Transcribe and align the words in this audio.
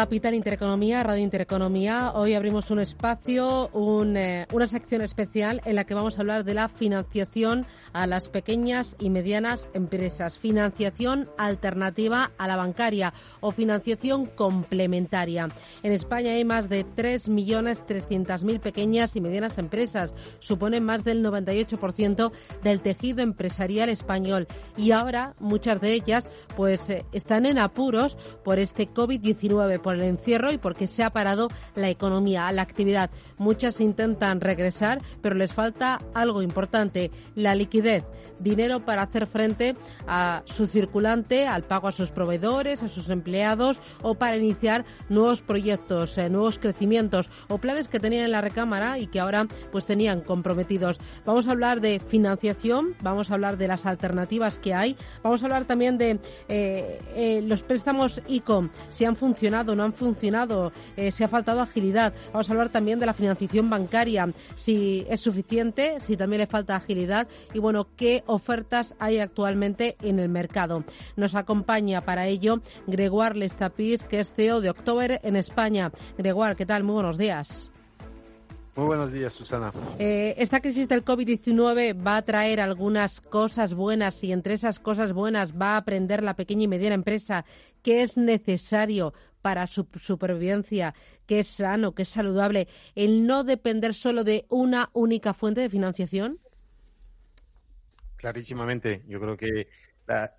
Capital 0.00 0.32
Intereconomía, 0.32 1.02
Radio 1.02 1.22
Intereconomía. 1.22 2.12
Hoy 2.14 2.32
abrimos 2.32 2.70
un 2.70 2.80
espacio, 2.80 3.68
eh, 4.16 4.46
una 4.50 4.66
sección 4.66 5.02
especial 5.02 5.60
en 5.66 5.76
la 5.76 5.84
que 5.84 5.92
vamos 5.92 6.16
a 6.16 6.22
hablar 6.22 6.44
de 6.44 6.54
la 6.54 6.68
financiación 6.70 7.66
a 7.92 8.06
las 8.06 8.28
pequeñas 8.28 8.96
y 8.98 9.10
medianas 9.10 9.68
empresas. 9.74 10.38
Financiación 10.38 11.28
alternativa 11.36 12.30
a 12.38 12.48
la 12.48 12.56
bancaria 12.56 13.12
o 13.40 13.52
financiación 13.52 14.24
complementaria. 14.24 15.50
En 15.82 15.92
España 15.92 16.32
hay 16.32 16.46
más 16.46 16.70
de 16.70 16.86
3.300.000 16.86 18.58
pequeñas 18.58 19.16
y 19.16 19.20
medianas 19.20 19.58
empresas. 19.58 20.14
Suponen 20.38 20.82
más 20.82 21.04
del 21.04 21.22
98% 21.22 22.32
del 22.62 22.80
tejido 22.80 23.20
empresarial 23.20 23.90
español. 23.90 24.48
Y 24.78 24.92
ahora 24.92 25.34
muchas 25.40 25.78
de 25.82 25.92
ellas 25.92 26.30
pues 26.56 26.88
eh, 26.88 27.04
están 27.12 27.44
en 27.44 27.58
apuros 27.58 28.16
por 28.42 28.58
este 28.58 28.88
COVID-19 28.88 29.89
el 29.90 30.02
encierro 30.02 30.52
y 30.52 30.58
porque 30.58 30.86
se 30.86 31.02
ha 31.02 31.10
parado 31.10 31.48
la 31.74 31.90
economía, 31.90 32.50
la 32.52 32.62
actividad. 32.62 33.10
Muchas 33.38 33.80
intentan 33.80 34.40
regresar, 34.40 34.98
pero 35.20 35.34
les 35.34 35.52
falta 35.52 35.98
algo 36.14 36.42
importante, 36.42 37.10
la 37.34 37.54
liquidez, 37.54 38.04
dinero 38.38 38.84
para 38.84 39.02
hacer 39.02 39.26
frente 39.26 39.74
a 40.06 40.42
su 40.44 40.66
circulante, 40.66 41.46
al 41.46 41.64
pago 41.64 41.88
a 41.88 41.92
sus 41.92 42.10
proveedores, 42.10 42.82
a 42.82 42.88
sus 42.88 43.10
empleados 43.10 43.80
o 44.02 44.14
para 44.14 44.36
iniciar 44.36 44.84
nuevos 45.08 45.42
proyectos, 45.42 46.16
eh, 46.18 46.28
nuevos 46.30 46.58
crecimientos 46.58 47.30
o 47.48 47.58
planes 47.58 47.88
que 47.88 48.00
tenían 48.00 48.24
en 48.24 48.32
la 48.32 48.40
recámara 48.40 48.98
y 48.98 49.06
que 49.06 49.20
ahora 49.20 49.46
pues 49.70 49.86
tenían 49.86 50.20
comprometidos. 50.20 50.98
Vamos 51.24 51.48
a 51.48 51.52
hablar 51.52 51.80
de 51.80 52.00
financiación, 52.00 52.94
vamos 53.02 53.30
a 53.30 53.34
hablar 53.34 53.56
de 53.56 53.68
las 53.68 53.86
alternativas 53.86 54.58
que 54.58 54.74
hay, 54.74 54.96
vamos 55.22 55.42
a 55.42 55.46
hablar 55.46 55.64
también 55.64 55.98
de 55.98 56.20
eh, 56.48 56.98
eh, 57.14 57.42
los 57.42 57.62
préstamos 57.62 58.20
ICOM, 58.26 58.70
si 58.88 59.04
han 59.04 59.16
funcionado 59.16 59.74
no 59.74 59.79
han 59.82 59.92
funcionado, 59.92 60.72
eh, 60.96 61.10
si 61.10 61.24
ha 61.24 61.28
faltado 61.28 61.60
agilidad. 61.60 62.12
Vamos 62.32 62.48
a 62.48 62.52
hablar 62.52 62.68
también 62.70 62.98
de 62.98 63.06
la 63.06 63.12
financiación 63.12 63.70
bancaria, 63.70 64.32
si 64.54 65.06
es 65.08 65.20
suficiente, 65.20 66.00
si 66.00 66.16
también 66.16 66.40
le 66.40 66.46
falta 66.46 66.76
agilidad 66.76 67.28
y 67.52 67.58
bueno, 67.58 67.88
qué 67.96 68.22
ofertas 68.26 68.94
hay 68.98 69.18
actualmente 69.18 69.96
en 70.02 70.18
el 70.18 70.28
mercado. 70.28 70.84
Nos 71.16 71.34
acompaña 71.34 72.00
para 72.00 72.26
ello 72.26 72.60
Gregoire 72.86 73.36
Lestapis, 73.36 74.04
que 74.04 74.20
es 74.20 74.32
CEO 74.32 74.60
de 74.60 74.70
October 74.70 75.20
en 75.22 75.36
España. 75.36 75.90
Gregoire, 76.18 76.56
¿qué 76.56 76.66
tal? 76.66 76.84
Muy 76.84 76.94
buenos 76.94 77.18
días. 77.18 77.70
Muy 78.76 78.86
buenos 78.86 79.12
días, 79.12 79.34
Susana. 79.34 79.72
Eh, 79.98 80.34
esta 80.38 80.60
crisis 80.60 80.88
del 80.88 81.04
COVID-19 81.04 82.06
va 82.06 82.16
a 82.16 82.22
traer 82.22 82.60
algunas 82.60 83.20
cosas 83.20 83.74
buenas 83.74 84.22
y 84.22 84.32
entre 84.32 84.54
esas 84.54 84.78
cosas 84.78 85.12
buenas 85.12 85.52
va 85.52 85.74
a 85.74 85.78
aprender 85.78 86.22
la 86.22 86.34
pequeña 86.34 86.62
y 86.62 86.68
mediana 86.68 86.94
empresa 86.94 87.44
que 87.82 88.02
es 88.02 88.16
necesario 88.16 89.12
para 89.42 89.66
su 89.66 89.86
supervivencia, 90.00 90.94
que 91.26 91.40
es 91.40 91.48
sano, 91.48 91.94
que 91.94 92.02
es 92.02 92.08
saludable, 92.08 92.68
el 92.94 93.26
no 93.26 93.44
depender 93.44 93.94
solo 93.94 94.24
de 94.24 94.46
una 94.48 94.90
única 94.92 95.34
fuente 95.34 95.60
de 95.60 95.70
financiación? 95.70 96.38
Clarísimamente. 98.16 99.02
Yo 99.08 99.20
creo 99.20 99.36
que 99.36 99.68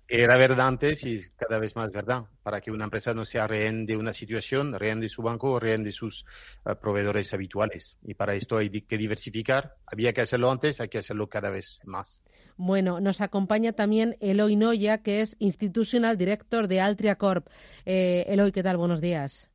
era 0.08 0.36
verdad 0.36 0.68
antes 0.68 1.04
y 1.04 1.20
cada 1.36 1.58
vez 1.58 1.74
más 1.76 1.90
verdad, 1.90 2.24
para 2.42 2.60
que 2.60 2.70
una 2.70 2.84
empresa 2.84 3.14
no 3.14 3.24
sea 3.24 3.46
rehén 3.46 3.86
de 3.86 3.96
una 3.96 4.12
situación, 4.12 4.78
rehén 4.78 5.00
de 5.00 5.08
su 5.08 5.22
banco 5.22 5.52
o 5.52 5.60
rehén 5.60 5.82
de 5.82 5.92
sus 5.92 6.24
eh, 6.66 6.74
proveedores 6.74 7.32
habituales. 7.32 7.96
Y 8.02 8.14
para 8.14 8.34
esto 8.34 8.58
hay 8.58 8.70
que 8.70 8.98
diversificar. 8.98 9.76
Había 9.86 10.12
que 10.12 10.20
hacerlo 10.20 10.50
antes, 10.50 10.80
hay 10.80 10.88
que 10.88 10.98
hacerlo 10.98 11.28
cada 11.28 11.50
vez 11.50 11.80
más. 11.84 12.24
Bueno, 12.56 13.00
nos 13.00 13.20
acompaña 13.20 13.72
también 13.72 14.16
Eloy 14.20 14.56
Noya, 14.56 14.98
que 14.98 15.22
es 15.22 15.36
Institutional 15.38 16.18
Director 16.18 16.68
de 16.68 16.80
Altria 16.80 17.16
Corp. 17.16 17.48
Eh, 17.86 18.24
Eloy, 18.28 18.52
¿qué 18.52 18.62
tal? 18.62 18.76
Buenos 18.76 19.00
días. 19.00 19.50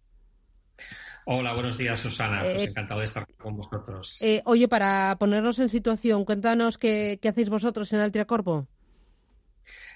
Hola, 1.25 1.53
buenos 1.53 1.77
días, 1.77 1.99
Susana. 1.99 2.41
Pues 2.41 2.63
eh, 2.63 2.65
encantado 2.69 3.01
de 3.01 3.05
estar 3.05 3.27
con 3.35 3.57
vosotros. 3.57 4.19
oye, 4.45 4.67
para 4.67 5.17
ponernos 5.19 5.59
en 5.59 5.69
situación, 5.69 6.23
cuéntanos 6.25 6.77
qué, 6.77 7.19
qué 7.21 7.29
hacéis 7.29 7.49
vosotros 7.49 7.91
en 7.93 7.99
Altria 7.99 8.25
Corpo. 8.25 8.67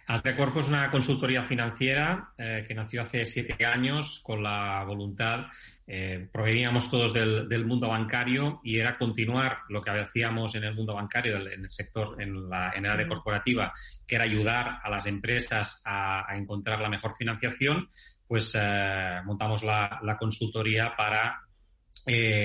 Altecorpo 0.07 0.59
es 0.59 0.67
una 0.67 0.89
consultoría 0.91 1.43
financiera 1.43 2.33
eh, 2.37 2.65
que 2.67 2.73
nació 2.73 3.01
hace 3.01 3.25
siete 3.25 3.65
años 3.65 4.21
con 4.23 4.43
la 4.43 4.83
voluntad, 4.83 5.47
eh, 5.87 6.27
proveníamos 6.31 6.89
todos 6.89 7.13
del, 7.13 7.65
mundo 7.65 7.89
bancario 7.89 8.59
y 8.63 8.77
era 8.77 8.97
continuar 8.97 9.59
lo 9.69 9.81
que 9.81 9.91
hacíamos 9.91 10.55
en 10.55 10.63
el 10.63 10.75
mundo 10.75 10.95
bancario, 10.95 11.37
en 11.37 11.63
el 11.63 11.71
sector, 11.71 12.21
en, 12.21 12.49
la, 12.49 12.71
en 12.75 12.85
el 12.85 12.91
área 12.91 13.07
corporativa, 13.07 13.73
que 14.07 14.15
era 14.15 14.25
ayudar 14.25 14.79
a 14.83 14.89
las 14.89 15.05
empresas 15.05 15.81
a, 15.85 16.25
encontrar 16.35 16.79
la 16.81 16.89
mejor 16.89 17.13
financiación, 17.15 17.87
pues 18.27 18.55
eh, 18.59 19.21
montamos 19.25 19.63
la, 19.63 19.99
la, 20.03 20.17
consultoría 20.17 20.95
para 20.95 21.41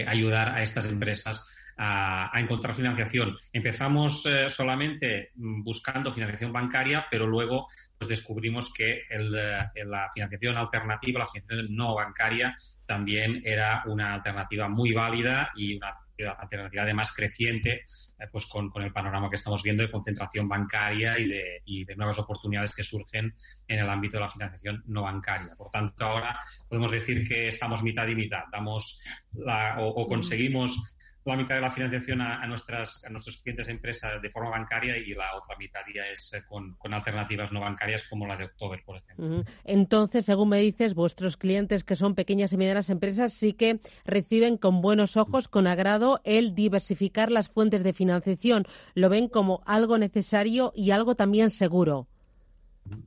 ayudar 0.06 0.50
a 0.50 0.62
estas 0.62 0.84
empresas 0.84 1.55
a, 1.76 2.30
encontrar 2.34 2.74
financiación. 2.74 3.36
Empezamos 3.52 4.24
eh, 4.26 4.48
solamente 4.48 5.30
mm, 5.34 5.62
buscando 5.62 6.12
financiación 6.12 6.52
bancaria, 6.52 7.06
pero 7.10 7.26
luego 7.26 7.68
pues 7.98 8.08
descubrimos 8.08 8.72
que 8.72 9.02
el, 9.08 9.34
eh, 9.34 9.84
la 9.84 10.10
financiación 10.12 10.56
alternativa, 10.56 11.20
la 11.20 11.26
financiación 11.26 11.74
no 11.74 11.94
bancaria, 11.94 12.56
también 12.86 13.42
era 13.44 13.82
una 13.86 14.14
alternativa 14.14 14.68
muy 14.68 14.92
válida 14.92 15.50
y 15.54 15.76
una 15.76 15.94
alternativa 16.38 16.82
además 16.82 17.12
creciente 17.12 17.84
eh, 18.18 18.26
pues 18.32 18.46
con, 18.46 18.70
con, 18.70 18.82
el 18.82 18.92
panorama 18.92 19.28
que 19.28 19.36
estamos 19.36 19.62
viendo 19.62 19.82
de 19.82 19.90
concentración 19.90 20.48
bancaria 20.48 21.18
y 21.18 21.28
de, 21.28 21.62
y 21.66 21.84
de, 21.84 21.94
nuevas 21.94 22.18
oportunidades 22.18 22.74
que 22.74 22.82
surgen 22.82 23.34
en 23.68 23.78
el 23.78 23.90
ámbito 23.90 24.16
de 24.16 24.22
la 24.22 24.30
financiación 24.30 24.82
no 24.86 25.02
bancaria. 25.02 25.54
Por 25.54 25.70
tanto, 25.70 26.06
ahora 26.06 26.40
podemos 26.68 26.90
decir 26.90 27.28
que 27.28 27.48
estamos 27.48 27.82
mitad 27.82 28.06
y 28.08 28.14
mitad. 28.14 28.44
Damos 28.50 29.02
la, 29.34 29.78
o, 29.80 29.88
o 29.88 30.08
conseguimos 30.08 30.95
la 31.30 31.36
mitad 31.36 31.56
de 31.56 31.60
la 31.60 31.72
financiación 31.72 32.20
a, 32.20 32.46
nuestras, 32.46 33.04
a 33.04 33.10
nuestros 33.10 33.38
clientes 33.38 33.66
de 33.66 33.72
empresa 33.72 34.18
de 34.20 34.30
forma 34.30 34.50
bancaria 34.50 34.96
y 34.96 35.14
la 35.14 35.34
otra 35.34 35.56
mitad 35.58 35.80
ya 35.94 36.06
es 36.06 36.32
eh, 36.34 36.42
con, 36.48 36.76
alternativas 36.92 37.52
no 37.52 37.60
bancarias 37.60 38.06
como 38.08 38.26
la 38.26 38.36
de 38.36 38.44
October, 38.44 38.82
por 38.84 38.98
ejemplo. 38.98 39.44
Entonces, 39.64 40.24
según 40.24 40.50
me 40.50 40.60
dices, 40.60 40.94
vuestros 40.94 41.36
clientes 41.36 41.84
que 41.84 41.96
son 41.96 42.14
pequeñas 42.14 42.52
y 42.52 42.56
medianas 42.56 42.90
empresas 42.90 43.32
sí 43.32 43.52
que 43.52 43.80
reciben 44.04 44.56
con 44.56 44.80
buenos 44.80 45.16
ojos, 45.16 45.48
con 45.48 45.66
agrado, 45.66 46.20
el 46.24 46.54
diversificar 46.54 47.30
las 47.30 47.48
fuentes 47.48 47.82
de 47.82 47.92
financiación. 47.92 48.64
Lo 48.94 49.08
ven 49.08 49.28
como 49.28 49.62
algo 49.66 49.98
necesario 49.98 50.72
y 50.74 50.92
algo 50.92 51.16
también 51.16 51.50
seguro. 51.50 52.06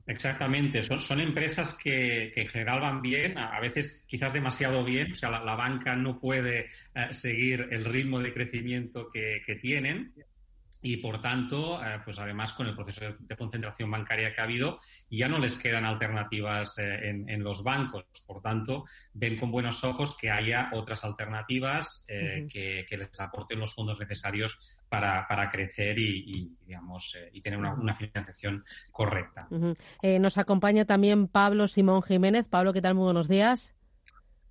Exactamente, 0.06 0.82
son, 0.82 1.00
son 1.00 1.20
empresas 1.20 1.74
que, 1.74 2.32
en 2.34 2.48
general 2.48 2.80
van 2.80 3.00
bien, 3.00 3.38
a, 3.38 3.60
veces 3.60 4.02
quizás 4.06 4.32
demasiado 4.32 4.84
bien, 4.84 5.12
o 5.12 5.14
sea, 5.14 5.30
la, 5.30 5.54
banca 5.54 5.94
no 5.94 6.18
puede 6.18 6.70
eh, 6.94 7.06
seguir 7.10 7.68
el 7.70 7.84
ritmo 7.84 8.20
de 8.20 8.32
crecimiento 8.32 9.10
que, 9.10 9.40
tienen 9.60 10.12
y 10.82 10.96
por 10.98 11.20
tanto, 11.20 11.84
eh, 11.84 12.00
pues 12.04 12.18
además 12.18 12.52
con 12.52 12.66
el 12.66 12.74
proceso 12.74 13.16
de, 13.18 13.36
concentración 13.36 13.90
bancaria 13.90 14.34
que 14.34 14.40
ha 14.40 14.44
habido, 14.44 14.78
ya 15.10 15.28
no 15.28 15.38
les 15.38 15.54
quedan 15.56 15.84
alternativas 15.84 16.78
eh, 16.78 17.24
en, 17.26 17.42
los 17.42 17.62
bancos. 17.62 18.04
Por 18.26 18.40
tanto, 18.40 18.84
ven 19.14 19.38
con 19.38 19.50
buenos 19.50 19.84
ojos 19.84 20.16
que 20.16 20.30
haya 20.30 20.70
otras 20.72 21.04
alternativas 21.04 22.06
que, 22.08 22.86
que, 22.88 22.96
les 22.96 23.20
aporten 23.20 23.60
los 23.60 23.74
fondos 23.74 23.98
necesarios 23.98 24.58
para, 24.90 25.26
para 25.28 25.48
crecer 25.48 25.98
y, 25.98 26.50
digamos, 26.66 27.14
eh, 27.14 27.30
y 27.32 27.40
tener 27.40 27.58
una, 27.58 27.94
financiación 27.94 28.64
correcta. 28.90 29.48
Eh, 30.02 30.18
nos 30.18 30.36
acompaña 30.36 30.84
también 30.84 31.28
Pablo 31.28 31.68
Simón 31.68 32.02
Jiménez. 32.02 32.44
Pablo, 32.44 32.72
¿qué 32.72 32.82
tal? 32.82 32.96
Muy 32.96 33.04
buenos 33.04 33.28
días. 33.28 33.72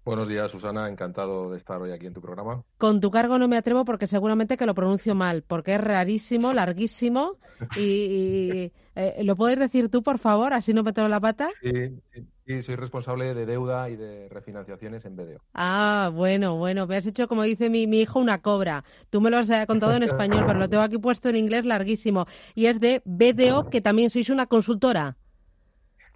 Buenos 0.10 0.28
días, 0.28 0.50
Susana. 0.50 0.90
Encantado 0.90 1.52
de 1.52 1.58
estar 1.58 1.80
hoy 1.80 1.92
aquí 1.92 2.08
en 2.08 2.14
tu 2.16 2.20
programa. 2.20 2.64
Con 2.80 3.00
tu 3.00 3.12
cargo 3.12 3.38
no 3.38 3.48
me 3.48 3.58
atrevo 3.58 3.86
porque 3.86 4.08
seguramente 4.08 4.58
que 4.58 4.66
lo 4.66 4.74
pronuncio 4.74 5.14
mal, 5.14 5.44
porque 5.44 5.76
es 5.76 5.82
rarísimo, 5.82 6.52
larguísimo. 6.54 7.38
Y, 7.78 8.72
eh, 8.96 9.22
¿lo 9.24 9.36
puedes 9.36 9.60
decir 9.60 9.90
tú, 9.90 10.02
por 10.02 10.18
favor? 10.18 10.56
Así 10.56 10.74
no 10.74 10.82
me 10.82 10.90
meto 10.90 11.08
la 11.08 11.20
pata. 11.20 11.50
Sí, 11.62 12.02
Sí, 12.50 12.64
soy 12.64 12.78
responsable 12.78 13.36
de 13.36 13.46
deuda 13.46 13.92
y 13.92 13.96
de 13.96 14.28
refinanciaciones 14.30 15.06
en 15.06 15.16
BDO. 15.16 15.40
Ah, 15.54 16.10
bueno, 16.12 16.58
bueno, 16.58 16.88
me 16.88 16.98
has 16.98 17.06
hecho, 17.06 17.28
como 17.28 17.44
dice 17.44 17.70
mi, 17.70 17.86
mi 17.86 18.02
hijo, 18.02 18.18
una 18.18 18.42
cobra. 18.42 18.84
Tú 19.12 19.22
me 19.22 19.30
lo 19.30 19.38
has 19.38 19.52
eh, 19.52 19.66
contado 19.68 19.94
en 19.94 20.02
español, 20.02 20.46
pero 20.48 20.58
lo 20.58 20.68
tengo 20.68 20.82
aquí 20.82 20.98
puesto 20.98 21.30
en 21.30 21.36
inglés 21.36 21.64
larguísimo. 21.66 22.26
Y 22.56 22.66
es 22.66 22.80
de 22.80 23.04
BDO, 23.06 23.70
que 23.70 23.82
también 23.82 24.10
sois 24.10 24.32
una 24.32 24.48
consultora. 24.48 25.16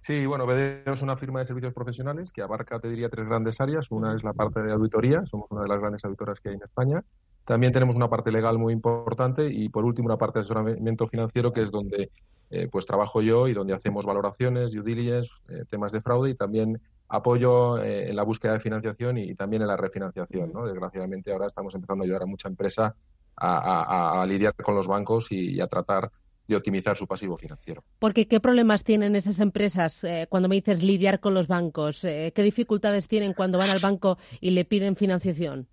Sí, 0.04 0.26
bueno, 0.26 0.44
BDO 0.44 0.92
es 0.92 1.00
una 1.00 1.16
firma 1.16 1.38
de 1.38 1.46
servicios 1.46 1.72
profesionales 1.72 2.30
que 2.30 2.42
abarca, 2.42 2.78
te 2.78 2.90
diría, 2.90 3.08
tres 3.08 3.26
grandes 3.26 3.58
áreas. 3.58 3.90
Una 3.90 4.14
es 4.14 4.22
la 4.22 4.34
parte 4.34 4.60
de 4.60 4.70
auditoría, 4.70 5.24
somos 5.24 5.50
una 5.50 5.62
de 5.62 5.68
las 5.68 5.80
grandes 5.80 6.04
auditoras 6.04 6.40
que 6.40 6.50
hay 6.50 6.56
en 6.56 6.62
España. 6.62 7.02
También 7.46 7.72
tenemos 7.72 7.96
una 7.96 8.10
parte 8.10 8.30
legal 8.30 8.58
muy 8.58 8.74
importante 8.74 9.48
y, 9.50 9.70
por 9.70 9.86
último, 9.86 10.04
una 10.04 10.18
parte 10.18 10.40
de 10.40 10.40
asesoramiento 10.40 11.08
financiero, 11.08 11.54
que 11.54 11.62
es 11.62 11.70
donde 11.70 12.10
eh, 12.50 12.68
pues 12.70 12.84
trabajo 12.84 13.22
yo 13.22 13.48
y 13.48 13.54
donde 13.54 13.72
hacemos 13.72 14.04
valoraciones, 14.04 14.72
due 14.72 14.82
diligence, 14.82 15.30
eh, 15.48 15.64
temas 15.70 15.90
de 15.90 16.02
fraude 16.02 16.28
y 16.28 16.34
también 16.34 16.82
apoyo 17.08 17.78
eh, 17.78 18.10
en 18.10 18.16
la 18.16 18.24
búsqueda 18.24 18.52
de 18.52 18.60
financiación 18.60 19.16
y, 19.16 19.34
también 19.34 19.62
en 19.62 19.68
la 19.68 19.78
refinanciación. 19.78 20.52
¿no? 20.52 20.66
Desgraciadamente, 20.66 21.32
ahora 21.32 21.46
estamos 21.46 21.74
empezando 21.74 22.02
a 22.02 22.04
ayudar 22.04 22.24
a 22.24 22.26
mucha 22.26 22.48
empresa 22.48 22.94
a, 23.36 24.22
lidiar 24.28 24.54
con 24.54 24.74
los 24.74 24.86
bancos 24.86 25.32
y 25.32 25.60
a 25.62 25.66
tratar 25.66 26.10
de 26.46 26.56
optimizar 26.56 26.96
su 26.96 27.06
pasivo 27.06 27.36
financiero. 27.36 27.82
Porque 27.98 28.26
¿qué 28.26 28.40
problemas 28.40 28.84
tienen 28.84 29.16
esas 29.16 29.40
empresas 29.40 30.04
eh, 30.04 30.26
cuando 30.28 30.48
me 30.48 30.56
dices 30.56 30.82
lidiar 30.82 31.20
con 31.20 31.34
los 31.34 31.46
bancos? 31.46 32.04
Eh, 32.04 32.32
¿Qué 32.34 32.42
dificultades 32.42 33.08
tienen 33.08 33.32
cuando 33.32 33.58
van 33.58 33.70
al 33.70 33.78
banco 33.78 34.18
y 34.40 34.50
le 34.50 34.64
piden 34.64 34.96
financiación? 34.96 35.66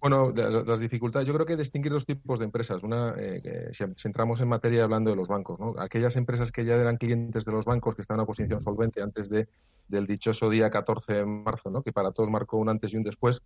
Bueno, 0.00 0.32
las 0.32 0.78
dificultades, 0.78 1.26
yo 1.26 1.34
creo 1.34 1.44
que 1.44 1.56
distinguir 1.56 1.92
dos 1.92 2.06
tipos 2.06 2.38
de 2.38 2.44
empresas. 2.44 2.82
Una, 2.84 3.14
eh, 3.18 3.70
si 3.72 4.08
entramos 4.08 4.40
en 4.40 4.48
materia 4.48 4.84
hablando 4.84 5.10
de 5.10 5.16
los 5.16 5.26
bancos, 5.26 5.58
¿no? 5.58 5.74
aquellas 5.78 6.14
empresas 6.16 6.52
que 6.52 6.64
ya 6.64 6.76
eran 6.76 6.98
clientes 6.98 7.44
de 7.44 7.52
los 7.52 7.64
bancos, 7.64 7.96
que 7.96 8.02
están 8.02 8.16
en 8.16 8.20
una 8.20 8.26
posición 8.26 8.60
solvente 8.60 9.02
antes 9.02 9.28
de, 9.28 9.48
del 9.88 10.06
dichoso 10.06 10.50
día 10.50 10.70
14 10.70 11.12
de 11.14 11.26
marzo, 11.26 11.70
¿no? 11.70 11.82
que 11.82 11.92
para 11.92 12.12
todos 12.12 12.30
marcó 12.30 12.58
un 12.58 12.68
antes 12.68 12.92
y 12.94 12.96
un 12.96 13.02
después, 13.02 13.42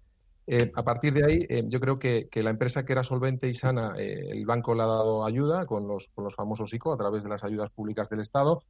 eh, 0.46 0.72
a 0.74 0.82
partir 0.82 1.14
de 1.14 1.24
ahí, 1.24 1.46
eh, 1.48 1.64
yo 1.68 1.78
creo 1.78 1.98
que, 1.98 2.28
la 2.34 2.50
empresa 2.50 2.84
que 2.84 2.92
era 2.92 3.04
solvente 3.04 3.48
y 3.48 3.54
sana, 3.54 3.94
eh, 3.96 4.30
el 4.30 4.44
banco 4.44 4.74
le 4.74 4.82
ha 4.82 4.86
dado 4.86 5.24
ayuda 5.24 5.66
con 5.66 5.86
los, 5.86 6.08
con 6.08 6.24
los 6.24 6.34
famosos 6.34 6.72
ICO 6.74 6.92
a 6.92 6.96
través 6.96 7.22
de 7.22 7.28
las 7.28 7.44
ayudas 7.44 7.70
públicas 7.70 8.08
del 8.08 8.20
Estado 8.20 8.64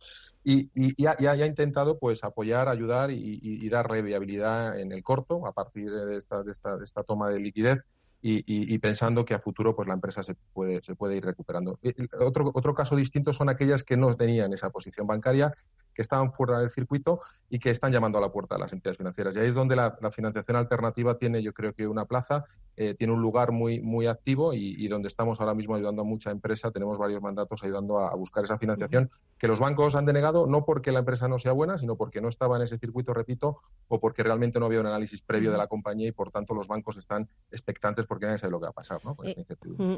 y, 0.45 0.71
y, 0.75 1.07
ha, 1.07 1.47
intentado 1.47 1.99
pues 1.99 2.25
apoyar, 2.25 2.69
ayudar 2.69 3.11
y, 3.11 3.39
y, 3.43 3.69
dar 3.71 3.91
reviabilidad 3.91 4.79
en 4.79 4.93
el 4.93 5.03
corto 5.03 5.47
a 5.47 5.53
partir 5.53 5.91
de 5.91 6.17
esta, 6.17 6.43
de 6.43 6.53
esta, 6.53 6.77
de 6.77 6.85
esta 6.85 7.05
toma 7.05 7.31
de 7.31 7.41
liquidez 7.41 7.79
y, 8.25 8.79
pensando 8.79 9.25
que 9.25 9.35
a 9.35 9.41
futuro 9.41 9.75
pues 9.75 9.89
la 9.89 9.95
empresa 9.95 10.23
se 10.23 10.35
puede, 10.53 10.81
se 10.83 10.95
puede 10.95 11.17
ir 11.17 11.25
recuperando. 11.25 11.79
Otro, 12.21 12.51
otro 12.55 12.75
caso 12.75 12.95
distinto 12.95 13.33
son 13.33 13.49
aquellas 13.49 13.83
que 13.83 13.97
no 13.97 14.15
tenían 14.15 14.53
esa 14.53 14.71
posición 14.71 15.07
bancaria 15.07 15.53
que 15.95 16.03
estaban 16.03 16.31
fuera 16.31 16.59
del 16.59 16.71
circuito 16.71 17.21
y 17.49 17.59
que 17.59 17.71
están 17.71 17.93
llamando 17.93 18.19
a 18.19 18.21
la 18.21 18.33
puerta 18.33 18.55
a 18.55 18.59
las 18.59 18.73
entidades 18.73 18.97
financieras. 18.97 19.37
Y 19.37 19.41
ahí 19.41 19.49
es 19.49 19.55
donde 19.55 19.77
la, 19.77 19.99
financiación 20.11 20.57
alternativa 20.57 21.19
tiene, 21.19 21.43
yo 21.43 21.53
creo 21.53 21.75
que 21.75 21.87
una 21.87 22.07
plaza, 22.07 22.47
eh, 22.77 22.95
tiene 22.95 23.13
un 23.13 23.21
lugar 23.21 23.53
muy, 23.53 23.83
muy 23.83 24.07
activo 24.07 24.55
y, 24.55 24.89
donde 24.89 25.09
estamos 25.09 25.39
ahora 25.41 25.53
mismo 25.53 25.75
ayudando 25.75 26.01
a 26.01 26.05
mucha 26.07 26.31
empresa. 26.31 26.71
Tenemos 26.71 26.97
varios 26.97 27.21
mandatos 27.21 27.63
ayudando 27.63 27.99
a, 27.99 28.15
buscar 28.15 28.45
esa 28.45 28.57
financiación 28.57 29.11
que 29.37 29.49
los 29.49 29.59
bancos 29.59 29.95
han 29.97 30.07
denegado, 30.07 30.47
no 30.47 30.65
porque 30.65 30.93
la 30.93 31.01
empresa 31.01 31.29
no 31.29 31.39
sea 31.39 31.53
buena, 31.53 31.77
sino 31.77 31.97
porque 31.97 32.23
no 32.23 32.29
estaba 32.29 32.57
en 32.57 32.63
ese 32.63 32.79
circuito, 32.79 33.13
repito, 33.13 33.59
o 33.89 34.01
porque 34.01 34.23
realmente 34.23 34.59
no 34.59 34.67
había 34.67 34.81
un 34.81 34.87
análisis 34.87 35.21
previo 35.21 35.53
de 35.53 35.59
la 35.59 35.67
compañía 35.67 36.09
y 36.09 36.13
por 36.13 36.31
tanto 36.31 36.55
los 36.55 36.69
bancos 36.69 36.97
están 36.97 37.29
expectantes 37.51 38.07
porque 38.07 38.25
nadie 38.25 38.39
sabe 38.39 38.53
lo 38.53 38.61
que 38.61 38.65
va 38.65 38.71
a 38.71 38.73
pasar. 38.73 39.01
¿no? 39.05 39.17
Eh, 39.25 39.45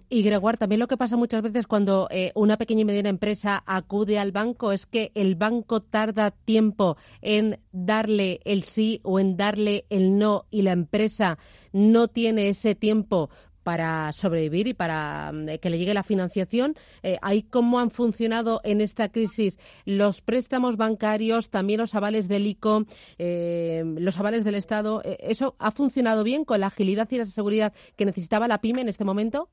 y 0.08 0.22
Gregoire, 0.22 0.58
también 0.58 0.80
lo 0.80 0.88
que 0.88 0.96
pasa 0.96 1.16
muchas 1.16 1.42
veces 1.42 1.68
cuando 1.68 2.08
eh, 2.10 2.32
una 2.34 2.56
pequeña 2.56 2.80
y 2.80 2.84
mediana 2.84 3.10
empresa 3.10 3.62
acude 3.66 4.18
al 4.18 4.32
banco 4.32 4.72
es 4.72 4.86
que 4.86 5.12
el 5.14 5.36
banco 5.36 5.82
tarda 5.84 6.30
tiempo 6.32 6.96
en 7.22 7.60
darle 7.72 8.40
el 8.44 8.64
sí 8.64 9.00
o 9.04 9.20
en 9.20 9.36
darle 9.36 9.84
el 9.90 10.18
no 10.18 10.46
y 10.50 10.62
la 10.62 10.72
empresa 10.72 11.38
no 11.72 12.08
tiene 12.08 12.48
ese 12.48 12.74
tiempo 12.74 13.30
para 13.64 14.12
sobrevivir 14.12 14.68
y 14.68 14.74
para 14.74 15.32
mm, 15.32 15.58
que 15.60 15.70
le 15.70 15.78
llegue 15.78 15.94
la 15.94 16.04
financiación. 16.04 16.76
Eh, 17.02 17.18
¿Ahí 17.22 17.42
cómo 17.42 17.80
han 17.80 17.90
funcionado 17.90 18.60
en 18.62 18.80
esta 18.80 19.08
crisis 19.08 19.58
los 19.84 20.20
préstamos 20.20 20.76
bancarios, 20.76 21.50
también 21.50 21.80
los 21.80 21.94
avales 21.96 22.28
del 22.28 22.46
ICO, 22.46 22.84
eh, 23.18 23.82
los 23.98 24.20
avales 24.20 24.44
del 24.44 24.54
Estado? 24.54 25.02
Eh, 25.04 25.16
¿Eso 25.20 25.56
ha 25.58 25.72
funcionado 25.72 26.22
bien 26.22 26.44
con 26.44 26.60
la 26.60 26.68
agilidad 26.68 27.10
y 27.10 27.16
la 27.16 27.26
seguridad 27.26 27.72
que 27.96 28.04
necesitaba 28.04 28.46
la 28.46 28.60
PYME 28.60 28.82
en 28.82 28.88
este 28.88 29.04
momento? 29.04 29.48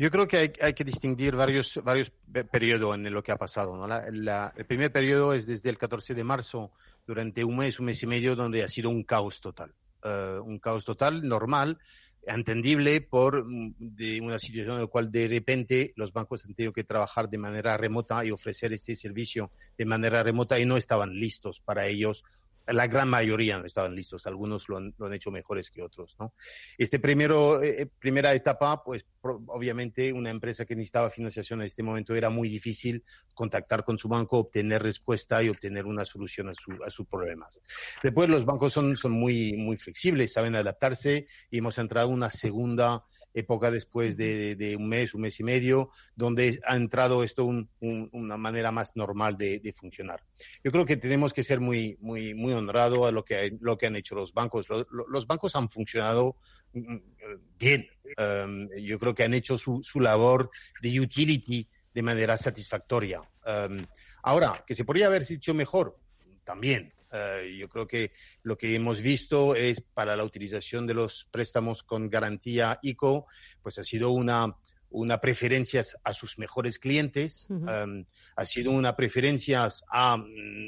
Yo 0.00 0.10
creo 0.10 0.26
que 0.26 0.54
hay, 0.58 0.72
que 0.72 0.82
distinguir 0.82 1.36
varios, 1.36 1.78
varios 1.84 2.10
periodos 2.50 2.94
en 2.94 3.12
lo 3.12 3.22
que 3.22 3.32
ha 3.32 3.36
pasado. 3.36 3.76
¿no? 3.76 3.94
el 3.94 4.64
primer 4.64 4.90
periodo 4.90 5.34
es 5.34 5.46
desde 5.46 5.68
el 5.68 5.76
14 5.76 6.14
de 6.14 6.24
marzo, 6.24 6.72
durante 7.06 7.44
un 7.44 7.58
mes, 7.58 7.78
un 7.78 7.84
mes 7.84 8.02
y 8.02 8.06
medio, 8.06 8.34
donde 8.34 8.62
ha 8.62 8.68
sido 8.68 8.88
un 8.88 9.02
caos 9.02 9.42
total. 9.42 9.74
Eh, 10.02 10.38
un 10.42 10.58
caos 10.58 10.86
total, 10.86 11.28
normal, 11.28 11.78
entendible 12.22 13.02
por 13.02 13.44
mm, 13.44 13.74
de 13.78 14.22
una 14.22 14.38
situación 14.38 14.76
en 14.76 14.80
la 14.80 14.86
cual 14.86 15.12
de 15.12 15.28
repente 15.28 15.92
los 15.96 16.14
bancos 16.14 16.46
han 16.46 16.54
tenido 16.54 16.72
que 16.72 16.84
trabajar 16.84 17.28
de 17.28 17.36
manera 17.36 17.76
remota 17.76 18.24
y 18.24 18.30
ofrecer 18.30 18.72
este 18.72 18.96
servicio 18.96 19.50
de 19.76 19.84
manera 19.84 20.22
remota 20.22 20.58
y 20.58 20.64
no 20.64 20.78
estaban 20.78 21.12
listos 21.12 21.60
para 21.60 21.86
ellos 21.86 22.24
la 22.72 22.86
gran 22.86 23.08
mayoría 23.08 23.58
no 23.58 23.66
estaban 23.66 23.94
listos, 23.94 24.26
algunos 24.26 24.68
lo 24.68 24.76
han, 24.76 24.94
hecho 25.12 25.30
mejores 25.30 25.70
que 25.70 25.82
otros, 25.82 26.16
¿no? 26.18 26.34
Este 26.78 26.98
primero, 26.98 27.62
eh, 27.62 27.82
eh, 27.82 27.86
primera 27.98 28.34
etapa, 28.34 28.82
pues 28.82 29.06
obviamente 29.22 30.12
una 30.12 30.30
empresa 30.30 30.64
que 30.64 30.74
necesitaba 30.74 31.10
financiación 31.10 31.60
en 31.60 31.66
este 31.66 31.82
momento 31.82 32.14
era 32.14 32.30
muy 32.30 32.48
difícil 32.48 33.04
contactar 33.34 33.84
con 33.84 33.98
su 33.98 34.08
banco, 34.08 34.38
obtener 34.38 34.82
respuesta 34.82 35.42
y 35.42 35.48
obtener 35.48 35.86
una 35.86 36.04
solución 36.04 36.48
a, 36.48 36.52
a 36.52 36.90
sus 36.90 37.06
problemas. 37.06 37.62
Después 38.02 38.28
los 38.28 38.44
bancos 38.44 38.72
son, 38.72 38.96
son 38.96 39.12
muy, 39.12 39.54
muy 39.56 39.76
flexibles, 39.76 40.32
saben 40.32 40.54
adaptarse 40.54 41.26
y 41.50 41.58
hemos 41.58 41.78
entrado 41.78 42.08
en 42.08 42.14
una 42.14 42.30
segunda 42.30 43.04
época 43.34 43.70
después 43.70 44.16
de, 44.16 44.76
un 44.78 44.88
mes, 44.88 45.14
un 45.14 45.22
mes 45.22 45.38
y 45.40 45.44
medio, 45.44 45.90
donde 46.14 46.60
ha 46.66 46.76
entrado 46.76 47.22
esto 47.22 47.44
una 47.44 48.36
manera 48.36 48.70
más 48.72 48.96
normal 48.96 49.36
de, 49.36 49.74
funcionar. 49.74 50.22
Yo 50.64 50.72
creo 50.72 50.84
que 50.84 50.96
tenemos 50.96 51.32
que 51.32 51.42
ser 51.42 51.60
muy, 51.60 51.96
muy, 52.00 52.34
muy 52.34 52.52
honrados 52.52 53.06
a 53.06 53.12
lo 53.12 53.24
que, 53.24 53.56
lo 53.60 53.78
que 53.78 53.86
han 53.86 53.96
hecho 53.96 54.14
los 54.14 54.32
bancos. 54.32 54.66
Los, 54.68 55.26
bancos 55.26 55.54
han 55.56 55.68
funcionado 55.68 56.36
mm, 56.72 56.94
mm, 56.94 57.00
bien. 57.58 57.86
Um, 58.18 58.68
yo 58.76 58.98
creo 58.98 59.14
que 59.14 59.24
han 59.24 59.34
hecho 59.34 59.56
su, 59.56 59.82
su 59.82 60.00
labor 60.00 60.50
de 60.82 61.00
utility 61.00 61.68
de 61.94 62.02
manera 62.02 62.36
satisfactoria. 62.36 63.20
Um, 63.46 63.86
ahora, 64.22 64.64
que 64.66 64.74
se 64.74 64.84
podría 64.84 65.06
haber 65.06 65.24
hecho 65.30 65.54
mejor, 65.54 65.96
también. 66.44 66.92
Eh, 67.12 67.56
yo 67.58 67.68
creo 67.68 67.86
que 67.86 68.12
lo 68.42 68.56
que 68.56 68.74
hemos 68.74 69.02
visto 69.02 69.54
es 69.54 69.80
para 69.80 70.16
la 70.16 70.24
utilización 70.24 70.86
de 70.86 70.94
los 70.94 71.26
préstamos 71.30 71.82
con 71.82 72.08
garantía 72.08 72.78
ICO, 72.82 73.26
pues 73.62 73.78
ha 73.78 73.84
sido 73.84 74.10
una, 74.10 74.54
una 74.90 75.20
preferencia 75.20 75.82
a 76.04 76.12
sus 76.12 76.38
mejores 76.38 76.78
clientes, 76.78 77.46
em, 77.50 78.04
ha 78.36 78.46
sido 78.46 78.72
una 78.72 78.96
preferencia 78.96 79.68
a, 79.90 80.24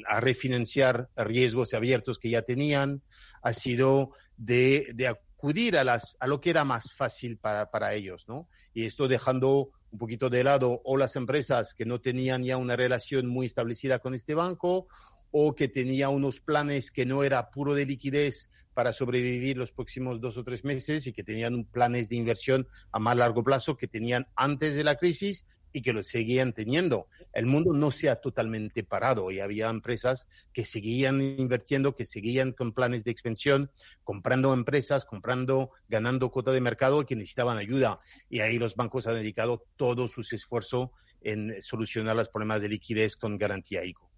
a, 0.07 0.19
refinanciar 0.19 1.09
riesgos 1.15 1.73
abiertos 1.73 2.19
que 2.19 2.29
ya 2.29 2.41
tenían, 2.41 3.01
ha 3.41 3.53
sido 3.53 4.11
de, 4.37 4.91
de 4.95 5.07
acudir 5.07 5.77
a, 5.77 5.83
las, 5.83 6.15
a 6.19 6.27
lo 6.27 6.39
que 6.39 6.49
era 6.49 6.63
más 6.63 6.93
fácil 6.93 7.37
para, 7.37 7.69
para 7.69 7.93
ellos, 7.93 8.25
¿no? 8.27 8.47
Y 8.73 8.85
esto 8.85 9.07
dejando 9.07 9.71
un 9.91 9.99
poquito 9.99 10.29
de 10.29 10.43
lado 10.43 10.81
o 10.83 10.97
las 10.97 11.15
empresas 11.15 11.75
que 11.75 11.85
no 11.85 12.01
tenían 12.01 12.43
ya 12.43 12.57
una 12.57 12.75
relación 12.75 13.27
muy 13.27 13.45
establecida 13.45 13.99
con 13.99 14.15
este 14.15 14.33
banco 14.33 14.87
o 15.35 15.55
que 15.55 15.67
tenía 15.67 16.09
unos 16.09 16.39
planes 16.39 16.91
que 16.91 17.07
no 17.07 17.23
era 17.23 17.49
puro 17.49 17.73
de 17.73 17.87
liquidez 17.87 18.51
para 18.75 18.93
sobrevivir 18.93 19.57
los 19.57 19.71
próximos 19.71 20.21
dos 20.21 20.37
o 20.37 20.43
tres 20.43 20.63
meses 20.63 21.07
y 21.07 21.11
que 21.11 21.23
tenían 21.23 21.65
planes 21.65 22.07
de 22.07 22.17
inversión 22.17 22.67
a 22.91 22.99
más 22.99 23.17
largo 23.17 23.43
plazo 23.43 23.75
que 23.75 23.87
tenían 23.87 24.27
antes 24.35 24.75
de 24.75 24.83
la 24.83 24.95
crisis 24.95 25.45
y 25.71 25.81
que 25.81 25.91
lo 25.91 26.03
seguían 26.03 26.53
teniendo. 26.53 27.07
El 27.33 27.47
mundo 27.47 27.73
no 27.73 27.89
se 27.89 28.11
ha 28.11 28.17
totalmente 28.17 28.83
parado 28.83 29.31
y 29.31 29.39
había 29.39 29.71
empresas 29.71 30.27
que 30.53 30.65
seguían 30.65 31.19
invirtiendo, 31.19 31.95
que 31.95 32.05
seguían 32.05 32.51
con 32.51 32.71
planes 32.71 33.03
de 33.03 33.09
expansión, 33.09 33.71
comprando 34.03 34.53
empresas, 34.53 35.03
comprando, 35.03 35.71
ganando 35.89 36.29
cuota 36.29 36.51
de 36.51 36.61
mercado 36.61 37.03
que 37.07 37.15
necesitaban 37.15 37.57
ayuda. 37.57 37.99
Y 38.29 38.41
ahí 38.41 38.59
los 38.59 38.75
bancos 38.75 39.07
han 39.07 39.15
dedicado 39.15 39.65
todo 39.77 40.07
su 40.07 40.21
esfuerzo 40.21 40.91
en 41.21 41.59
solucionar 41.63 42.15
los 42.15 42.29
problemas 42.29 42.61
de 42.61 42.69
liquidez 42.69 43.15
con 43.15 43.39
garantía 43.39 43.83
ICO. 43.83 44.12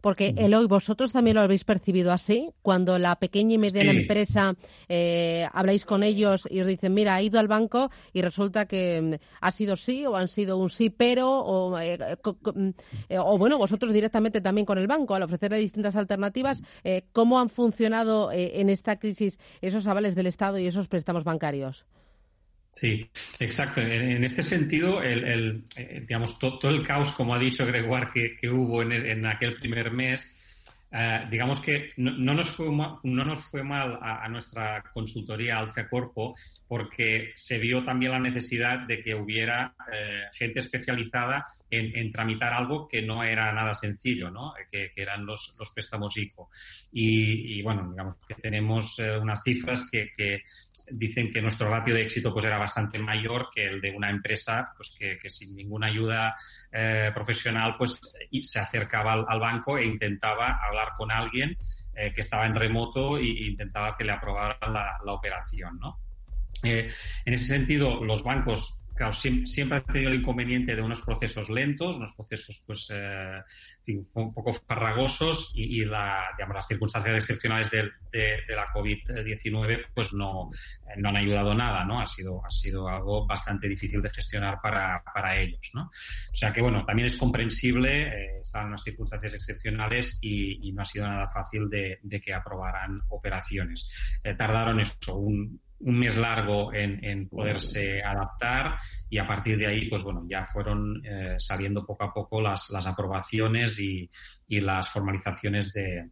Porque, 0.00 0.34
Eloy, 0.36 0.66
vosotros 0.66 1.12
también 1.12 1.36
lo 1.36 1.42
habéis 1.42 1.64
percibido 1.64 2.12
así, 2.12 2.50
cuando 2.62 2.98
la 2.98 3.16
pequeña 3.16 3.54
y 3.54 3.58
mediana 3.58 3.90
empresa 3.92 4.54
eh, 4.88 5.46
habláis 5.52 5.84
con 5.84 6.02
ellos 6.02 6.48
y 6.50 6.60
os 6.60 6.66
dicen, 6.66 6.94
mira, 6.94 7.14
ha 7.14 7.22
ido 7.22 7.38
al 7.38 7.48
banco 7.48 7.90
y 8.12 8.22
resulta 8.22 8.66
que 8.66 9.00
mm, 9.00 9.14
ha 9.40 9.50
sido 9.50 9.76
sí 9.76 10.06
o 10.06 10.16
han 10.16 10.28
sido 10.28 10.58
un 10.58 10.70
sí, 10.70 10.90
pero, 10.90 11.30
o, 11.30 11.78
eh, 11.78 11.98
mm, 12.54 12.68
eh, 13.08 13.18
o 13.18 13.38
bueno, 13.38 13.58
vosotros 13.58 13.92
directamente 13.92 14.40
también 14.40 14.66
con 14.66 14.78
el 14.78 14.86
banco, 14.86 15.14
al 15.14 15.22
ofrecerle 15.22 15.58
distintas 15.58 15.96
alternativas, 15.96 16.62
¿cómo 17.12 17.38
han 17.38 17.50
funcionado 17.50 18.30
en 18.32 18.70
esta 18.70 18.98
crisis 18.98 19.38
esos 19.60 19.86
avales 19.86 20.14
del 20.14 20.26
Estado 20.26 20.58
y 20.58 20.66
esos 20.66 20.88
préstamos 20.88 21.24
bancarios? 21.24 21.86
Sí, 22.78 23.10
exacto. 23.40 23.80
En, 23.80 24.22
este 24.22 24.44
sentido, 24.44 25.02
el, 25.02 25.64
eh, 25.76 26.04
digamos, 26.06 26.38
todo 26.38 26.70
el 26.70 26.86
caos, 26.86 27.10
como 27.10 27.34
ha 27.34 27.38
dicho 27.38 27.66
Gregoire, 27.66 28.36
que, 28.40 28.48
hubo 28.48 28.82
en, 28.82 29.26
aquel 29.26 29.56
primer 29.56 29.90
mes, 29.90 30.32
eh, 30.92 31.26
digamos 31.28 31.60
que 31.60 31.90
no, 31.96 32.12
nos 32.12 32.50
fue 32.50 32.70
mal, 32.70 32.94
no 33.02 33.24
nos 33.24 33.40
fue 33.40 33.64
mal 33.64 33.98
a, 34.00 34.28
nuestra 34.28 34.84
consultoría 34.94 35.68
Corpo 35.90 36.36
porque 36.68 37.32
se 37.34 37.58
vio 37.58 37.82
también 37.82 38.12
la 38.12 38.20
necesidad 38.20 38.86
de 38.86 39.02
que 39.02 39.12
hubiera 39.12 39.74
eh, 39.92 40.26
gente 40.32 40.60
especializada 40.60 41.48
en, 41.70 42.12
tramitar 42.12 42.52
algo 42.52 42.88
que 42.88 43.02
no 43.02 43.22
era 43.22 43.52
nada 43.52 43.74
sencillo, 43.74 44.30
¿no? 44.30 44.54
que, 44.70 44.92
eran 44.96 45.26
los, 45.26 45.56
los, 45.58 45.70
préstamos 45.72 46.16
ICO. 46.16 46.50
Y, 46.92 47.62
bueno, 47.62 47.90
digamos 47.90 48.16
que 48.26 48.34
tenemos 48.34 48.98
eh, 48.98 49.16
unas 49.18 49.42
cifras 49.42 49.88
que, 49.90 50.42
dicen 50.90 51.30
que 51.30 51.42
nuestro 51.42 51.68
ratio 51.68 51.94
de 51.94 52.02
éxito 52.02 52.32
pues 52.32 52.46
era 52.46 52.56
bastante 52.56 52.98
mayor 52.98 53.50
que 53.54 53.66
el 53.66 53.78
de 53.78 53.90
una 53.90 54.08
empresa 54.08 54.72
pues 54.74 54.96
que, 54.98 55.18
sin 55.28 55.54
ninguna 55.54 55.88
ayuda 55.88 56.34
eh, 56.72 57.10
profesional 57.12 57.74
pues 57.76 58.00
se 58.40 58.58
acercaba 58.58 59.12
al, 59.12 59.38
banco 59.38 59.76
e 59.76 59.84
intentaba 59.84 60.58
hablar 60.66 60.92
con 60.96 61.12
alguien 61.12 61.58
eh, 61.94 62.10
que 62.14 62.22
estaba 62.22 62.46
en 62.46 62.54
remoto 62.54 63.18
e 63.18 63.26
intentaba 63.26 63.98
que 63.98 64.04
le 64.04 64.12
aprobaran 64.12 64.72
la, 64.72 64.98
la 65.04 65.12
operación, 65.12 65.78
¿no? 65.78 65.98
en 66.62 67.34
ese 67.34 67.46
sentido, 67.46 68.02
los 68.02 68.24
bancos 68.24 68.77
claro, 68.98 69.12
siempre, 69.12 69.78
ha 69.78 69.84
tenido 69.84 70.10
el 70.10 70.18
inconveniente 70.18 70.74
de 70.74 70.82
unos 70.82 71.00
procesos 71.00 71.48
lentos, 71.48 71.96
unos 71.96 72.14
procesos, 72.14 72.64
pues, 72.66 72.90
eh, 72.92 73.40
un 74.14 74.34
poco 74.34 74.52
farragosos 74.52 75.52
y, 75.54 75.84
la, 75.84 76.24
digamos, 76.36 76.56
las 76.56 76.66
circunstancias 76.66 77.16
excepcionales 77.16 77.70
de, 77.70 77.84
la 78.48 78.66
COVID-19, 78.74 79.86
pues, 79.94 80.12
no, 80.12 80.50
no 80.96 81.08
han 81.08 81.16
ayudado 81.16 81.54
nada, 81.54 81.84
¿no? 81.84 82.00
Ha 82.00 82.06
sido, 82.06 82.44
ha 82.44 82.50
sido 82.50 82.88
algo 82.88 83.24
bastante 83.24 83.68
difícil 83.68 84.02
de 84.02 84.10
gestionar 84.10 84.58
para, 84.60 85.02
para 85.14 85.40
ellos, 85.40 85.70
¿no? 85.74 85.82
O 85.84 86.34
sea 86.34 86.52
que, 86.52 86.60
bueno, 86.60 86.84
también 86.84 87.06
es 87.06 87.16
comprensible, 87.16 88.02
eh, 88.02 88.40
están 88.40 88.66
unas 88.66 88.82
circunstancias 88.82 89.34
excepcionales 89.34 90.18
y, 90.22 90.72
no 90.72 90.82
ha 90.82 90.84
sido 90.84 91.06
nada 91.06 91.28
fácil 91.28 91.70
de, 91.70 91.98
que 92.20 92.34
aprobaran 92.34 93.00
operaciones. 93.08 93.90
Eh, 94.24 94.34
tardaron 94.34 94.80
eso, 94.80 95.16
un, 95.16 95.60
un 95.80 95.98
mes 95.98 96.16
largo 96.16 96.72
en, 96.72 97.28
poderse 97.28 98.02
adaptar 98.02 98.78
y 99.08 99.18
a 99.18 99.26
partir 99.26 99.56
de 99.58 99.66
ahí, 99.66 99.88
pues 99.88 100.02
bueno, 100.02 100.24
ya 100.28 100.44
fueron 100.44 101.00
eh, 101.04 101.36
saliendo 101.38 101.86
poco 101.86 102.04
a 102.04 102.12
poco 102.12 102.40
las, 102.40 102.70
las 102.70 102.86
aprobaciones 102.86 103.78
y, 103.78 104.10
y 104.48 104.60
las 104.60 104.90
formalizaciones 104.90 105.72
de, 105.72 106.10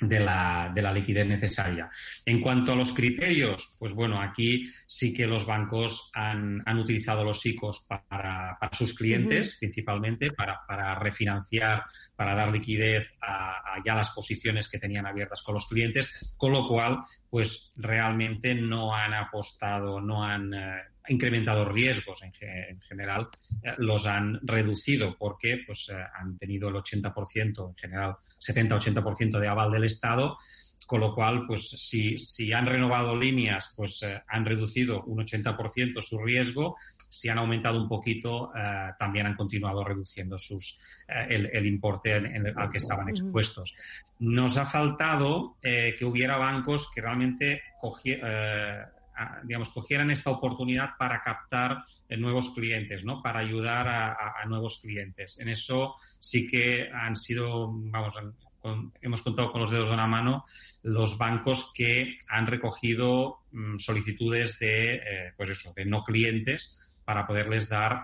de 0.00 0.20
la, 0.20 0.70
de 0.74 0.82
la 0.82 0.92
liquidez 0.92 1.26
necesaria. 1.26 1.90
En 2.24 2.40
cuanto 2.40 2.72
a 2.72 2.76
los 2.76 2.92
criterios, 2.92 3.74
pues 3.78 3.92
bueno, 3.92 4.20
aquí 4.20 4.70
sí 4.86 5.14
que 5.14 5.26
los 5.26 5.46
bancos 5.46 6.10
han, 6.14 6.62
han 6.66 6.78
utilizado 6.78 7.24
los 7.24 7.44
ICOs 7.44 7.86
para, 7.88 8.56
para 8.58 8.76
sus 8.76 8.94
clientes, 8.94 9.56
principalmente, 9.58 10.32
para, 10.32 10.60
para, 10.66 10.94
refinanciar, 10.96 11.84
para 12.16 12.34
dar 12.34 12.52
liquidez 12.52 13.10
a, 13.20 13.80
ya 13.84 13.94
las 13.94 14.10
posiciones 14.10 14.68
que 14.68 14.78
tenían 14.78 15.06
abiertas 15.06 15.42
con 15.42 15.54
los 15.54 15.66
clientes, 15.66 16.34
con 16.36 16.52
lo 16.52 16.68
cual, 16.68 16.98
pues 17.30 17.72
realmente 17.76 18.54
no 18.54 18.94
han 18.94 19.14
apostado, 19.14 20.00
no 20.00 20.24
han 20.24 20.52
eh, 20.54 20.82
incrementado 21.08 21.64
riesgos 21.64 22.22
en, 22.22 22.32
en 22.40 22.80
general, 22.80 23.28
eh, 23.62 23.74
los 23.78 24.06
han 24.06 24.40
reducido 24.42 25.16
porque 25.18 25.58
pues, 25.66 25.88
eh, 25.88 26.04
han 26.14 26.36
tenido 26.38 26.68
el 26.68 26.76
80% 26.76 27.70
en 27.70 27.76
general 27.76 28.16
70-80% 28.40 29.38
de 29.38 29.48
aval 29.48 29.70
del 29.70 29.84
Estado, 29.84 30.36
con 30.86 31.00
lo 31.00 31.14
cual, 31.14 31.46
pues 31.46 31.70
si, 31.70 32.18
si 32.18 32.52
han 32.52 32.66
renovado 32.66 33.16
líneas, 33.16 33.72
pues 33.76 34.02
eh, 34.02 34.20
han 34.28 34.44
reducido 34.44 35.04
un 35.04 35.24
80% 35.24 36.02
su 36.02 36.18
riesgo, 36.18 36.76
si 37.08 37.28
han 37.28 37.38
aumentado 37.38 37.80
un 37.80 37.88
poquito, 37.88 38.50
también 38.98 39.26
han 39.26 39.36
continuado 39.36 39.84
reduciendo 39.84 40.38
sus, 40.38 40.82
el, 41.06 41.66
importe 41.66 42.14
al 42.14 42.70
que 42.70 42.78
estaban 42.78 43.10
expuestos. 43.10 43.74
Nos 44.18 44.56
ha 44.56 44.64
faltado 44.64 45.58
que 45.60 46.04
hubiera 46.06 46.38
bancos 46.38 46.90
que 46.90 47.02
realmente 47.02 47.62
digamos, 49.44 49.68
cogieran 49.70 50.10
esta 50.10 50.30
oportunidad 50.30 50.90
para 50.98 51.20
captar 51.20 51.84
nuevos 52.18 52.50
clientes, 52.50 53.04
¿no? 53.04 53.22
Para 53.22 53.40
ayudar 53.40 53.88
a, 53.88 54.44
nuevos 54.46 54.80
clientes. 54.80 55.38
En 55.38 55.48
eso 55.48 55.94
sí 56.18 56.46
que 56.46 56.90
han 56.92 57.16
sido, 57.16 57.70
vamos, 57.72 58.14
hemos 59.00 59.22
contado 59.22 59.50
con 59.50 59.62
los 59.62 59.70
dedos 59.70 59.88
de 59.88 59.94
una 59.94 60.06
mano 60.06 60.44
los 60.82 61.18
bancos 61.18 61.72
que 61.74 62.18
han 62.28 62.46
recogido 62.46 63.40
mm, 63.52 63.78
solicitudes 63.78 64.58
de, 64.58 64.94
eh, 64.94 65.32
pues 65.36 65.50
eso, 65.50 65.72
de 65.74 65.84
no 65.84 66.04
clientes 66.04 66.80
para 67.04 67.26
poderles 67.26 67.68
dar 67.68 68.02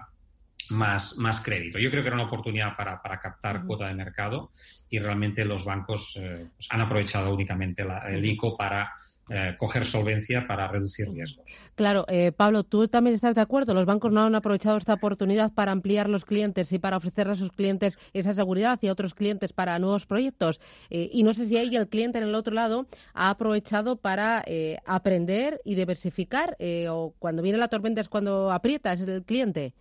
más, 0.70 1.16
más 1.16 1.40
crédito. 1.40 1.78
Yo 1.78 1.90
creo 1.90 2.02
que 2.02 2.08
era 2.08 2.16
una 2.16 2.26
oportunidad 2.26 2.76
para, 2.76 3.00
para 3.00 3.20
captar 3.20 3.64
cuota 3.64 3.86
de 3.86 3.94
mercado 3.94 4.50
y 4.90 4.98
realmente 4.98 5.44
los 5.44 5.64
bancos 5.64 6.16
eh, 6.16 6.46
pues 6.54 6.68
han 6.70 6.80
aprovechado 6.80 7.32
únicamente 7.32 7.86
el 8.08 8.24
ICO 8.24 8.56
para 8.56 8.92
eh, 9.30 9.56
coger 9.58 9.84
solvencia 9.84 10.46
para 10.46 10.68
reducir 10.68 11.10
riesgos. 11.10 11.44
Claro, 11.74 12.06
eh, 12.08 12.32
Pablo, 12.32 12.64
tú 12.64 12.88
también 12.88 13.14
estás 13.14 13.34
de 13.34 13.42
acuerdo. 13.42 13.74
Los 13.74 13.84
bancos 13.84 14.10
no 14.10 14.22
han 14.22 14.34
aprovechado 14.34 14.78
esta 14.78 14.94
oportunidad 14.94 15.52
para 15.52 15.72
ampliar 15.72 16.08
los 16.08 16.24
clientes 16.24 16.72
y 16.72 16.78
para 16.78 16.96
ofrecer 16.96 17.28
a 17.28 17.34
sus 17.34 17.52
clientes 17.52 17.98
esa 18.14 18.32
seguridad 18.32 18.78
y 18.80 18.88
a 18.88 18.92
otros 18.92 19.12
clientes 19.12 19.52
para 19.52 19.78
nuevos 19.78 20.06
proyectos. 20.06 20.60
Eh, 20.88 21.10
y 21.12 21.24
no 21.24 21.34
sé 21.34 21.44
si 21.44 21.58
ahí 21.58 21.76
el 21.76 21.88
cliente 21.88 22.16
en 22.16 22.24
el 22.24 22.34
otro 22.34 22.54
lado 22.54 22.86
ha 23.12 23.28
aprovechado 23.28 23.96
para 23.96 24.44
aprender 24.86 25.60
y 25.64 25.74
diversificar. 25.74 26.56
o 26.88 27.12
cuando 27.18 27.42
viene 27.42 27.58
la 27.58 27.68
tormenta 27.68 28.00
es 28.00 28.08
cuando 28.08 28.50
aprieta, 28.50 28.92
es 28.94 29.02
el 29.02 29.24
cliente. 29.24 29.74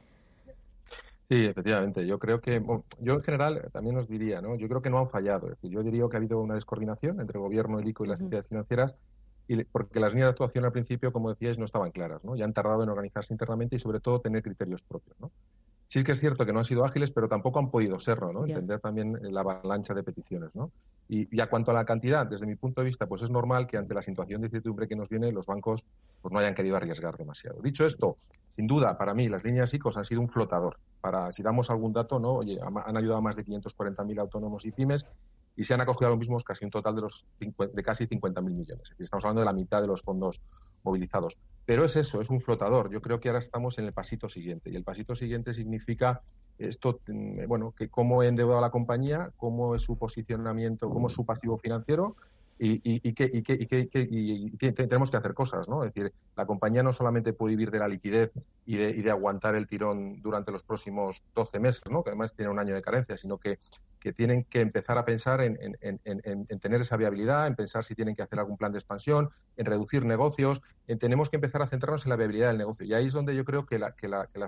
Sí, 1.30 1.46
efectivamente. 1.46 2.06
Yo 2.08 2.20
creo 2.20 2.40
que, 2.40 2.62
yo 3.00 3.14
en 3.14 3.24
general 3.24 3.70
también 3.74 3.98
os 3.98 4.08
diría, 4.08 4.42
¿no? 4.42 4.56
Yo 4.56 4.68
creo 4.70 4.82
que 4.82 4.90
no 4.90 5.00
han 5.00 5.10
fallado. 5.10 5.50
yo 5.62 5.84
diría 5.84 6.06
que 6.10 6.16
ha 6.16 6.20
habido 6.20 6.40
una 6.40 6.54
descoordinación 6.54 7.20
entre 7.20 7.38
el 7.38 7.44
gobierno, 7.44 7.80
el 7.80 7.88
ICO 7.88 8.06
y 8.06 8.08
las 8.08 8.22
entidades 8.22 8.48
financieras 8.48 8.96
porque 9.72 10.00
las 10.00 10.14
líneas 10.14 10.28
de 10.28 10.32
actuación 10.32 10.66
al 10.66 10.72
principio, 10.72 11.12
como 11.12 11.30
decíais, 11.30 11.58
no 11.58 11.66
estaban 11.66 11.92
claras, 11.92 12.24
¿no? 12.24 12.36
Ya 12.36 12.46
han 12.46 12.54
tardado 12.54 12.84
en 12.84 12.90
organizarse 12.90 13.34
internamente 13.34 13.76
y 13.76 13.80
sobre 13.80 14.00
todo 14.00 14.20
tener 14.20 14.44
criterios 14.44 14.82
propios, 14.82 15.20
¿no? 15.20 15.32
Sí 15.88 16.04
que 16.04 16.12
es 16.12 16.20
cierto 16.20 16.46
que 16.46 16.52
no 16.52 16.60
han 16.60 16.66
sido 16.66 16.84
ágiles, 16.84 17.12
pero 17.12 17.30
tampoco 17.30 17.60
han 17.60 17.72
podido 17.72 17.98
serlo, 17.98 18.34
¿no? 18.34 18.46
Entender 18.46 18.82
también 18.82 19.18
la 19.22 19.40
avalancha 19.40 19.94
de 19.94 20.04
peticiones, 20.04 20.54
¿no? 20.54 20.72
Y, 21.08 21.34
y, 21.34 21.40
a 21.40 21.50
cuanto 21.50 21.72
a 21.72 21.74
la 21.74 21.86
cantidad, 21.86 22.26
desde 22.26 22.46
mi 22.46 22.56
punto 22.56 22.82
de 22.82 22.86
vista, 22.86 23.08
pues 23.08 23.22
es 23.22 23.30
normal 23.30 23.68
que 23.68 23.78
ante 23.78 23.94
la 23.94 24.02
situación 24.02 24.42
de 24.42 24.48
incertidumbre 24.48 24.90
que 24.90 24.98
nos 24.98 25.08
viene, 25.08 25.32
los 25.32 25.46
bancos 25.46 25.86
pues 26.22 26.34
no 26.34 26.40
hayan 26.40 26.54
querido 26.54 26.76
arriesgar 26.76 27.16
demasiado. 27.16 27.62
Dicho 27.62 27.86
esto, 27.86 28.18
sin 28.58 28.68
duda, 28.68 28.98
para 28.98 29.14
mí, 29.14 29.30
las 29.30 29.46
líneas 29.46 29.74
ICOs 29.74 29.98
han 29.98 30.04
sido 30.04 30.20
un 30.20 30.28
flotador. 30.28 30.78
Para, 31.00 31.32
si 31.32 31.42
damos 31.42 31.70
algún 31.70 31.94
dato, 31.94 32.20
¿no? 32.20 32.34
Oye, 32.34 32.60
han 32.62 32.98
ayudado 32.98 33.20
a 33.20 33.22
más 33.22 33.38
de 33.38 33.46
540.000 33.46 34.20
autónomos 34.20 34.66
y 34.66 34.72
pymes 34.72 35.06
y 35.58 35.64
se 35.64 35.74
han 35.74 35.82
acogido 35.82 36.08
a 36.08 36.10
los 36.12 36.20
mismos 36.20 36.44
casi 36.44 36.64
un 36.64 36.72
total 36.72 36.96
de, 36.96 37.02
los, 37.02 37.26
de 37.40 37.84
casi 37.84 38.06
50.000 38.06 38.42
millones. 38.44 38.94
estamos 39.00 39.26
hablando 39.26 39.42
de 39.42 39.46
la 39.46 39.54
mitad 39.54 39.82
de 39.82 39.88
los 39.88 40.04
fondos 40.04 40.40
movilizados. 40.84 41.36
Pero 41.66 41.84
es 41.84 41.96
eso, 41.96 42.22
es 42.22 42.30
un 42.30 42.40
flotador. 42.40 42.92
Yo 42.92 43.02
creo 43.02 43.20
que 43.20 43.28
ahora 43.28 43.40
estamos 43.40 43.80
en 43.80 43.86
el 43.86 43.92
pasito 43.92 44.30
siguiente. 44.30 44.70
Y 44.70 44.76
el 44.76 44.84
pasito 44.84 45.16
siguiente 45.16 45.54
significa 45.54 46.22
esto, 46.60 47.02
mm, 47.08 47.48
bueno, 47.48 47.74
que 47.76 47.90
cómo 47.90 48.22
he 48.22 48.28
endeudado 48.28 48.60
a 48.60 48.62
la 48.62 48.70
compañía, 48.70 49.32
cómo 49.36 49.74
es 49.74 49.82
su 49.82 49.98
posicionamiento, 49.98 50.90
cómo 50.90 51.08
es 51.08 51.14
su 51.14 51.26
pasivo 51.26 51.58
financiero 51.58 52.16
y, 52.60 53.14
que, 53.14 54.72
tenemos 54.74 55.12
que 55.12 55.18
hacer 55.18 55.34
cosas, 55.34 55.68
¿no? 55.68 55.84
Es 55.84 55.94
decir, 55.94 56.12
la 56.36 56.46
compañía 56.46 56.82
no 56.82 56.92
solamente 56.92 57.34
puede 57.34 57.56
vivir 57.56 57.72
de 57.72 57.80
la 57.80 57.88
liquidez 57.88 58.32
y 58.66 58.78
de 58.78 59.12
aguantar 59.12 59.56
el 59.56 59.68
tirón 59.68 60.22
durante 60.22 60.52
los 60.52 60.64
próximos 60.64 61.22
12 61.36 61.60
meses, 61.60 61.84
¿no? 61.92 62.04
Que 62.04 62.10
además 62.12 62.36
tiene 62.36 62.52
un 62.52 62.60
año 62.60 62.74
de 62.74 62.82
carencia, 62.82 63.16
sino 63.18 63.38
que, 63.38 63.60
que 64.08 64.14
tienen 64.14 64.46
que 64.46 64.62
empezar 64.62 64.98
a 64.98 65.04
pensar 65.04 65.42
en, 65.42 65.60
en, 65.60 66.00
en, 66.06 66.60
tener 66.62 66.80
esa 66.80 66.96
viabilidad, 66.96 67.46
en 67.46 67.58
pensar 67.58 67.84
si 67.84 67.94
tienen 67.94 68.16
que 68.16 68.22
hacer 68.22 68.40
algún 68.40 68.56
plan 68.56 68.72
de 68.72 68.78
expansión, 68.78 69.32
en 69.58 69.66
reducir 69.66 70.06
negocios. 70.06 70.62
tenemos 70.98 71.30
que 71.30 71.36
empezar 71.36 71.62
a 71.62 71.68
centrarnos 71.68 72.06
en 72.06 72.12
la 72.12 72.16
viabilidad 72.16 72.48
del 72.48 72.58
negocio. 72.58 72.86
Y 72.86 72.94
ahí 72.94 73.08
es 73.08 73.14
donde 73.14 73.36
yo 73.36 73.44
creo 73.44 73.66
que 73.66 73.78
la 73.78 73.92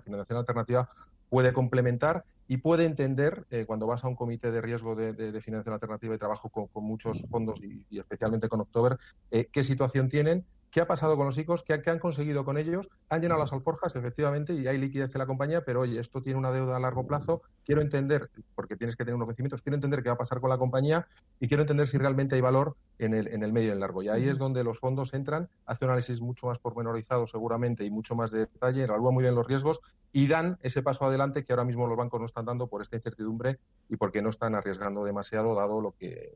financiación 0.01 0.37
alternativa 0.37 0.87
puede 1.27 1.51
complementar 1.51 2.23
y 2.47 2.57
puede 2.57 2.85
entender, 2.85 3.45
eh, 3.51 3.65
cuando 3.67 3.85
vas 3.85 4.03
a 4.03 4.07
un 4.07 4.15
comité 4.15 4.49
de 4.49 4.61
riesgo 4.61 4.95
de, 4.95 5.13
financiación 5.41 5.73
alternativa 5.73 6.15
y 6.15 6.17
trabajo 6.17 6.49
con, 6.49 6.67
muchos 6.83 7.21
fondos 7.29 7.61
y, 7.61 7.99
especialmente 7.99 8.47
con 8.47 8.61
October, 8.61 8.97
eh, 9.29 9.49
qué 9.51 9.63
situación 9.63 10.09
tienen 10.09 10.45
¿Qué 10.71 10.81
ha 10.81 10.87
pasado 10.87 11.17
con 11.17 11.25
los 11.25 11.37
ICOs? 11.37 11.63
¿Qué, 11.63 11.81
han 11.89 11.99
conseguido 11.99 12.45
con 12.45 12.57
ellos? 12.57 12.89
Han 13.09 13.21
llenado 13.21 13.39
las 13.39 13.53
alforjas, 13.53 13.95
efectivamente, 13.95 14.53
y 14.53 14.67
hay 14.67 14.77
liquidez 14.77 15.13
en 15.15 15.19
la 15.19 15.25
compañía, 15.25 15.65
pero 15.65 15.81
oye, 15.81 15.99
esto 15.99 16.21
tiene 16.21 16.37
una 16.37 16.51
deuda 16.51 16.77
a 16.77 16.79
largo 16.79 17.07
plazo. 17.07 17.41
Quiero 17.65 17.81
entender, 17.81 18.29
porque 18.55 18.75
tienes 18.75 18.95
que 18.95 19.03
tener 19.03 19.15
unos 19.15 19.27
vencimientos, 19.27 19.61
quiero 19.61 19.75
entender 19.75 20.03
qué 20.03 20.09
va 20.09 20.15
a 20.15 20.17
pasar 20.17 20.39
con 20.39 20.49
la 20.49 20.57
compañía 20.57 21.07
y 21.39 21.47
quiero 21.47 21.63
entender 21.63 21.87
si 21.87 21.97
realmente 21.97 22.35
hay 22.35 22.41
valor 22.41 22.75
en 22.99 23.13
el, 23.13 23.27
en 23.29 23.43
el 23.43 23.51
medio 23.51 23.67
y 23.67 23.71
en 23.71 23.75
el 23.75 23.79
largo. 23.79 24.03
Y 24.03 24.09
ahí 24.09 24.27
es 24.27 24.37
donde 24.37 24.63
los 24.63 24.79
fondos 24.79 25.13
entran, 25.13 25.49
hacen 25.65 25.87
un 25.87 25.91
análisis 25.91 26.21
mucho 26.21 26.47
más 26.47 26.59
pormenorizado 26.59 27.25
seguramente 27.25 27.85
y 27.85 27.89
mucho 27.89 28.15
más 28.15 28.31
de 28.31 28.39
detalle, 28.39 28.83
evalúan 28.83 29.13
muy 29.13 29.23
bien 29.23 29.35
los 29.35 29.47
riesgos 29.47 29.79
y 30.11 30.27
dan 30.27 30.57
ese 30.61 30.81
paso 30.81 31.05
adelante 31.05 31.43
que 31.43 31.53
ahora 31.53 31.65
mismo 31.65 31.87
los 31.87 31.97
bancos 31.97 32.19
no 32.19 32.25
están 32.25 32.45
dando 32.45 32.67
por 32.67 32.81
esta 32.81 32.95
incertidumbre 32.95 33.59
y 33.89 33.95
porque 33.95 34.21
no 34.21 34.29
están 34.29 34.55
arriesgando 34.55 35.03
demasiado 35.03 35.55
dado 35.55 35.81
lo 35.81 35.91
que 35.91 36.31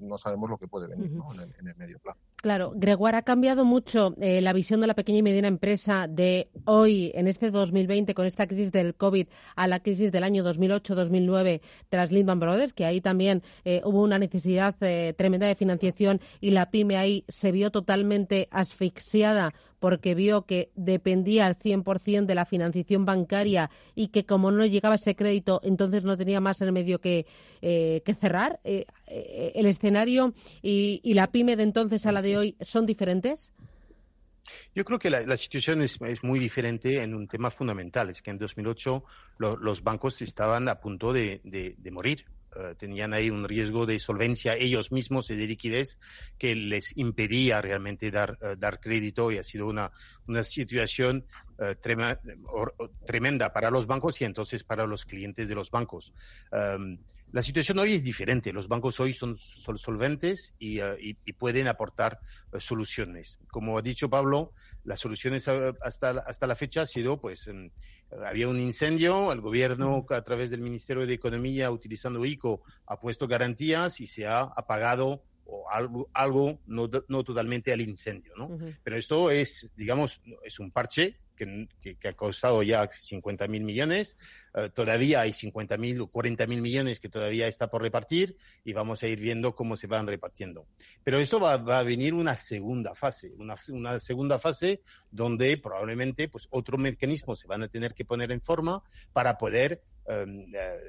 no 0.00 0.18
sabemos 0.18 0.50
lo 0.50 0.58
que 0.58 0.66
puede 0.66 0.88
venir 0.88 1.12
en, 1.60 1.68
el, 1.68 1.76
medio 1.76 1.98
plazo. 1.98 2.18
Claro, 2.36 2.72
Gregoire 2.74 3.18
ha 3.18 3.22
cambiado 3.22 3.64
mucho 3.64 4.14
eh, 4.20 4.40
la 4.40 4.52
visión 4.52 4.80
de 4.80 4.86
la 4.86 4.94
pequeña 4.94 5.18
y 5.18 5.22
mediana 5.22 5.48
empresa 5.48 6.08
de 6.08 6.48
hoy, 6.64 7.12
en 7.14 7.26
este 7.26 7.50
2020, 7.50 8.14
con 8.14 8.26
esta 8.26 8.46
crisis 8.46 8.72
del 8.72 8.94
COVID, 8.94 9.28
a 9.54 9.66
la 9.66 9.80
crisis 9.80 10.10
del 10.10 10.24
año 10.24 10.44
2008-2009 10.44 11.60
tras 11.88 12.10
Lehman 12.10 12.40
Brothers, 12.40 12.72
que 12.72 12.84
ahí 12.84 13.00
también 13.00 13.42
eh, 13.64 13.80
hubo 13.84 14.02
una 14.02 14.18
necesidad 14.18 14.74
eh, 14.80 15.14
tremenda 15.16 15.46
de 15.46 15.54
financiación 15.54 16.05
y 16.40 16.50
la 16.50 16.70
pyme 16.70 16.96
ahí 16.96 17.24
se 17.28 17.52
vio 17.52 17.70
totalmente 17.70 18.48
asfixiada 18.50 19.52
porque 19.78 20.14
vio 20.14 20.46
que 20.46 20.70
dependía 20.74 21.46
al 21.46 21.58
100% 21.58 22.26
de 22.26 22.34
la 22.34 22.46
financiación 22.46 23.04
bancaria 23.04 23.70
y 23.94 24.08
que 24.08 24.24
como 24.24 24.50
no 24.50 24.64
llegaba 24.66 24.96
ese 24.96 25.14
crédito, 25.14 25.60
entonces 25.62 26.04
no 26.04 26.16
tenía 26.16 26.40
más 26.40 26.60
remedio 26.60 27.00
que, 27.00 27.26
eh, 27.62 28.02
que 28.04 28.14
cerrar. 28.14 28.60
Eh, 28.64 28.86
eh, 29.06 29.52
¿El 29.54 29.66
escenario 29.66 30.34
y, 30.62 31.14
la 31.14 31.30
pyme 31.30 31.56
de 31.56 31.62
entonces 31.62 32.04
a 32.06 32.12
la 32.12 32.22
de 32.22 32.36
hoy 32.36 32.56
son 32.60 32.86
diferentes? 32.86 33.52
Yo 34.74 34.84
creo 34.84 34.98
que 34.98 35.10
la, 35.10 35.36
situación 35.36 35.82
es, 35.82 35.98
muy 36.22 36.38
diferente 36.38 37.02
en 37.02 37.14
un 37.14 37.26
tema 37.26 37.50
fundamental. 37.50 38.10
Es 38.10 38.22
que 38.22 38.30
en 38.30 38.38
2008 38.38 39.02
los 39.38 39.82
bancos 39.82 40.20
estaban 40.22 40.68
a 40.68 40.80
punto 40.80 41.12
de 41.12 41.40
morir. 41.90 42.24
Eh, 42.58 42.74
tenían 42.78 43.12
ahí 43.12 43.28
un 43.28 43.46
riesgo 43.46 43.84
de 43.84 43.98
solvencia 43.98 44.54
ellos 44.54 44.90
mismos 44.90 45.30
y 45.30 45.36
de 45.36 45.46
liquidez 45.46 45.98
que 46.38 46.54
les 46.54 46.96
impedía 46.96 47.60
realmente 47.60 48.10
dar, 48.10 48.38
eh, 48.40 48.56
dar 48.56 48.80
crédito 48.80 49.30
y 49.30 49.38
ha 49.38 49.42
sido 49.42 49.66
una, 49.66 49.92
una 50.26 50.42
situación 50.42 51.26
eh, 51.58 51.76
tremenda 53.04 53.52
para 53.52 53.70
los 53.70 53.86
bancos 53.86 54.20
y 54.20 54.24
entonces 54.24 54.64
para 54.64 54.86
los 54.86 55.04
clientes 55.04 55.48
de 55.48 55.54
los 55.54 55.70
bancos. 55.70 56.14
Em, 56.50 56.98
la 57.36 57.42
situación 57.42 57.78
hoy 57.78 57.92
es 57.92 58.02
diferente. 58.02 58.50
Los 58.50 58.66
bancos 58.66 58.98
hoy 58.98 59.12
son, 59.12 59.36
solventes 59.36 60.54
y, 60.58 60.80
pueden 61.34 61.68
aportar 61.68 62.18
soluciones. 62.58 63.38
Como 63.48 63.76
ha 63.76 63.82
dicho 63.82 64.08
Pablo, 64.08 64.54
las 64.84 65.00
soluciones 65.00 65.46
hasta, 65.46 66.12
hasta 66.12 66.46
la 66.46 66.56
fecha 66.56 66.80
ha 66.80 66.86
sido, 66.86 67.20
pues, 67.20 67.50
había 68.24 68.48
un 68.48 68.58
incendio, 68.58 69.32
el 69.32 69.42
gobierno 69.42 70.06
a 70.08 70.22
través 70.22 70.48
del 70.48 70.62
Ministerio 70.62 71.06
de 71.06 71.12
Economía, 71.12 71.70
utilizando 71.70 72.24
ICO, 72.24 72.62
ha 72.86 72.98
puesto 72.98 73.28
garantías 73.28 74.00
y 74.00 74.06
se 74.06 74.26
ha 74.26 74.40
apagado 74.40 75.22
o 75.44 75.68
algo, 75.68 76.08
algo 76.14 76.60
no, 76.66 76.88
no 77.08 77.22
totalmente 77.22 77.70
al 77.70 77.82
incendio, 77.82 78.32
¿no? 78.34 78.56
Pero 78.82 78.96
esto 78.96 79.30
es, 79.30 79.68
digamos, 79.76 80.22
es 80.42 80.58
un 80.58 80.70
parche 80.70 81.18
que, 81.36 81.68
que, 81.80 82.08
ha 82.08 82.12
costado 82.14 82.62
ya 82.62 82.88
50 82.90 83.46
mil 83.46 83.62
millones. 83.62 84.16
Eh, 84.54 84.70
todavía 84.74 85.20
hay 85.20 85.32
50 85.32 85.76
mil 85.76 86.00
o 86.00 86.06
40 86.08 86.46
mil 86.46 86.62
millones 86.62 86.98
que 86.98 87.08
todavía 87.08 87.46
está 87.46 87.68
por 87.68 87.82
repartir 87.82 88.36
y 88.64 88.72
vamos 88.72 89.02
a 89.02 89.06
ir 89.06 89.20
viendo 89.20 89.54
cómo 89.54 89.76
se 89.76 89.86
van 89.86 90.06
repartiendo. 90.06 90.66
Pero 91.04 91.18
esto 91.18 91.38
va, 91.38 91.58
va 91.58 91.78
a 91.80 91.82
venir 91.82 92.14
una 92.14 92.36
segunda 92.36 92.94
fase, 92.94 93.32
una, 93.36 93.56
una, 93.68 93.98
segunda 94.00 94.38
fase 94.38 94.80
donde 95.10 95.56
probablemente 95.58 96.28
pues 96.28 96.48
otros 96.50 96.80
mecanismos 96.80 97.38
se 97.38 97.46
van 97.46 97.62
a 97.62 97.68
tener 97.68 97.94
que 97.94 98.04
poner 98.04 98.32
en 98.32 98.40
forma 98.40 98.82
para 99.12 99.38
poder 99.38 99.82
em, 100.06 100.46
eh, 100.54 100.80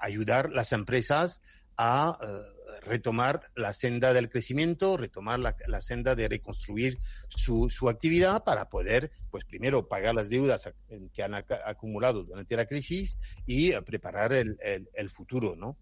ayudar 0.00 0.50
las 0.52 0.72
empresas 0.72 1.40
a 1.76 2.18
eh, 2.20 2.57
retomar 2.82 3.50
la 3.54 3.72
senda 3.72 4.12
del 4.12 4.28
crecimiento, 4.28 4.96
retomar 4.96 5.38
la, 5.38 5.80
senda 5.80 6.14
de 6.14 6.28
reconstruir 6.28 6.98
su, 7.28 7.70
su, 7.70 7.88
actividad 7.88 8.44
para 8.44 8.68
poder, 8.68 9.10
pues 9.30 9.44
primero, 9.44 9.88
pagar 9.88 10.14
las 10.14 10.28
deudas 10.28 10.70
que 11.12 11.22
han 11.22 11.34
acumulado 11.34 12.24
durante 12.24 12.56
la 12.56 12.66
crisis 12.66 13.18
y 13.46 13.72
eh, 13.72 13.82
preparar 13.82 14.32
el, 14.32 14.58
el, 14.60 15.10
futuro, 15.10 15.56
¿no? 15.56 15.76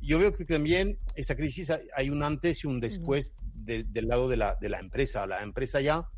Yo 0.00 0.18
veo 0.18 0.32
que 0.32 0.44
también 0.44 0.98
esta 1.14 1.36
crisis 1.36 1.70
hay 1.94 2.08
un 2.08 2.22
antes 2.22 2.64
y 2.64 2.66
un 2.66 2.80
después 2.80 3.34
del 3.54 4.08
lado 4.08 4.28
de 4.28 4.38
la, 4.38 4.56
de 4.58 4.70
la 4.70 4.78
empresa. 4.78 5.26
La 5.26 5.42
empresa 5.42 5.80
ya 5.82 6.08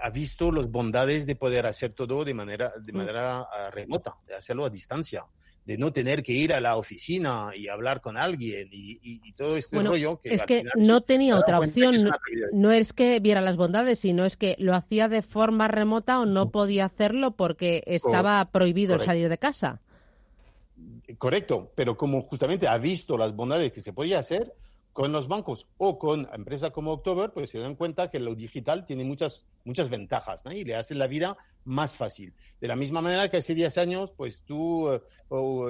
ha 0.00 0.10
visto 0.10 0.50
las 0.50 0.70
bondades 0.70 1.26
de 1.26 1.36
poder 1.36 1.66
hacer 1.66 1.92
todo 1.92 2.24
de 2.24 2.32
manera, 2.32 2.72
de 2.80 2.92
manera 2.92 3.40
ah, 3.40 3.70
remota, 3.70 4.16
de 4.26 4.34
hacerlo 4.34 4.64
a 4.64 4.70
distancia 4.70 5.26
de 5.64 5.78
no 5.78 5.92
tener 5.92 6.22
que 6.22 6.32
ir 6.32 6.52
a 6.52 6.60
la 6.60 6.76
oficina 6.76 7.50
y 7.56 7.68
hablar 7.68 8.00
con 8.00 8.16
alguien 8.16 8.68
y, 8.72 9.32
todo 9.32 9.56
este 9.56 9.80
rollo. 9.82 10.18
Que 10.20 10.34
es 10.34 10.42
que 10.42 10.64
no 10.76 11.00
tenía 11.00 11.36
otra 11.36 11.60
opción. 11.60 12.10
no, 12.52 12.72
es 12.72 12.92
que 12.92 13.20
viera 13.20 13.40
las 13.40 13.56
bondades, 13.56 14.00
sino 14.00 14.24
es 14.24 14.36
que 14.36 14.56
lo 14.58 14.74
hacía 14.74 15.08
de 15.08 15.22
forma 15.22 15.68
remota 15.68 16.20
o 16.20 16.26
no 16.26 16.50
podía 16.50 16.86
hacerlo 16.86 17.32
porque 17.32 17.82
estaba 17.86 18.44
prohibido 18.50 18.94
el 18.94 19.00
salir 19.00 19.28
de 19.28 19.38
casa. 19.38 19.80
Correcto, 21.18 21.70
pero 21.74 21.96
como 21.96 22.22
justamente 22.22 22.66
ha 22.66 22.78
visto 22.78 23.16
las 23.16 23.34
bondades 23.34 23.72
que 23.72 23.80
se 23.80 23.92
podía 23.92 24.18
hacer, 24.18 24.52
con 24.92 25.10
los 25.12 25.26
bancos 25.28 25.68
o 25.78 25.98
con 25.98 26.28
empresas 26.32 26.70
como 26.70 26.92
October, 26.92 27.32
pues 27.32 27.50
se 27.50 27.58
dan 27.58 27.76
cuenta 27.76 28.10
que 28.10 28.20
lo 28.20 28.34
digital 28.34 28.84
tiene 28.84 29.04
muchas, 29.04 29.46
muchas 29.64 29.88
ventajas 29.88 30.42
y 30.50 30.64
le 30.64 30.74
hace 30.74 30.94
la 30.94 31.06
vida 31.06 31.36
más 31.64 31.96
fácil. 31.96 32.34
De 32.60 32.68
la 32.68 32.76
misma 32.76 33.00
manera 33.00 33.30
que 33.30 33.38
hace 33.38 33.54
10 33.54 33.78
años, 33.78 34.12
pues 34.16 34.42
tú 34.42 34.90
eh, 34.90 35.00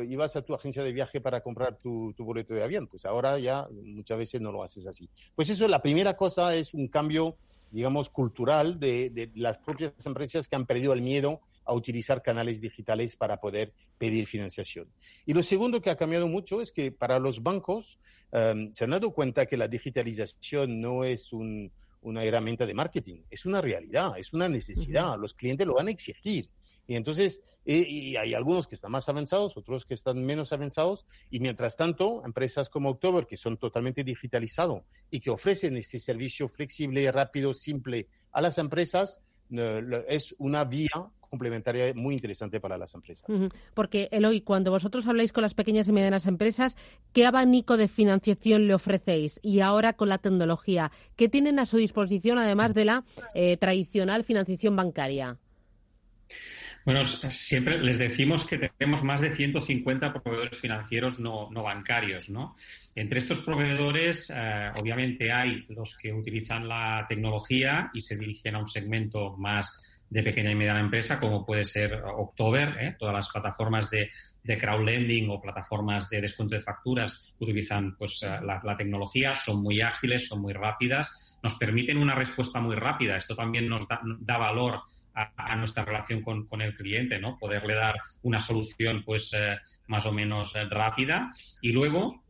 ibas 0.09 0.35
a 0.37 0.43
tu 0.43 0.55
agencia 0.55 0.83
de 0.83 0.93
viaje 0.93 1.21
para 1.21 1.41
comprar 1.41 1.77
tu, 1.77 2.15
boleto 2.19 2.55
de 2.55 2.65
avión, 2.65 2.89
pues 2.89 3.05
ahora 3.05 3.39
ya 3.39 3.69
muchas 3.71 4.19
veces 4.19 4.41
no 4.41 4.51
lo 4.51 4.63
haces 4.63 4.87
así. 4.87 5.09
Pues 5.35 5.49
eso, 5.51 5.69
la 5.69 5.83
primera 5.83 6.17
cosa 6.17 6.55
es 6.55 6.75
un 6.75 6.89
cambio, 6.89 7.37
digamos, 7.71 8.11
cultural 8.11 8.81
de, 8.81 9.11
de 9.11 9.31
las 9.37 9.59
propias 9.59 9.93
empresas 10.05 10.49
que 10.49 10.57
han 10.57 10.67
perdido 10.67 10.93
el 10.93 11.03
miedo 11.03 11.41
a 11.65 11.75
utilizar 11.75 12.23
canales 12.23 12.61
digitales 12.61 13.17
para 13.17 13.39
poder 13.39 13.73
pedir 13.99 14.27
financiación. 14.27 14.89
Y 15.27 15.33
lo 15.33 15.43
segundo 15.43 15.81
que 15.81 15.91
ha 15.91 15.97
cambiado 15.97 16.29
mucho 16.29 16.61
es 16.61 16.73
que 16.73 16.93
para 16.93 17.19
los 17.19 17.43
bancos 17.43 17.99
em, 18.33 18.73
se 18.73 18.85
han 18.85 18.91
dado 18.91 19.13
cuenta 19.13 19.47
que 19.47 19.57
la 19.57 19.69
digitalización 19.69 20.81
no 20.81 21.05
es 21.05 21.33
una 21.33 22.25
herramienta 22.25 22.67
de 22.67 22.75
marketing, 22.75 23.23
es 23.31 23.47
una 23.47 23.61
realidad, 23.61 24.19
es 24.19 24.33
una 24.33 24.49
necesidad. 24.49 25.19
Los 25.19 25.35
clientes 25.35 25.67
lo 25.67 25.75
van 25.75 25.89
a 25.89 25.93
exigir. 25.93 26.49
Y 26.87 26.97
entonces, 26.97 27.41
y 27.65 28.17
hay 28.17 28.35
algunos 28.35 28.67
que 28.67 28.75
están 28.75 28.91
más 28.91 29.09
avanzados, 29.09 29.57
otros 29.57 29.85
que 29.85 29.95
están 29.95 30.25
menos 30.25 30.53
avanzados, 30.53 31.07
y 31.31 31.39
mientras 31.39 31.77
tanto, 31.77 32.23
empresas 32.25 32.69
como 32.69 32.91
October, 32.91 33.27
que 33.27 33.37
son 33.37 33.57
totalmente 33.57 34.03
digitalizados 34.03 34.83
y 35.11 35.21
que 35.21 35.31
ofrecen 35.31 35.77
este 35.77 36.01
servicio 36.01 36.49
flexible, 36.49 37.11
rápido, 37.13 37.55
simple 37.55 38.09
a 38.33 38.41
las 38.41 38.59
empresas, 38.59 39.21
es 40.09 40.35
una 40.39 40.65
vía 40.65 41.11
complementaria 41.33 41.95
muy 41.95 42.15
interesante 42.15 42.61
para 42.61 42.77
las 42.77 42.93
empresas. 42.93 43.25
Porque, 43.73 44.11
Eloy, 44.13 44.43
cuando 44.43 44.71
vosotros 44.71 45.07
habláis 45.07 45.33
con 45.33 45.41
las 45.41 45.55
pequeñas 45.55 45.89
y 45.89 45.93
medianas 45.93 46.27
empresas, 46.27 46.77
¿qué 47.15 47.25
abanico 47.25 47.79
de 47.79 47.89
financiación 47.89 48.67
le 48.67 48.75
ofrecéis? 48.75 49.41
Y 49.43 49.61
ahora 49.61 49.95
con 49.95 50.11
la 50.11 50.19
tecnología, 50.19 50.93
¿qué 51.17 51.31
tienen 51.31 51.59
a 51.59 51.65
su 51.65 51.79
disposición 51.79 52.37
además 52.37 52.75
de 52.75 52.85
la 52.85 53.05
eh, 53.35 53.57
tradicional 53.57 54.25
financiación 54.25 54.77
bancaria? 54.77 55.39
Bueno, 56.85 57.03
siempre 57.05 57.79
les 57.79 57.97
decimos 57.97 58.45
que 58.45 58.59
tenemos 58.59 59.05
más 59.05 59.23
de 59.23 59.31
150 59.31 60.13
proveedores 60.13 60.59
financieros 60.59 61.19
no, 61.19 61.49
bancarios, 61.51 62.29
¿no? 62.29 62.57
Entre 62.95 63.21
estos 63.21 63.39
proveedores, 63.39 64.31
eh, 64.37 64.71
obviamente 64.77 65.33
hay 65.33 65.65
los 65.69 65.97
que 65.97 66.13
utilizan 66.13 66.69
la 66.69 67.07
tecnología 67.09 67.91
y 67.95 68.03
se 68.03 68.17
dirigen 68.17 68.57
a 68.57 68.59
un 68.59 68.69
segmento 68.69 69.37
más 69.39 69.92
de 70.13 70.23
pequeña 70.23 70.51
y 70.51 70.55
mediana 70.55 70.81
empresa, 70.81 71.19
como 71.19 71.47
puede 71.47 71.65
ser 71.65 72.03
October, 72.05 72.77
¿eh? 72.79 72.97
todas 72.99 73.15
las 73.15 73.31
plataformas 73.31 73.89
de, 73.89 74.11
de 74.45 74.59
crowdlending 74.59 75.31
o 75.31 75.41
plataformas 75.41 76.11
de 76.11 76.21
descuento 76.21 76.55
de 76.55 76.61
facturas 76.61 77.35
utilizan 77.39 77.97
pues, 77.97 78.23
eh, 78.23 78.39
la, 78.45 78.77
tecnología, 78.77 79.35
son 79.35 79.63
muy 79.63 79.81
ágiles, 79.81 80.29
son 80.29 80.43
muy 80.43 80.53
rápidas, 80.53 81.39
nos 81.43 81.55
permiten 81.55 81.97
una 81.97 82.15
respuesta 82.15 82.61
muy 82.61 82.77
rápida. 82.77 83.17
Esto 83.17 83.35
también 83.35 83.71
nos 83.71 83.89
da, 83.89 84.37
valor 84.37 84.83
a, 85.15 85.57
nuestra 85.57 85.87
relación 85.87 86.21
con, 86.21 86.47
con, 86.47 86.61
el 86.61 86.75
cliente, 86.77 87.19
¿no? 87.19 87.39
Poderle 87.39 87.75
dar 87.75 87.97
una 88.21 88.39
solución 88.39 89.05
pues 89.07 89.33
eh, 89.33 89.57
más 89.87 90.05
o 90.05 90.13
menos 90.13 90.53
rápida. 90.69 91.31
Y 91.63 91.73
luego 91.73 92.23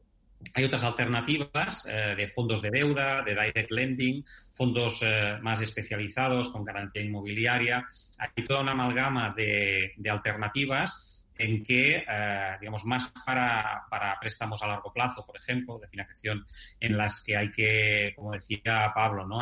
hay 0.54 0.64
otras 0.64 0.84
alternativas 0.84 1.86
eh, 1.86 2.14
de 2.16 2.28
fondos 2.28 2.62
de 2.62 2.70
deuda, 2.70 3.22
de 3.22 3.32
direct 3.32 3.70
lending, 3.70 4.24
fondos 4.52 5.00
eh, 5.02 5.38
más 5.40 5.60
especializados 5.60 6.50
con 6.50 6.64
garantía 6.64 7.02
inmobiliaria. 7.02 7.86
Hay 8.18 8.44
toda 8.44 8.60
una 8.60 8.72
amalgama 8.72 9.32
de, 9.36 9.92
alternativas 10.08 11.24
en 11.38 11.64
que, 11.64 12.04
eh, 12.06 12.56
digamos, 12.60 12.84
más 12.84 13.12
para, 13.24 13.86
préstamos 14.20 14.62
a 14.62 14.68
largo 14.68 14.92
plazo, 14.92 15.24
por 15.24 15.36
ejemplo, 15.36 15.78
de 15.78 15.88
financiación, 15.88 16.46
en 16.78 16.96
las 16.96 17.22
que 17.24 17.36
hay 17.36 17.50
que, 17.50 18.12
como 18.14 18.32
decía 18.32 18.92
Pablo, 18.94 19.26
¿no? 19.26 19.40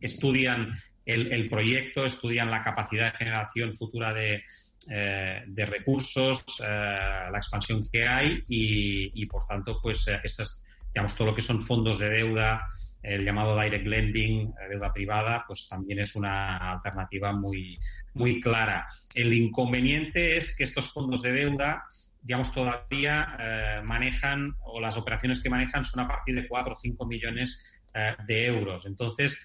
Estudian 0.00 0.72
el, 1.04 1.48
proyecto, 1.48 2.06
estudian 2.06 2.50
la 2.50 2.62
capacidad 2.62 3.12
de 3.12 3.18
generación 3.18 3.74
futura 3.74 4.14
de, 4.14 4.44
eh, 4.88 5.42
de 5.46 5.66
recursos, 5.66 6.42
eh, 6.60 7.28
la 7.30 7.36
expansión 7.36 7.86
que 7.92 8.08
hay 8.08 8.42
y, 8.48 9.26
por 9.26 9.44
tanto, 9.44 9.78
pues 9.80 10.08
eh, 10.08 10.20
estas, 10.24 10.64
digamos, 10.92 11.14
todo 11.14 11.28
lo 11.28 11.34
que 11.34 11.42
son 11.42 11.60
fondos 11.60 11.98
de 11.98 12.08
deuda, 12.08 12.66
el 13.02 13.22
llamado 13.22 13.60
direct 13.60 13.86
lending, 13.86 14.54
deuda 14.70 14.90
privada, 14.90 15.44
pues 15.46 15.68
también 15.68 16.00
es 16.00 16.16
una 16.16 16.72
alternativa 16.72 17.32
muy, 17.32 17.78
muy 18.14 18.40
clara. 18.40 18.86
El 19.14 19.34
inconveniente 19.34 20.38
es 20.38 20.56
que 20.56 20.64
estos 20.64 20.90
fondos 20.92 21.20
de 21.20 21.32
deuda, 21.32 21.84
digamos, 22.22 22.50
todavía 22.52 23.82
manejan, 23.84 24.54
o 24.60 24.80
las 24.80 24.96
operaciones 24.96 25.42
que 25.42 25.50
manejan 25.50 25.84
son 25.84 26.00
a 26.00 26.08
partir 26.08 26.34
de 26.34 26.48
4 26.48 26.72
o 26.72 26.76
5 26.76 27.06
millones 27.06 27.82
de 28.26 28.46
euros. 28.46 28.84
Entonces, 28.84 29.38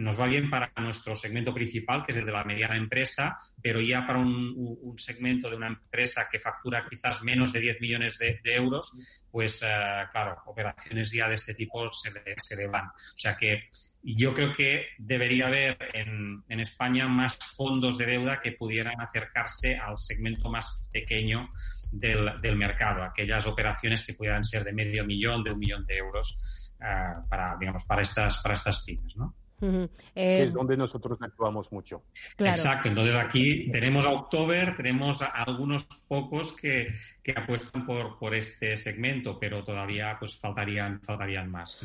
nos 0.00 0.18
va 0.18 0.26
bien 0.26 0.48
para 0.50 0.72
nuestro 0.76 1.14
segmento 1.14 1.52
principal, 1.52 2.04
que 2.04 2.12
es 2.12 2.18
el 2.18 2.26
de 2.26 2.32
la 2.32 2.44
mediana 2.44 2.76
empresa, 2.76 3.38
pero 3.62 3.80
ya 3.80 4.06
para 4.06 4.18
un, 4.18 4.94
segmento 4.96 5.48
de 5.48 5.56
una 5.56 5.68
empresa 5.68 6.26
que 6.30 6.38
factura 6.38 6.84
quizás 6.88 7.22
menos 7.22 7.52
de 7.52 7.60
10 7.60 7.80
millones 7.80 8.18
de, 8.18 8.40
euros, 8.44 8.92
pues 9.30 9.62
eh, 9.62 9.66
claro, 10.10 10.42
operaciones 10.46 11.10
ya 11.12 11.28
de 11.28 11.34
este 11.34 11.54
tipo 11.54 11.90
se 11.92 12.10
le, 12.12 12.34
se 12.36 12.56
le 12.56 12.66
van. 12.66 12.86
O 12.86 13.18
sea 13.18 13.36
que 13.36 13.68
yo 14.02 14.34
creo 14.34 14.52
que 14.54 14.86
debería 14.98 15.46
haber 15.46 15.76
en, 15.92 16.42
España 16.48 17.06
más 17.08 17.36
fondos 17.56 17.98
de 17.98 18.06
deuda 18.06 18.40
que 18.40 18.52
pudieran 18.52 19.00
acercarse 19.00 19.76
al 19.76 19.98
segmento 19.98 20.48
más 20.50 20.88
pequeño 20.92 21.50
del, 21.90 22.40
del 22.40 22.56
mercado, 22.56 23.02
aquellas 23.02 23.46
operaciones 23.46 24.04
que 24.04 24.14
pudieran 24.14 24.44
ser 24.44 24.64
de 24.64 24.72
medio 24.72 25.04
millón, 25.04 25.42
de 25.42 25.50
un 25.50 25.58
millón 25.58 25.86
de 25.86 25.96
euros 25.96 26.72
uh, 26.80 27.28
para, 27.28 27.56
digamos, 27.58 27.84
para 27.84 28.02
estas, 28.02 28.40
para 28.42 28.54
estas 28.54 28.84
pymes, 28.84 29.16
¿no? 29.16 29.34
Es 29.60 29.88
eh, 30.14 30.52
donde 30.52 30.76
nosotros 30.76 31.18
actuamos 31.20 31.70
mucho. 31.72 32.02
Exacto, 32.38 32.88
entonces 32.88 33.14
aquí 33.14 33.70
tenemos 33.70 34.06
a 34.06 34.10
October, 34.10 34.76
tenemos 34.76 35.22
a 35.22 35.26
algunos 35.26 35.84
pocos 36.08 36.52
que, 36.52 36.88
que 37.22 37.32
apuestan 37.32 37.84
por, 37.86 38.18
por 38.18 38.34
este 38.34 38.76
segmento, 38.76 39.38
pero 39.38 39.62
todavía 39.62 40.16
pues 40.18 40.38
faltarían, 40.38 41.00
faltarían 41.00 41.50
más, 41.50 41.80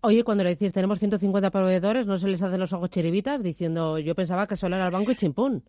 Oye, 0.00 0.24
cuando 0.24 0.44
le 0.44 0.50
decís 0.50 0.72
tenemos 0.72 0.98
150 0.98 1.50
proveedores, 1.50 2.06
¿no 2.06 2.18
se 2.18 2.28
les 2.28 2.42
hacen 2.42 2.60
los 2.60 2.72
ojos 2.72 2.90
chiribitas 2.90 3.42
diciendo 3.42 3.98
yo 3.98 4.14
pensaba 4.14 4.46
que 4.46 4.56
solo 4.56 4.76
era 4.76 4.86
el 4.86 4.92
banco 4.92 5.12
y 5.12 5.16
chimpún? 5.16 5.62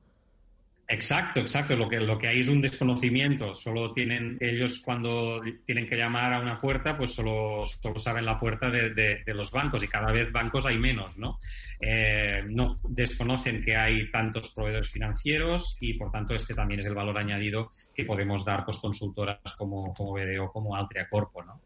Exacto, 0.88 1.40
exacto. 1.40 1.76
Lo 1.76 1.90
que, 1.90 2.00
lo 2.00 2.18
que 2.18 2.28
hay 2.28 2.42
es 2.42 2.48
un 2.48 2.62
desconocimiento. 2.62 3.56
Solo 3.56 3.92
tienen 3.92 4.38
ellos 4.40 4.80
cuando 4.80 5.42
tienen 5.66 5.88
que 5.88 5.96
llamar 5.96 6.34
a 6.34 6.40
una 6.40 6.62
puerta, 6.62 6.96
pues 6.96 7.12
solo, 7.12 7.66
solo 7.66 7.98
saben 8.00 8.26
la 8.26 8.40
puerta 8.40 8.70
de, 8.70 8.92
de, 8.94 9.34
los 9.34 9.52
bancos 9.52 9.84
y 9.84 9.88
cada 9.88 10.12
vez 10.12 10.32
bancos 10.32 10.66
hay 10.66 10.78
menos, 10.78 11.18
¿no? 11.18 11.40
Eh, 11.80 12.44
no 12.48 12.80
desconocen 12.88 13.64
que 13.64 13.76
hay 13.76 14.12
tantos 14.12 14.54
proveedores 14.54 14.90
financieros 14.90 15.78
y 15.82 15.94
por 15.94 16.12
tanto 16.12 16.36
este 16.36 16.54
también 16.54 16.80
es 16.80 16.86
el 16.86 16.94
valor 16.94 17.18
añadido 17.18 17.72
que 17.94 18.06
podemos 18.06 18.46
dar 18.46 18.64
pues 18.64 18.78
consultoras 18.78 19.40
como, 19.58 19.94
como 19.94 20.14
BDO, 20.14 20.52
como 20.52 20.76
Altria 20.76 21.10
Corpo, 21.10 21.44
¿no? 21.44 21.62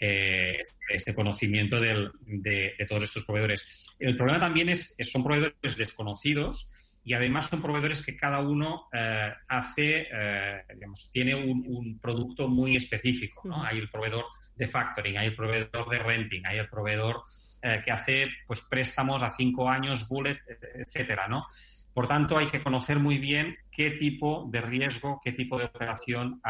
Eh, 0.00 0.58
este 0.88 1.14
conocimiento 1.14 1.80
del, 1.80 2.10
de, 2.26 2.74
de, 2.76 2.86
todos 2.86 3.04
estos 3.04 3.24
proveedores. 3.24 3.94
El 4.00 4.16
problema 4.16 4.40
también 4.40 4.68
es, 4.68 4.96
son 5.00 5.22
proveedores 5.22 5.76
desconocidos 5.76 6.70
y 7.04 7.12
además 7.12 7.48
son 7.48 7.60
proveedores 7.60 8.04
que 8.04 8.16
cada 8.16 8.40
uno 8.40 8.88
eh, 8.92 9.32
hace, 9.48 10.08
eh, 10.10 10.64
digamos, 10.74 11.10
tiene 11.12 11.34
un, 11.34 11.98
producto 12.00 12.48
muy 12.48 12.76
específico, 12.76 13.42
¿no? 13.44 13.62
Hay 13.62 13.78
el 13.78 13.90
proveedor 13.90 14.24
de 14.56 14.66
factoring, 14.66 15.18
hay 15.18 15.26
el 15.28 15.36
proveedor 15.36 15.88
de 15.90 15.98
renting, 15.98 16.46
hay 16.46 16.58
el 16.58 16.68
proveedor 16.68 17.22
eh, 17.60 17.82
que 17.84 17.92
hace, 17.92 18.28
pues, 18.46 18.62
préstamos 18.62 19.22
a 19.22 19.30
cinco 19.30 19.68
años, 19.68 20.08
bullet, 20.08 20.40
etcétera, 20.74 21.28
¿no? 21.28 21.46
Por 21.92 22.08
tanto, 22.08 22.38
hay 22.38 22.46
que 22.46 22.62
conocer 22.62 22.98
muy 22.98 23.18
bien 23.18 23.56
qué 23.70 23.90
tipo 23.92 24.48
de 24.50 24.62
riesgo, 24.62 25.20
qué 25.22 25.32
tipo 25.32 25.58
de 25.58 25.66
operación 25.66 26.40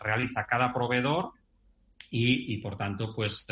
realiza 0.00 0.46
cada 0.46 0.72
proveedor 0.72 1.32
y, 2.10 2.54
y, 2.54 2.58
por 2.58 2.78
tanto, 2.78 3.12
pues, 3.14 3.46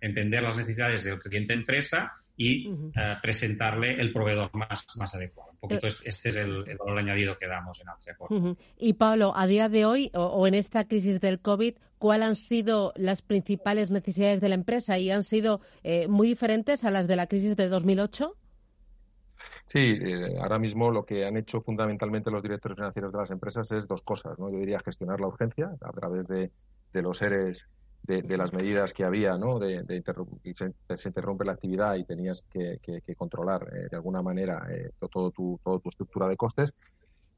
entender 0.00 0.42
las 0.42 0.56
necesidades 0.56 1.04
del 1.04 1.20
cliente 1.20 1.54
empresa 1.54 2.21
y 2.36 2.70
eh, 2.70 3.16
presentarle 3.22 4.00
el 4.00 4.12
proveedor 4.12 4.50
más, 4.54 4.86
más 4.96 5.14
adecuado. 5.14 5.52
Un 5.52 5.58
poquito 5.58 5.86
eh, 5.86 5.92
este 6.04 6.30
es 6.30 6.36
el, 6.36 6.64
valor 6.78 6.98
añadido 6.98 7.38
que 7.38 7.46
damos 7.46 7.80
en 7.80 7.88
Altria 7.88 8.16
Y 8.78 8.94
Pablo, 8.94 9.32
a 9.36 9.46
día 9.46 9.68
de 9.68 9.84
hoy 9.84 10.10
o, 10.14 10.46
en 10.46 10.54
esta 10.54 10.86
crisis 10.86 11.20
del 11.20 11.40
COVID, 11.40 11.74
¿cuáles 11.98 12.28
han 12.28 12.36
sido 12.36 12.92
las 12.96 13.22
principales 13.22 13.90
necesidades 13.90 14.40
de 14.40 14.48
la 14.48 14.54
empresa 14.54 14.98
y 14.98 15.10
han 15.10 15.24
sido 15.24 15.60
eh, 15.82 16.08
muy 16.08 16.28
diferentes 16.28 16.84
a 16.84 16.90
las 16.90 17.06
de 17.06 17.16
la 17.16 17.26
crisis 17.26 17.56
de 17.56 17.68
2008? 17.68 18.36
Sí, 19.66 19.98
ahora 20.40 20.58
mismo 20.58 20.90
lo 20.90 21.04
que 21.04 21.24
han 21.24 21.36
hecho 21.36 21.60
fundamentalmente 21.62 22.30
los 22.30 22.42
directores 22.42 22.76
financieros 22.76 23.12
de 23.12 23.18
las 23.18 23.30
empresas 23.30 23.70
es 23.72 23.88
dos 23.88 24.02
cosas. 24.02 24.38
¿no? 24.38 24.50
Yo 24.50 24.58
diría 24.58 24.80
gestionar 24.84 25.20
la 25.20 25.26
urgencia 25.26 25.72
a 25.80 25.92
través 25.92 26.28
de, 26.28 26.50
de 26.92 27.02
los 27.02 27.18
seres 27.18 27.66
de, 28.02 28.36
las 28.36 28.52
medidas 28.52 28.92
que 28.92 29.04
había, 29.04 29.36
¿no? 29.36 29.58
De, 29.58 29.82
de 29.82 30.02
se, 30.54 31.08
interrumpe 31.08 31.44
la 31.44 31.52
actividad 31.52 31.94
y 31.94 32.04
tenías 32.04 32.42
que, 32.42 32.78
controlar 33.16 33.68
eh, 33.72 33.88
de 33.90 33.96
alguna 33.96 34.22
manera 34.22 34.66
eh, 34.70 34.90
todo 35.10 35.30
tu, 35.30 35.60
toda 35.62 35.78
tu 35.78 35.88
estructura 35.88 36.28
de 36.28 36.36
costes. 36.36 36.74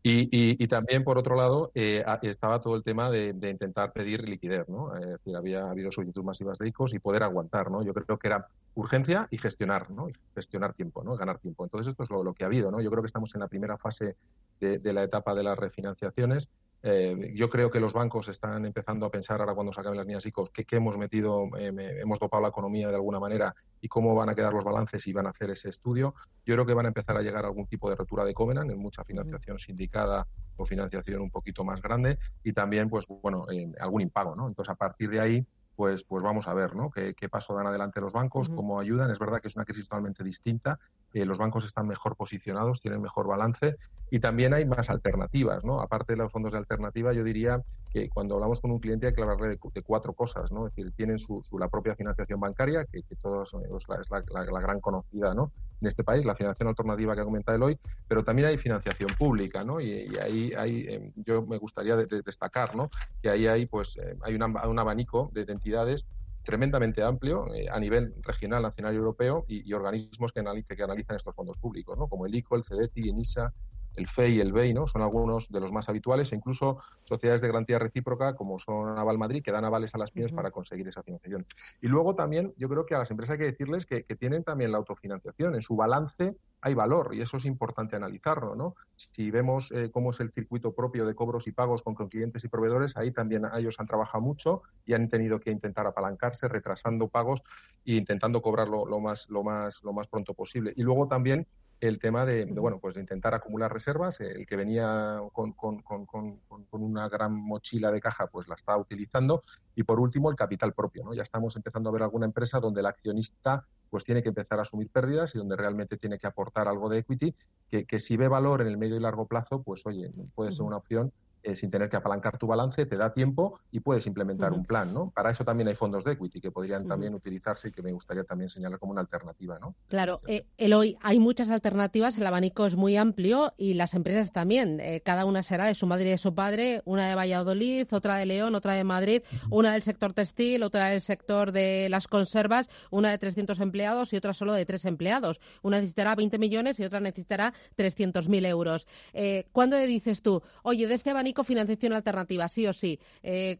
Y, 0.07 0.69
también, 0.69 1.03
por 1.03 1.17
otro 1.17 1.35
lado, 1.35 1.71
eh, 1.75 2.05
estaba 2.21 2.61
todo 2.61 2.77
el 2.77 2.83
tema 2.83 3.11
de, 3.11 3.31
intentar 3.31 3.91
pedir 3.93 4.29
liquidez, 4.29 4.69
¿no? 4.69 4.95
Es 4.95 5.07
decir, 5.07 5.35
había 5.35 5.71
habido 5.71 5.91
solicitudes 5.91 6.27
masivas 6.27 6.59
de 6.59 6.69
ICOs 6.69 6.93
y 6.93 6.99
poder 6.99 7.23
aguantar, 7.23 7.71
¿no? 7.71 7.83
Yo 7.83 7.95
creo 7.95 8.19
que 8.19 8.27
era 8.29 8.47
urgencia 8.75 9.29
y 9.31 9.39
gestionar, 9.39 9.91
¿no? 9.91 10.09
gestionar 10.35 10.75
tiempo, 10.75 11.03
¿no? 11.03 11.17
Ganar 11.17 11.39
tiempo. 11.39 11.65
Entonces, 11.65 11.93
esto 11.93 12.03
es 12.03 12.11
lo, 12.11 12.35
que 12.35 12.45
ha 12.45 12.49
habido, 12.49 12.71
¿no? 12.71 12.83
Yo 12.83 12.91
creo 12.91 13.03
que 13.03 13.07
estamos 13.07 13.35
en 13.35 13.41
la 13.41 13.49
primera 13.49 13.79
fase 13.79 14.17
de, 14.61 14.79
de 14.79 14.93
la 14.93 15.05
etapa 15.05 15.35
de 15.35 15.43
las 15.43 15.59
refinanciaciones 15.59 16.51
eh, 16.87 17.33
yo 17.35 17.49
creo 17.49 17.71
que 17.71 17.81
los 17.81 17.95
bancos 17.95 18.29
están 18.29 18.67
empezando 18.67 19.07
a 19.07 19.11
pensar 19.11 19.41
ahora 19.41 19.55
cuando 19.55 19.73
sacan 19.73 19.97
las 19.97 20.05
líneas 20.05 20.27
ICO 20.27 20.51
que, 20.53 20.67
hemos 20.77 20.99
metido, 20.99 21.49
eh, 21.57 21.73
hemos 22.03 22.19
dopado 22.19 22.43
la 22.43 22.51
economía 22.51 22.89
de 22.89 22.97
alguna 22.97 23.19
manera 23.19 23.55
y 23.81 23.89
cómo 23.89 24.15
van 24.15 24.29
a 24.29 24.35
quedar 24.35 24.53
los 24.53 24.65
balances 24.65 25.07
y 25.07 25.15
van 25.15 25.27
a 25.27 25.31
hacer 25.31 25.49
ese 25.49 25.71
estudio. 25.71 26.15
Yo 26.45 26.55
creo 26.55 26.67
que 26.67 26.75
van 26.75 26.85
a 26.85 26.89
empezar 26.89 27.17
a 27.17 27.23
llegar 27.23 27.47
a 27.47 27.49
algún 27.49 27.67
tipo 27.67 27.89
de 27.89 27.97
rotura 27.97 28.23
de 28.23 28.35
Covenant 28.35 28.71
en 28.71 28.79
mucha 28.79 29.03
financiación 29.03 29.59
sindicada 29.59 30.27
o 30.59 30.67
financiación 30.67 31.23
un 31.23 31.31
poquito 31.31 31.65
más 31.65 31.81
grande 31.81 32.19
y 32.43 32.53
también, 32.53 32.91
pues 32.91 33.07
bueno, 33.09 33.47
eh, 33.51 33.73
algún 33.81 34.03
impago, 34.03 34.37
¿no? 34.37 34.47
Entonces, 34.47 34.71
a 34.71 34.77
partir 34.77 35.09
de 35.09 35.21
ahí, 35.21 35.47
pues, 35.77 36.05
pues 36.05 36.23
vamos 36.23 36.47
a 36.49 36.55
ver 36.55 36.75
¿no? 36.75 36.91
qué, 36.91 37.29
paso 37.29 37.55
dan 37.55 37.67
adelante 37.67 38.01
los 38.01 38.13
bancos, 38.13 38.49
cómo 38.49 38.79
ayudan. 38.79 39.11
Es 39.11 39.19
verdad 39.19 39.41
que 39.41 39.49
es 39.49 39.57
una 39.57 39.65
crisis 39.65 39.89
totalmente 39.89 40.23
distinta. 40.23 40.79
Eh, 41.13 41.25
los 41.25 41.39
bancos 41.39 41.65
están 41.65 41.87
mejor 41.87 42.17
posicionados, 42.17 42.81
tienen 42.81 43.01
mejor 43.01 43.27
balance 43.27 43.77
y 44.11 44.21
también 44.21 44.55
hay 44.55 44.65
más 44.65 44.91
alternativas. 44.91 45.65
¿no? 45.65 45.81
Aparte 45.81 46.13
de 46.13 46.19
los 46.19 46.33
fondos 46.33 46.53
de 46.53 46.59
alternativa, 46.59 47.13
yo 47.13 47.25
diría 47.25 47.61
que 47.91 48.09
cuando 48.09 48.35
hablamos 48.35 48.61
con 48.61 48.71
un 48.71 48.79
cliente 48.79 49.07
hay 49.07 49.15
que 49.15 49.23
hablarle 49.23 49.49
de, 49.49 49.83
cuatro 49.83 50.13
cosas. 50.13 50.53
¿no? 50.53 50.67
Es 50.67 50.75
decir, 50.75 50.93
tienen 50.93 51.19
su, 51.19 51.43
la 51.59 51.69
propia 51.69 51.95
financiación 51.95 52.41
bancaria, 52.41 52.85
que, 52.85 53.03
todos 53.21 53.55
es, 53.55 53.89
la, 53.89 54.25
la, 54.31 54.61
gran 54.61 54.81
conocida 54.81 55.35
¿no? 55.35 55.53
En 55.81 55.89
este 55.89 56.05
país, 56.05 56.25
la 56.25 56.35
financiación 56.35 56.69
alternativa 56.69 57.15
que 57.15 57.21
ha 57.21 57.25
comentado 57.25 57.65
hoy, 57.65 57.79
pero 58.09 58.25
también 58.25 58.49
hay 58.49 58.59
financiación 58.59 59.15
pública. 59.17 59.65
¿no? 59.65 59.81
Y, 59.81 60.17
ahí 60.19 60.53
hay, 60.57 60.87
eh, 60.89 61.13
yo 61.17 61.43
me 61.43 61.59
gustaría 61.59 61.97
destacar 61.97 62.75
¿no? 62.75 62.91
que 63.23 63.31
ahí 63.31 63.47
hay, 63.47 63.67
pues, 63.67 63.97
eh, 63.97 64.17
hay 64.23 64.35
un 64.35 64.79
abanico 64.79 65.31
de 65.33 65.43
entidades 65.43 66.07
tremendamente 66.45 67.03
amplio 67.03 67.53
eh, 67.55 67.69
a 67.71 67.81
nivel 67.81 68.15
regional, 68.23 68.63
nacional 68.63 68.95
y 68.95 68.97
europeo 68.99 69.45
y, 69.49 69.73
organismos 69.73 70.33
que, 70.33 70.43
que, 70.77 70.83
analizan 70.83 71.17
estos 71.17 71.35
fondos 71.35 71.57
públicos, 71.59 71.99
¿no? 71.99 72.07
como 72.07 72.27
el 72.27 72.35
ICO, 72.35 72.57
el 72.57 72.65
CEDETI, 72.65 73.09
ENISA, 73.09 73.53
el 73.97 74.07
FEI 74.07 74.37
y 74.37 74.41
el 74.41 74.53
BEI, 74.53 74.75
¿no? 74.75 74.87
Son 74.87 75.03
algunos 75.03 75.49
de 75.49 75.61
los 75.61 75.73
más 75.73 75.89
habituales 75.89 76.33
e 76.33 76.37
incluso 76.37 76.79
sociedades 77.05 77.41
de 77.41 77.49
garantía 77.49 77.79
recíproca 77.79 78.35
como 78.35 78.59
son 78.59 78.99
Aval 78.99 79.19
Madrid 79.19 79.43
que 79.43 79.53
dan 79.53 79.65
avales 79.65 79.95
a 79.95 79.99
las 79.99 80.11
pymes 80.11 80.33
para 80.33 80.51
conseguir 80.51 80.89
esa 80.89 81.03
financiación. 81.03 81.47
Y 81.81 81.89
luego 81.89 82.15
también 82.15 82.53
yo 82.57 82.69
creo 82.69 82.87
que 82.87 82.95
a 82.95 82.99
las 82.99 83.11
empresas 83.11 83.35
hay 83.35 83.39
que 83.39 83.53
decirles 83.53 83.87
que, 83.87 84.05
tienen 84.15 84.45
también 84.45 84.71
la 84.71 84.79
autofinanciación. 84.79 85.57
En 85.57 85.63
su 85.63 85.75
balance 85.75 86.37
hay 86.61 86.73
valor 86.73 87.15
y 87.15 87.21
eso 87.21 87.37
es 87.37 87.47
importante 87.47 87.97
analizarlo, 87.97 88.55
¿no? 88.55 88.77
Si 88.95 89.31
vemos 89.31 89.69
eh, 89.73 89.91
cómo 89.93 90.11
es 90.11 90.21
el 90.21 90.31
circuito 90.31 90.73
propio 90.73 91.05
de 91.05 91.15
cobros 91.15 91.49
y 91.49 91.53
pagos 91.53 91.83
con, 91.83 91.95
clientes 91.95 92.45
y 92.45 92.49
proveedores, 92.49 92.97
ahí 92.97 93.11
también 93.11 93.43
ellos 93.57 93.81
han 93.81 93.87
trabajado 93.87 94.23
mucho 94.23 94.63
y 94.87 94.95
han 94.95 95.09
tenido 95.09 95.41
que 95.41 95.51
intentar 95.51 95.87
apalancarse, 95.87 96.49
retrasando 96.49 97.09
pagos 97.09 97.43
e 97.85 97.95
intentando 97.97 98.41
cobrarlo 98.41 98.87
lo 98.87 99.01
más, 99.01 99.29
lo 99.29 99.43
más, 99.43 99.83
lo 99.83 99.93
más 99.93 100.07
pronto 100.07 100.33
posible. 100.35 100.73
Y 100.77 100.83
luego 100.83 101.09
también 101.09 101.47
el 101.89 101.99
tema 101.99 102.25
de, 102.25 102.47
bueno, 102.47 102.79
pues 102.79 102.95
de 102.95 103.03
intentar 103.03 103.35
acumular 103.35 103.73
reservas. 103.73 104.21
El 104.21 104.47
que 104.47 104.57
venía 104.57 105.21
con, 105.33 105.53
con, 105.53 105.83
con, 105.83 106.07
con, 106.07 106.39
una 106.73 107.09
gran 107.09 107.35
mochila 107.35 107.91
de 107.91 108.01
caja, 108.01 108.27
pues 108.27 108.49
la 108.49 108.55
está 108.55 108.77
utilizando. 108.77 109.43
Y 109.75 109.83
por 109.83 110.01
último, 110.01 110.31
el 110.31 110.37
capital 110.37 110.73
propio. 110.73 111.05
¿no? 111.05 111.15
Ya 111.15 111.23
estamos 111.23 111.57
empezando 111.57 111.91
a 111.91 111.93
ver 111.93 112.03
alguna 112.03 112.27
empresa 112.27 112.61
donde 112.61 112.81
el 112.81 112.87
accionista 112.87 113.67
pues 113.91 114.05
tiene 114.05 114.23
que 114.23 114.31
empezar 114.31 114.59
a 114.59 114.63
asumir 114.63 114.91
pérdidas 114.91 115.35
y 115.35 115.39
donde 115.39 115.57
realmente 115.57 115.97
tiene 115.97 116.19
que 116.19 116.27
aportar 116.27 116.67
algo 116.67 116.89
de 116.89 116.99
equity, 116.99 117.33
que, 117.71 117.85
que 117.85 118.01
si 118.01 118.17
ve 118.17 118.27
valor 118.27 118.61
en 118.61 118.67
el 118.67 118.77
medio 118.77 118.97
y 118.97 119.01
largo 119.01 119.27
plazo, 119.27 119.63
pues 119.63 119.87
oye, 119.87 120.11
puede 120.35 120.51
ser 120.51 120.65
una 120.65 120.79
opción 120.79 121.13
eh, 121.45 121.55
sin 121.55 121.71
tener 121.71 121.91
que 121.91 121.97
apalancar 121.97 122.39
tu 122.39 122.47
balance, 122.47 122.87
te 122.87 122.97
da 122.97 123.13
tiempo 123.13 123.61
y 123.71 123.81
puedes 123.81 124.07
implementar 124.07 124.53
un 124.53 124.65
plan, 124.65 124.95
¿no? 124.95 125.11
Para 125.11 125.31
eso 125.31 125.45
también 125.45 125.69
hay 125.69 125.75
fondos 125.75 126.03
de 126.03 126.13
equity 126.13 126.41
que 126.41 126.51
podrían 126.51 126.89
también 126.89 127.15
utilizarse 127.15 127.69
y 127.69 127.71
que 127.71 127.83
me 127.83 127.93
gustaría 127.93 128.25
también 128.25 128.49
señalar 128.49 128.79
como 128.79 128.93
una 128.93 129.03
alternativa, 129.03 129.59
¿no? 129.59 129.75
Claro, 129.89 130.21
eh, 130.27 130.47
Eloy, 130.57 130.97
hay 131.03 131.19
muchas 131.19 131.51
alternativas, 131.51 132.17
el 132.17 132.27
abanico 132.27 132.65
es 132.65 132.77
muy 132.77 132.97
amplio 132.97 133.53
y 133.59 133.75
las 133.75 133.93
empresas 133.93 134.33
también. 134.33 134.81
Eh, 134.81 135.03
cada 135.05 135.27
una 135.27 135.43
será 135.43 135.67
de 135.67 135.75
su 135.75 135.87
madre 135.87 136.07
y 136.07 136.11
de 136.11 136.19
su 136.19 136.35
padre, 136.35 136.81
una 136.87 137.09
de 137.09 137.15
Valladolid, 137.15 137.87
otra 137.93 138.17
de 138.17 138.27
León, 138.27 138.55
otra 138.55 138.73
de 138.73 138.85
Madrid, 138.85 139.23
una 139.51 139.73
del 139.73 139.83
sector 139.83 140.15
textil, 140.15 140.63
otra 140.63 140.87
del 140.87 141.03
sector 141.03 141.53
de 141.53 141.89
las 141.91 142.09
conservas, 142.09 142.71
una 142.91 143.11
de 143.11 143.19
300 143.19 143.61
empleados 143.61 144.13
y 144.13 144.17
otra 144.17 144.33
solo 144.33 144.55
de 144.55 144.65
3 144.65 144.85
empleados. 144.87 145.41
Una 145.63 145.77
necesitará 145.79 146.15
20 146.15 146.39
millones 146.39 146.81
y 146.81 146.85
otra 146.85 147.01
necesitará 147.01 147.53
300.000 147.77 148.47
euros. 148.47 148.87
Eh, 149.13 149.47
¿Cuándo 149.53 149.77
dices 149.77 150.23
tú, 150.23 150.43
oye, 150.63 150.87
de 150.87 150.95
este 150.95 151.11
abanico 151.11 151.34
financiación 151.43 151.95
alternativa, 151.95 152.47
sí 152.47 152.67
o 152.67 152.73
sí. 152.73 153.01
Eh, 153.23 153.59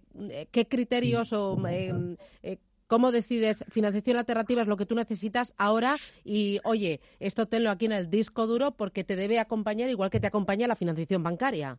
¿Qué 0.53 0.69
criterios 0.69 1.33
o 1.33 1.61
eh, 1.67 2.17
eh, 2.43 2.59
¿Cómo 2.87 3.11
decides 3.11 3.65
financiación 3.71 4.19
alternativa 4.19 4.63
es 4.63 4.69
lo 4.69 4.77
que 4.77 4.87
tú 4.87 4.95
necesitas 4.95 5.55
ahora 5.57 5.97
y, 6.23 6.61
oye, 6.65 7.01
esto 7.19 7.47
tenlo 7.47 7.71
aquí 7.71 7.87
en 7.87 7.93
el 7.93 8.11
disco 8.11 8.47
duro 8.47 8.73
porque 8.73 9.05
te 9.05 9.17
debe 9.17 9.41
acompañar 9.41 9.89
igual 9.89 10.11
que 10.11 10.21
te 10.21 10.27
acompaña 10.27 10.69
la 10.69 10.77
financiación 10.77 11.23
bancaria? 11.23 11.79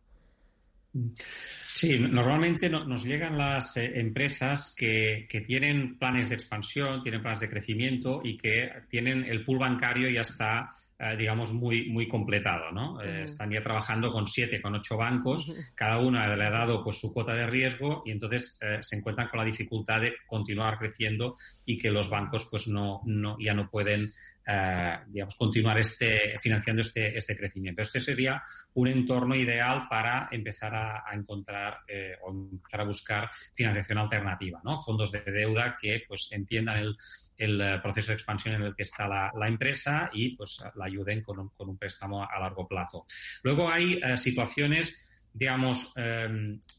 Sí, 1.74 1.98
normalmente 1.98 2.70
nos 2.70 3.04
llegan 3.04 3.36
las 3.36 3.76
eh, 3.76 4.00
empresas 4.00 4.74
que, 4.76 5.28
tienen 5.46 5.98
planes 5.98 6.28
de 6.28 6.36
expansión, 6.36 7.02
tienen 7.02 7.20
planes 7.20 7.40
de 7.40 7.50
crecimiento 7.50 8.22
y 8.24 8.36
que 8.36 8.70
tienen 8.88 9.24
el 9.24 9.44
pool 9.44 9.58
bancario 9.58 10.08
ya 10.08 10.22
está 10.22 10.74
eh, 10.98 11.16
digamos, 11.16 11.52
muy, 11.52 11.90
muy 11.90 12.08
completado, 12.08 12.72
¿no? 12.72 13.02
Eh, 13.02 13.24
están 13.24 13.50
ya 13.50 13.62
trabajando 13.62 14.12
con 14.12 14.26
siete, 14.26 14.60
con 14.60 14.74
ocho 14.74 14.96
bancos, 14.96 15.52
cada 15.74 15.98
uno 15.98 16.18
le 16.36 16.44
ha 16.44 16.50
dado 16.50 16.82
pues 16.82 16.98
su 16.98 17.12
cuota 17.12 17.34
de 17.34 17.46
riesgo 17.46 18.02
y 18.06 18.12
entonces 18.12 18.58
se 18.80 18.96
encuentran 18.96 19.28
con 19.28 19.38
la 19.38 19.44
dificultad 19.44 20.00
de 20.00 20.14
continuar 20.26 20.78
creciendo 20.78 21.36
y 21.64 21.78
que 21.78 21.90
los 21.90 22.08
bancos 22.08 22.46
pues 22.50 22.68
no, 22.68 23.00
no 23.04 23.36
ya 23.38 23.54
no 23.54 23.68
pueden 23.68 24.12
eh, 24.48 24.98
digamos, 25.08 25.34
continuar 25.34 25.76
este, 25.78 26.38
financiando 26.38 26.82
este, 26.82 27.18
este 27.18 27.36
crecimiento. 27.36 27.82
Este 27.82 27.98
sería 27.98 28.40
un 28.74 28.86
entorno 28.86 29.34
ideal 29.34 29.88
para 29.90 30.28
empezar 30.30 30.72
a, 30.72 31.04
encontrar 31.12 31.78
eh, 31.88 32.14
o 32.22 32.30
empezar 32.30 32.82
a 32.82 32.84
buscar 32.84 33.30
financiación 33.54 33.98
alternativa, 33.98 34.60
¿no? 34.62 34.78
Fondos 34.78 35.10
de 35.10 35.22
deuda 35.22 35.76
que 35.76 36.04
pues 36.06 36.30
entiendan 36.30 36.78
el, 36.78 36.96
el 37.36 37.60
eh, 37.60 37.78
proceso 37.82 38.12
de 38.12 38.14
expansión 38.14 38.54
en 38.54 38.62
el 38.62 38.74
que 38.74 38.82
está 38.82 39.06
la, 39.08 39.48
empresa 39.48 40.10
y 40.12 40.36
pues 40.36 40.62
la 40.74 40.86
ayuden 40.86 41.22
con 41.22 41.38
un, 41.38 41.48
con 41.50 41.68
un, 41.68 41.78
préstamo 41.78 42.22
a 42.22 42.38
largo 42.38 42.66
plazo. 42.66 43.06
Luego 43.42 43.70
hay 43.70 44.00
situaciones 44.16 45.02
digamos, 45.32 45.92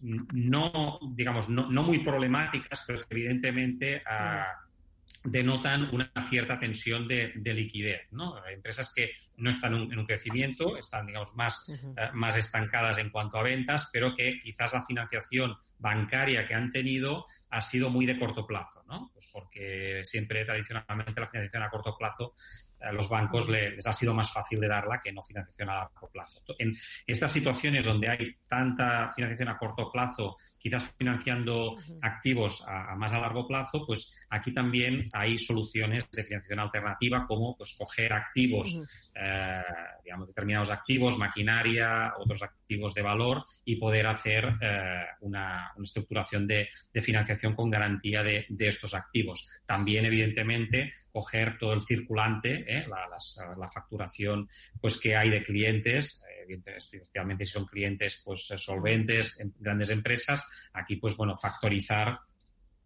no, 0.01 0.99
digamos, 1.13 1.47
no, 1.47 1.69
no, 1.69 1.83
muy 1.83 1.99
problemáticas, 1.99 2.83
pero 2.87 3.01
que 3.01 3.05
evidentemente 3.11 4.01
denotan 5.23 5.89
una 5.93 6.11
cierta 6.29 6.59
tensión 6.59 7.07
de, 7.07 7.33
liquidez. 7.43 8.07
¿no? 8.11 8.45
Empresas 8.47 8.93
que 8.93 9.11
no 9.37 9.49
están 9.49 9.73
en 9.75 9.99
un 9.99 10.05
crecimiento, 10.05 10.77
están, 10.77 11.05
digamos, 11.05 11.35
más, 11.35 11.67
eh, 11.69 12.09
más 12.13 12.35
estancadas 12.37 12.97
en 12.97 13.09
cuanto 13.09 13.37
a 13.37 13.43
ventas, 13.43 13.89
pero 13.91 14.13
que 14.15 14.39
quizás 14.41 14.73
la 14.73 14.83
financiación 14.83 15.55
bancaria 15.79 16.45
que 16.45 16.55
han 16.55 16.71
tenido 16.71 17.27
ha 17.49 17.61
sido 17.61 17.89
muy 17.89 18.05
de 18.05 18.17
corto 18.17 18.47
plazo, 18.47 18.83
¿no? 18.87 19.11
Pues 19.13 19.27
porque 19.31 20.01
siempre 20.03 20.43
tradicionalmente 20.43 21.21
la 21.21 21.27
financiación 21.27 21.63
a 21.63 21.69
corto 21.69 21.95
plazo 21.95 22.33
a 22.81 22.91
los 22.91 23.09
bancos 23.09 23.49
les, 23.49 23.85
ha 23.85 23.93
sido 23.93 24.13
más 24.13 24.31
fácil 24.31 24.59
de 24.59 24.67
darla 24.67 24.99
que 25.03 25.11
no 25.11 25.21
financiación 25.21 25.69
a 25.69 25.75
largo 25.75 26.09
plazo. 26.11 26.41
En 26.59 26.77
estas 27.05 27.31
situaciones 27.31 27.85
donde 27.85 28.09
hay 28.09 28.35
tanta 28.47 29.11
financiación 29.15 29.49
a 29.49 29.57
corto 29.57 29.91
plazo, 29.91 30.37
quizás 30.67 30.93
financiando 30.97 31.77
activos 32.01 32.61
a, 32.67 32.93
más 32.97 33.13
a 33.13 33.19
largo 33.19 33.47
plazo, 33.47 33.85
pues 33.85 34.19
aquí 34.29 34.53
también 34.53 34.99
hay 35.13 35.37
soluciones 35.37 36.03
de 36.11 36.25
financiación 36.25 36.59
alternativa 36.59 37.25
como 37.25 37.55
pues 37.55 37.73
coger 37.77 38.11
activos, 38.11 38.75
eh, 39.15 39.61
digamos, 40.03 40.27
determinados 40.27 40.69
activos, 40.69 41.17
maquinaria, 41.17 42.11
otros 42.17 42.43
activos 42.43 42.93
de 42.93 43.01
valor 43.01 43.45
y 43.63 43.77
poder 43.77 44.07
hacer 44.07 44.57
eh, 44.61 45.05
una, 45.21 45.71
estructuración 45.81 46.45
de, 46.45 46.67
financiación 47.01 47.55
con 47.55 47.69
garantía 47.69 48.23
de, 48.23 48.45
de 48.49 48.67
estos 48.67 48.93
activos. 48.93 49.47
También, 49.65 50.05
evidentemente, 50.05 50.91
coger 51.17 51.57
todo 51.57 51.73
el 51.73 51.81
circulante, 51.81 52.63
¿eh? 52.67 52.85
la, 52.87 53.67
facturación 53.67 54.47
pues 54.79 54.99
que 54.99 55.15
hay 55.15 55.31
de 55.31 55.41
clientes, 55.41 56.23
especialmente 56.65 57.43
si 57.43 57.53
son 57.53 57.65
clientes 57.65 58.21
pues 58.23 58.45
solventes, 58.45 59.39
en 59.39 59.51
grandes 59.57 59.89
empresas, 59.89 60.45
aquí 60.73 60.97
pues 60.97 61.15
bueno, 61.15 61.35
factorizar 61.35 62.19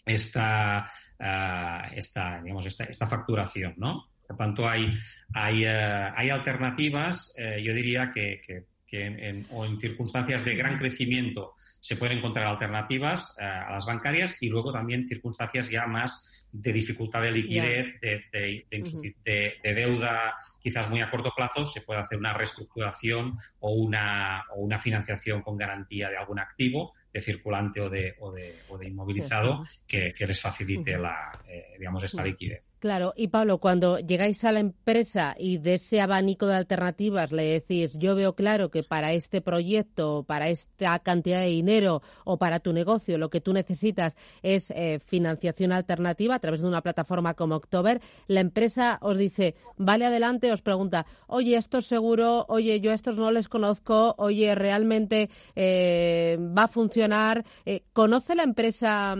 esta, 0.05 0.91
ah, 1.19 1.89
esta, 1.93 2.41
digamos, 2.41 2.65
esta, 2.65 2.85
esta 2.85 3.07
facturación, 3.07 3.75
¿no? 3.77 4.09
Por 4.27 4.37
tanto, 4.37 4.67
hay, 4.67 4.93
hay, 5.33 5.65
eh, 5.65 6.11
hay 6.15 6.29
alternativas, 6.29 7.35
yo 7.37 7.73
diría 7.73 8.11
que, 8.11 8.41
que, 8.87 9.05
en, 9.05 9.45
o 9.51 9.65
en 9.65 9.77
circunstancias 9.79 10.43
de 10.43 10.55
gran 10.55 10.77
crecimiento 10.77 11.55
se 11.79 11.95
pueden 11.95 12.17
encontrar 12.17 12.45
alternativas 12.45 13.37
a 13.39 13.71
las 13.71 13.85
bancarias 13.85 14.41
y 14.41 14.49
luego 14.49 14.71
también 14.71 15.07
circunstancias 15.07 15.69
ya 15.69 15.85
más 15.85 16.41
de 16.51 16.73
dificultad 16.73 17.21
de 17.21 17.31
liquidez, 17.31 17.99
de, 18.01 18.65
de, 19.23 19.73
deuda 19.73 20.35
quizás 20.59 20.89
muy 20.89 21.01
a 21.01 21.09
corto 21.09 21.31
plazo, 21.35 21.65
se 21.65 21.81
puede 21.81 22.01
hacer 22.01 22.17
una 22.17 22.33
reestructuración 22.33 23.37
o 23.59 23.71
una, 23.71 24.43
o 24.53 24.61
una 24.61 24.77
financiación 24.77 25.41
con 25.41 25.57
garantía 25.57 26.09
de 26.09 26.17
algún 26.17 26.39
activo 26.39 26.93
de 27.13 27.21
circulante 27.21 27.81
o 27.81 27.89
de, 27.89 28.15
o 28.19 28.31
de, 28.31 28.55
o 28.69 28.77
de 28.77 28.87
inmovilizado 28.87 29.65
que, 29.87 30.13
les 30.17 30.39
facilite 30.39 30.97
la, 30.97 31.31
eh, 31.47 31.73
digamos, 31.77 32.03
esta 32.03 32.23
liquidez. 32.23 32.70
Claro, 32.81 33.13
y 33.15 33.27
Pablo, 33.27 33.59
cuando 33.59 33.99
llegáis 33.99 34.43
a 34.43 34.51
la 34.51 34.59
empresa 34.59 35.35
y 35.37 35.59
de 35.59 35.75
ese 35.75 36.01
abanico 36.01 36.47
de 36.47 36.55
alternativas 36.55 37.31
le 37.31 37.43
decís, 37.43 37.95
yo 37.99 38.15
veo 38.15 38.33
claro 38.33 38.71
que 38.71 38.81
para 38.81 39.13
este 39.13 39.39
proyecto, 39.39 40.23
para 40.27 40.49
esta 40.49 40.97
cantidad 40.97 41.41
de 41.41 41.49
dinero 41.49 42.01
o 42.23 42.39
para 42.39 42.59
tu 42.59 42.73
negocio, 42.73 43.19
lo 43.19 43.29
que 43.29 43.39
tú 43.39 43.53
necesitas 43.53 44.15
es 44.41 44.71
eh, 44.71 44.97
financiación 44.97 45.71
alternativa 45.73 46.33
a 46.33 46.39
través 46.39 46.61
de 46.61 46.67
una 46.69 46.81
plataforma 46.81 47.35
como 47.35 47.53
October, 47.53 48.01
la 48.25 48.39
empresa 48.39 48.97
os 49.03 49.15
dice, 49.15 49.53
vale 49.77 50.07
adelante, 50.07 50.51
os 50.51 50.63
pregunta, 50.63 51.05
oye, 51.27 51.57
esto 51.57 51.77
es 51.77 51.85
seguro, 51.85 52.47
oye, 52.49 52.81
yo 52.81 52.89
a 52.89 52.95
estos 52.95 53.15
no 53.15 53.29
les 53.29 53.47
conozco, 53.47 54.15
oye, 54.17 54.55
realmente 54.55 55.29
eh, 55.55 56.35
va 56.39 56.63
a 56.63 56.67
funcionar, 56.67 57.45
eh, 57.63 57.83
¿conoce 57.93 58.33
la 58.33 58.41
empresa? 58.41 59.15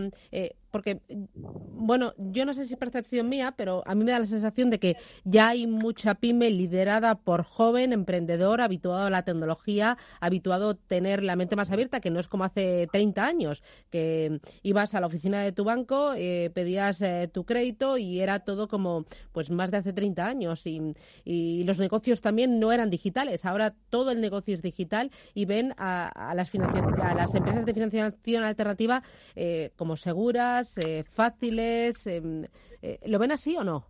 Porque, 0.72 1.02
bueno, 1.38 2.14
yo 2.18 2.46
no 2.46 2.54
sé 2.54 2.66
si 2.66 2.74
es 2.74 2.80
percepción 2.80 3.30
mía, 3.30 3.54
pero 3.56 3.84
a 3.86 3.94
mí 3.94 4.04
me 4.04 4.12
da 4.12 4.20
la 4.20 4.26
sensación 4.26 4.70
de 4.70 4.80
que 4.80 4.98
ya 5.24 5.50
hay 5.50 5.68
mucha 5.68 6.16
pyme 6.16 6.50
liderada 6.50 7.16
por 7.16 7.44
joven, 7.44 7.94
emprendedor, 7.94 8.62
habituado 8.62 9.06
a 9.06 9.10
la 9.10 9.24
tecnología, 9.24 9.98
habituado 10.20 10.72
a 10.72 10.74
tener 10.76 11.24
la 11.24 11.36
mente 11.36 11.56
más 11.56 11.72
abierta, 11.72 12.00
que 12.00 12.10
no 12.10 12.20
es 12.20 12.28
como 12.28 12.46
hace 12.46 12.88
30 12.92 13.26
años, 13.26 13.64
que 13.90 14.40
ibas 14.64 14.94
a 14.96 15.02
la 15.02 15.08
oficina 15.08 15.42
de 15.42 15.52
tu 15.52 15.64
banco, 15.64 16.14
eh, 16.16 16.52
pedías 16.54 17.02
eh, 17.02 17.30
tu 17.32 17.46
crédito 17.46 17.98
y 17.98 18.22
era 18.22 18.40
todo 18.40 18.68
como, 18.68 19.06
pues, 19.32 19.50
más 19.50 19.72
de 19.72 19.78
hace 19.78 19.94
30 19.94 20.26
años. 20.26 20.66
Y, 20.66 20.94
los 21.62 21.80
negocios 21.80 22.22
también 22.22 22.60
no 22.60 22.72
eran 22.72 22.90
digitales. 22.90 23.46
Ahora 23.46 23.74
todo 23.90 24.12
el 24.12 24.20
negocio 24.20 24.56
es 24.56 24.62
digital 24.62 25.12
y 25.34 25.46
ven 25.46 25.74
a, 25.78 26.34
las, 26.36 26.52
a 26.54 27.16
las 27.16 27.36
empresas 27.36 27.66
de 27.66 27.74
financiación 27.74 28.44
alternativa 28.44 29.04
eh, 29.36 29.72
como 29.76 29.98
seguras, 29.98 30.61
eh, 30.78 31.04
fáciles. 31.04 32.08
Em, 32.08 32.46
eh, 32.82 33.00
¿Lo 33.06 33.20
ven 33.20 33.32
así 33.32 33.56
o 33.58 33.64
no? 33.64 33.86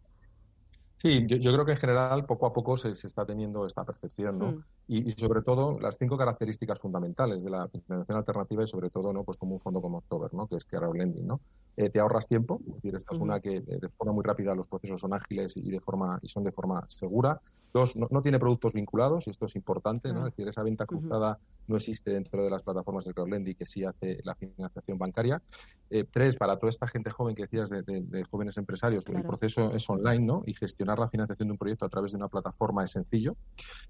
Sí, 0.97 1.25
yo, 1.25 1.51
creo 1.51 1.65
que 1.65 1.71
en 1.71 1.77
general 1.77 2.25
poco 2.25 2.45
a 2.45 2.53
poco 2.53 2.77
se, 2.77 2.91
está 2.91 3.25
teniendo 3.25 3.65
esta 3.65 3.83
percepción, 3.83 4.37
¿no? 4.37 4.51
Hmm. 4.51 4.63
Y, 4.87 5.11
sobre 5.13 5.41
todo 5.41 5.79
las 5.79 5.97
cinco 5.97 6.15
características 6.15 6.79
fundamentales 6.79 7.43
de 7.43 7.49
la 7.49 7.67
financiación 7.69 8.19
alternativa 8.19 8.63
y 8.63 8.67
sobre 8.67 8.91
todo, 8.91 9.11
¿no? 9.11 9.23
Pues 9.23 9.39
como 9.39 9.55
un 9.55 9.59
fondo 9.59 9.81
como 9.81 9.97
October, 9.97 10.31
¿no? 10.35 10.45
Que 10.45 10.57
es 10.57 10.65
Care 10.65 10.85
Lending, 10.93 11.25
¿no? 11.25 11.41
Eh, 11.75 11.89
te 11.89 11.99
ahorras 11.99 12.27
tiempo, 12.27 12.59
es 12.67 12.75
decir, 12.75 12.95
esta 12.95 13.15
es 13.15 13.19
una 13.19 13.39
que 13.39 13.61
de 13.61 13.89
forma 13.89 14.13
muy 14.13 14.23
rápida 14.23 14.53
los 14.53 14.67
procesos 14.67 15.01
son 15.01 15.13
ágiles 15.13 15.57
y 15.57 15.71
de 15.71 15.79
forma 15.79 16.19
y 16.21 16.27
son 16.27 16.43
de 16.43 16.51
forma 16.51 16.85
segura. 16.87 17.41
Dos, 17.73 17.95
no, 17.95 18.21
tiene 18.21 18.37
productos 18.37 18.73
vinculados, 18.73 19.27
y 19.27 19.29
esto 19.29 19.45
es 19.45 19.55
importante, 19.55 20.11
¿no? 20.11 20.27
Es 20.27 20.35
decir, 20.35 20.47
esa 20.47 20.61
venta 20.61 20.85
cruzada 20.85 21.39
no 21.67 21.77
existe 21.77 22.11
dentro 22.11 22.43
de 22.43 22.49
las 22.49 22.63
plataformas 22.63 23.05
de 23.05 23.13
crowdlending 23.13 23.55
que 23.55 23.65
sí 23.65 23.85
hace 23.85 24.19
la 24.23 24.35
financiación 24.35 24.97
bancaria. 24.97 25.41
Eh, 25.89 26.05
tres, 26.09 26.35
para 26.35 26.57
toda 26.57 26.69
esta 26.69 26.85
gente 26.87 27.09
joven 27.11 27.33
que 27.33 27.43
decías 27.43 27.69
de, 27.69 28.25
jóvenes 28.29 28.57
empresarios, 28.57 29.05
el 29.07 29.23
proceso 29.23 29.71
es 29.73 29.89
online, 29.89 30.25
¿no? 30.25 30.43
Y 30.45 30.53
gestionar 30.53 30.99
la 30.99 31.07
financiación 31.07 31.47
de 31.47 31.51
un 31.53 31.57
proyecto 31.57 31.85
a 31.85 31.89
través 31.89 32.11
de 32.11 32.17
una 32.17 32.27
plataforma 32.27 32.83
es 32.83 32.91
sencillo, 32.91 33.37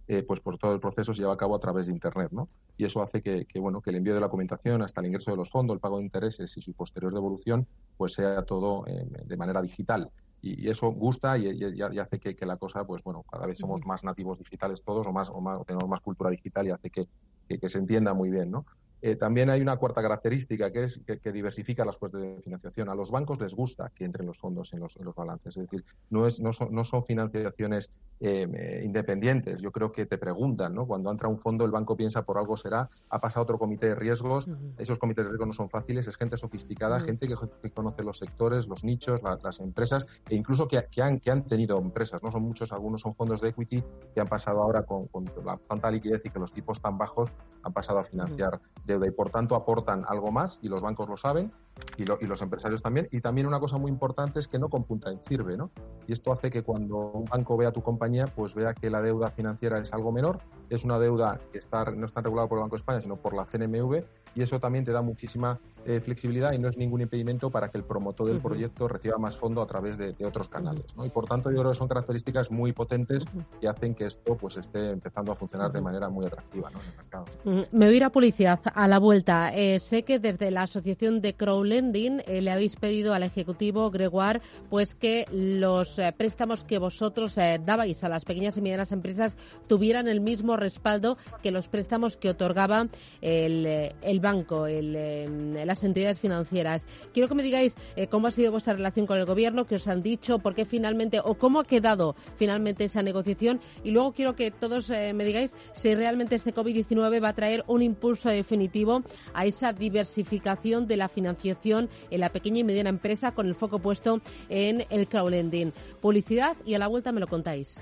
eh, 0.08 0.24
pues 0.24 0.40
por 0.42 0.60
todo 0.60 0.74
el 0.74 0.80
proceso 0.80 1.12
se 1.14 1.22
lleva 1.22 1.34
a 1.34 1.38
cabo 1.38 1.56
a 1.56 1.60
través 1.60 1.88
de 1.88 1.94
Internet, 1.94 2.32
¿no? 2.32 2.50
Y 2.78 2.86
eso 2.86 3.02
hace 3.02 3.24
que, 3.24 3.48
bueno, 3.60 3.82
que 3.82 3.90
el 3.90 3.96
envío 3.96 4.14
de 4.14 4.20
la 4.20 4.28
documentación 4.28 4.84
hasta 4.84 5.02
el 5.02 5.08
ingreso 5.08 5.32
de 5.32 5.38
los 5.38 5.50
fondos, 5.50 5.74
el 5.74 5.80
pago 5.80 5.98
de 5.98 6.04
intereses 6.04 6.56
y 6.56 6.62
su 6.62 6.74
posterior 6.74 7.14
devolución, 7.14 7.66
pues 7.98 8.14
sea 8.14 8.44
todo 8.44 8.86
eh, 8.86 9.08
de 9.26 9.38
manera 9.38 9.62
digital 9.62 10.12
y, 10.42 10.70
eso 10.70 10.92
gusta 10.92 11.38
y, 11.38 11.64
hace 12.00 12.20
que, 12.20 12.46
la 12.46 12.58
cosa, 12.58 12.86
pues 12.86 13.04
bueno, 13.04 13.24
cada 13.24 13.46
vez 13.46 13.60
somos 13.60 13.86
más 13.86 14.04
nativos 14.04 14.40
digitales 14.40 14.84
todos 14.84 15.06
o 15.08 15.12
más 15.12 15.30
o, 15.30 15.40
más, 15.40 15.64
tenemos 15.66 15.88
más 15.88 16.02
cultura 16.02 16.30
digital 16.30 16.68
y 16.68 16.72
hace 16.72 16.90
que, 16.90 17.08
que, 17.48 17.70
se 17.70 17.78
entienda 17.78 18.14
muy 18.14 18.30
bien, 18.30 18.50
¿no? 18.52 18.66
Eh, 19.02 19.16
también 19.16 19.50
hay 19.50 19.62
una 19.62 19.78
cuarta 19.78 20.02
característica 20.02 20.72
que 20.72 20.84
es 20.84 21.02
que, 21.06 21.32
diversifica 21.32 21.84
las 21.84 21.98
fuentes 21.98 22.22
de 22.22 22.42
financiación. 22.42 22.90
A 22.90 22.96
los 22.96 23.10
bancos 23.10 23.40
les 23.40 23.56
gusta 23.56 23.92
que 23.96 24.06
entren 24.06 24.28
los 24.28 24.38
fondos 24.38 24.74
en 24.74 24.80
los, 24.80 24.96
en 24.98 25.06
los 25.06 25.16
balances. 25.16 25.58
Es 25.58 25.64
decir, 25.64 25.84
no, 26.10 26.28
es, 26.28 26.40
no, 26.40 26.54
son, 26.54 26.74
no 26.74 26.84
son 26.84 27.04
financiaciones 27.04 27.92
eh, 28.20 28.82
independientes. 28.84 29.62
Yo 29.62 29.72
creo 29.72 29.92
que 29.92 30.06
te 30.06 30.18
preguntan, 30.18 30.76
¿no? 30.76 30.86
Cuando 30.86 31.10
entra 31.10 31.28
un 31.28 31.38
fondo, 31.38 31.66
el 31.66 31.72
banco 31.72 31.96
piensa 31.96 32.24
por 32.24 32.38
algo 32.38 32.58
será, 32.58 32.88
ha 33.10 33.20
pasado 33.20 33.44
otro 33.44 33.58
comité 33.58 33.88
de 33.88 33.96
riesgos. 33.96 34.48
Esos 34.78 35.00
comités 35.00 35.26
de 35.26 35.30
riesgos 35.30 35.48
no 35.48 35.54
son 35.54 35.70
fáciles, 35.70 36.08
es 36.08 36.16
gente 36.16 36.38
sofisticada, 36.38 37.00
gente 37.00 37.28
que, 37.28 37.72
conoce 37.72 38.04
los 38.04 38.20
sectores, 38.20 38.68
los 38.68 38.84
nichos, 38.84 39.22
las 39.24 39.60
empresas 39.60 40.06
e 40.30 40.36
incluso 40.36 40.68
que, 40.68 40.78
han, 41.02 41.20
que 41.20 41.32
han 41.32 41.46
tenido 41.46 41.80
empresas. 41.80 42.22
No 42.22 42.32
son 42.32 42.44
muchos, 42.44 42.72
algunos 42.72 43.02
son 43.02 43.16
fondos 43.16 43.42
de 43.42 43.50
equity 43.50 43.84
que 44.14 44.22
han 44.22 44.28
pasado 44.28 44.62
ahora 44.62 44.84
con, 44.84 45.08
con 45.08 45.26
la 45.44 45.58
tanta 45.58 45.90
liquidez 45.90 46.26
y 46.26 46.30
que 46.30 46.40
los 46.40 46.54
tipos 46.54 46.82
tan 46.82 46.98
bajos 46.98 47.32
han 47.64 47.74
pasado 47.74 48.00
a 48.00 48.04
financiar 48.04 48.60
deuda 48.92 49.08
y 49.08 49.12
por 49.12 49.30
tanto 49.30 49.56
aportan 49.56 50.04
algo 50.08 50.32
más 50.32 50.60
y 50.62 50.70
los 50.70 50.82
bancos 50.82 51.10
lo 51.10 51.18
saben 51.18 51.52
y, 51.98 52.06
los 52.06 52.42
empresarios 52.42 52.82
también. 52.82 53.08
Y 53.12 53.22
también 53.22 53.48
una 53.48 53.60
cosa 53.60 53.78
muy 53.78 53.90
importante 53.90 54.40
es 54.40 54.48
que 54.48 54.60
no 54.60 54.70
compunta 54.70 55.10
en 55.10 55.24
sirve, 55.24 55.58
¿no? 55.58 55.72
Y 56.08 56.14
esto 56.14 56.32
hace 56.32 56.50
que 56.50 56.64
cuando 56.64 56.98
un 57.12 57.26
banco 57.26 57.58
vea 57.58 57.72
tu 57.72 57.82
compañía, 57.82 58.26
pues 58.26 58.56
vea 58.56 58.74
que 58.74 58.90
la 58.90 59.02
deuda 59.02 59.32
financiera 59.32 59.80
es 59.80 59.94
algo 59.94 60.12
menor, 60.12 60.40
es 60.70 60.84
una 60.84 61.00
deuda 61.00 61.40
que 61.52 61.58
está, 61.58 61.86
no 61.86 62.06
está 62.06 62.22
regulada 62.22 62.48
por 62.48 62.58
el 62.58 62.64
Banco 62.64 62.76
de 62.76 62.80
España, 62.80 63.02
sino 63.02 63.16
por 63.18 63.34
la 63.34 63.46
CNMV, 63.46 64.04
y 64.36 64.42
eso 64.42 64.60
también 64.60 64.86
te 64.86 64.92
da 64.92 65.02
muchísima 65.02 65.60
eh, 65.86 66.00
flexibilidad 66.00 66.54
y 66.54 66.60
no 66.60 66.70
es 66.70 66.78
ningún 66.78 67.02
impedimento 67.02 67.50
para 67.50 67.70
que 67.70 67.78
el 67.78 67.84
promotor 67.84 68.28
del 68.28 68.40
proyecto 68.40 68.88
reciba 68.88 69.18
más 69.18 69.36
fondo 69.36 69.64
a 69.64 69.66
través 69.66 69.98
de, 69.98 70.16
otros 70.24 70.48
canales. 70.48 70.86
¿no? 70.96 71.06
Y 71.06 71.10
por 71.10 71.26
tanto, 71.26 71.50
yo 71.50 71.58
creo 71.58 71.72
que 71.72 71.78
son 71.78 71.88
características 71.88 72.52
muy 72.52 72.74
potentes 72.74 73.26
que 73.60 73.68
hacen 73.68 73.96
que 73.96 74.06
esto 74.06 74.38
pues 74.38 74.58
esté 74.58 74.92
empezando 74.92 75.32
a 75.32 75.36
funcionar 75.36 75.72
de 75.72 75.82
manera 75.82 76.10
muy 76.10 76.26
atractiva 76.26 76.70
¿no? 76.70 76.80
en 76.80 76.86
el 76.86 76.96
mercado. 76.96 77.26
Me 77.72 77.86
voy 77.86 77.96
a 77.96 77.98
ir 77.98 78.04
a 78.04 78.12
publicidad 78.12 78.60
a 78.76 78.88
la 78.88 79.00
vuelta. 79.00 79.52
Eh, 79.56 79.80
sé 79.80 80.04
que 80.04 80.20
desde 80.20 80.52
la 80.52 80.64
Asociación 80.64 81.22
de 81.22 81.34
Crowlending 81.34 82.22
eh, 82.28 82.42
le 82.42 82.52
habéis 82.52 82.76
pedido 82.76 83.16
al 83.16 83.24
Ejecutivo 83.24 83.90
Gregoire 83.90 84.42
pues 84.70 84.94
que 84.94 85.26
los 85.32 86.00
préstamos 86.18 86.64
que 86.64 86.78
vosotros 86.78 87.36
dabais 87.36 88.04
a 88.04 88.10
las 88.10 88.26
pequeñas 88.26 88.58
y 88.58 88.62
medianas 88.62 88.92
empresas 88.92 89.36
tuvieran 89.68 90.08
el 90.08 90.22
mismo 90.22 90.58
respaldo 90.58 91.18
que 91.42 91.50
los 91.50 91.68
préstamos 91.68 92.18
que 92.18 92.30
otorgaba 92.30 92.88
el, 93.22 93.94
el 94.02 94.20
banco, 94.20 94.68
em, 94.68 95.71
las 95.72 95.84
entidades 95.84 96.20
financieras. 96.20 96.86
Quiero 97.14 97.30
que 97.30 97.36
me 97.36 97.44
digáis 97.44 97.76
eh, 97.96 98.08
cómo 98.08 98.28
ha 98.28 98.32
sido 98.32 98.52
vuestra 98.52 98.74
relación 98.74 99.08
con 99.08 99.18
el 99.18 99.26
gobierno, 99.26 99.66
qué 99.66 99.76
os 99.76 99.88
han 99.88 100.02
dicho, 100.02 100.40
por 100.40 100.54
qué 100.54 100.66
finalmente 100.66 101.20
o 101.24 101.36
cómo 101.36 101.60
ha 101.60 101.66
quedado 101.66 102.16
finalmente 102.36 102.84
esa 102.84 103.02
negociación 103.02 103.62
y 103.84 103.92
luego 103.92 104.12
quiero 104.12 104.36
que 104.36 104.52
todos 104.52 104.90
eh, 104.90 105.14
me 105.14 105.24
digáis 105.24 105.54
si 105.74 105.96
realmente 105.96 106.36
este 106.36 106.54
COVID-19 106.54 107.24
va 107.24 107.30
a 107.30 107.34
traer 107.34 107.64
un 107.68 107.82
impulso 107.82 108.30
definitivo 108.30 109.02
a 109.34 109.46
esa 109.46 109.72
diversificación 109.72 110.88
de 110.88 110.98
la 110.98 111.08
financiación 111.08 111.90
en 112.10 112.20
la 112.20 112.30
pequeña 112.30 112.60
y 112.60 112.64
mediana 112.64 112.90
empresa 112.90 113.32
con 113.32 113.48
el 113.48 113.56
foco 113.56 113.80
puesto 113.80 114.20
en 114.50 114.86
el 114.90 115.08
crowdlending. 115.08 115.72
Publicidad 116.02 116.58
y 116.66 116.74
a 116.74 116.80
la 116.80 116.88
vuelta 116.88 117.12
me 117.12 117.22
lo 117.22 117.28
contáis. 117.28 117.82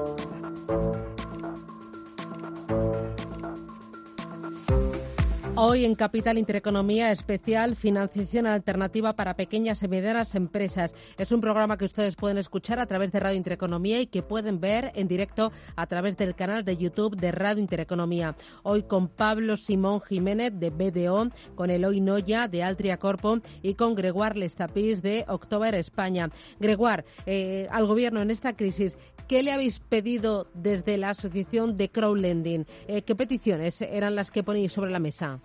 Hoy 5.63 5.85
en 5.85 5.93
Capital 5.93 6.39
Intereconomía 6.39 7.11
especial 7.11 7.75
Financiación 7.75 8.47
Alternativa 8.47 9.13
para 9.15 9.35
Pequeñas 9.35 9.83
y 9.83 9.87
Medianas 9.87 10.33
Empresas. 10.33 10.95
Es 11.19 11.31
un 11.31 11.39
programa 11.39 11.77
que 11.77 11.85
ustedes 11.85 12.15
pueden 12.15 12.39
escuchar 12.39 12.79
a 12.79 12.87
través 12.87 13.11
de 13.11 13.19
Radio 13.19 13.37
Intereconomía 13.37 14.01
y 14.01 14.07
que 14.07 14.23
pueden 14.23 14.59
ver 14.59 14.91
en 14.95 15.07
directo 15.07 15.51
a 15.75 15.85
través 15.85 16.17
del 16.17 16.33
canal 16.33 16.65
de 16.65 16.77
YouTube 16.77 17.15
de 17.15 17.31
Radio 17.31 17.61
Intereconomía. 17.61 18.35
Hoy 18.63 18.81
con 18.81 19.07
Pablo 19.07 19.55
Simón 19.55 20.01
Jiménez 20.01 20.51
de 20.55 20.71
BDO, 20.71 21.29
con 21.53 21.69
Eloy 21.69 22.01
Noya 22.01 22.47
de 22.47 22.63
Altria 22.63 22.97
Corpo 22.97 23.37
y 23.61 23.75
con 23.75 23.93
Gregoire 23.93 24.39
Lestapis 24.39 25.03
de 25.03 25.25
October 25.27 25.75
España. 25.75 26.31
Gregoire, 26.59 27.05
eh, 27.27 27.67
al 27.69 27.85
Gobierno 27.85 28.19
en 28.19 28.31
esta 28.31 28.55
crisis, 28.55 28.97
¿qué 29.27 29.43
le 29.43 29.51
habéis 29.51 29.79
pedido 29.79 30.47
desde 30.55 30.97
la 30.97 31.11
Asociación 31.11 31.77
de 31.77 31.89
Crowdlending? 31.89 32.65
Eh, 32.87 33.03
¿Qué 33.03 33.13
peticiones 33.13 33.79
eran 33.83 34.15
las 34.15 34.31
que 34.31 34.41
ponéis 34.41 34.71
sobre 34.71 34.89
la 34.89 34.97
mesa? 34.97 35.39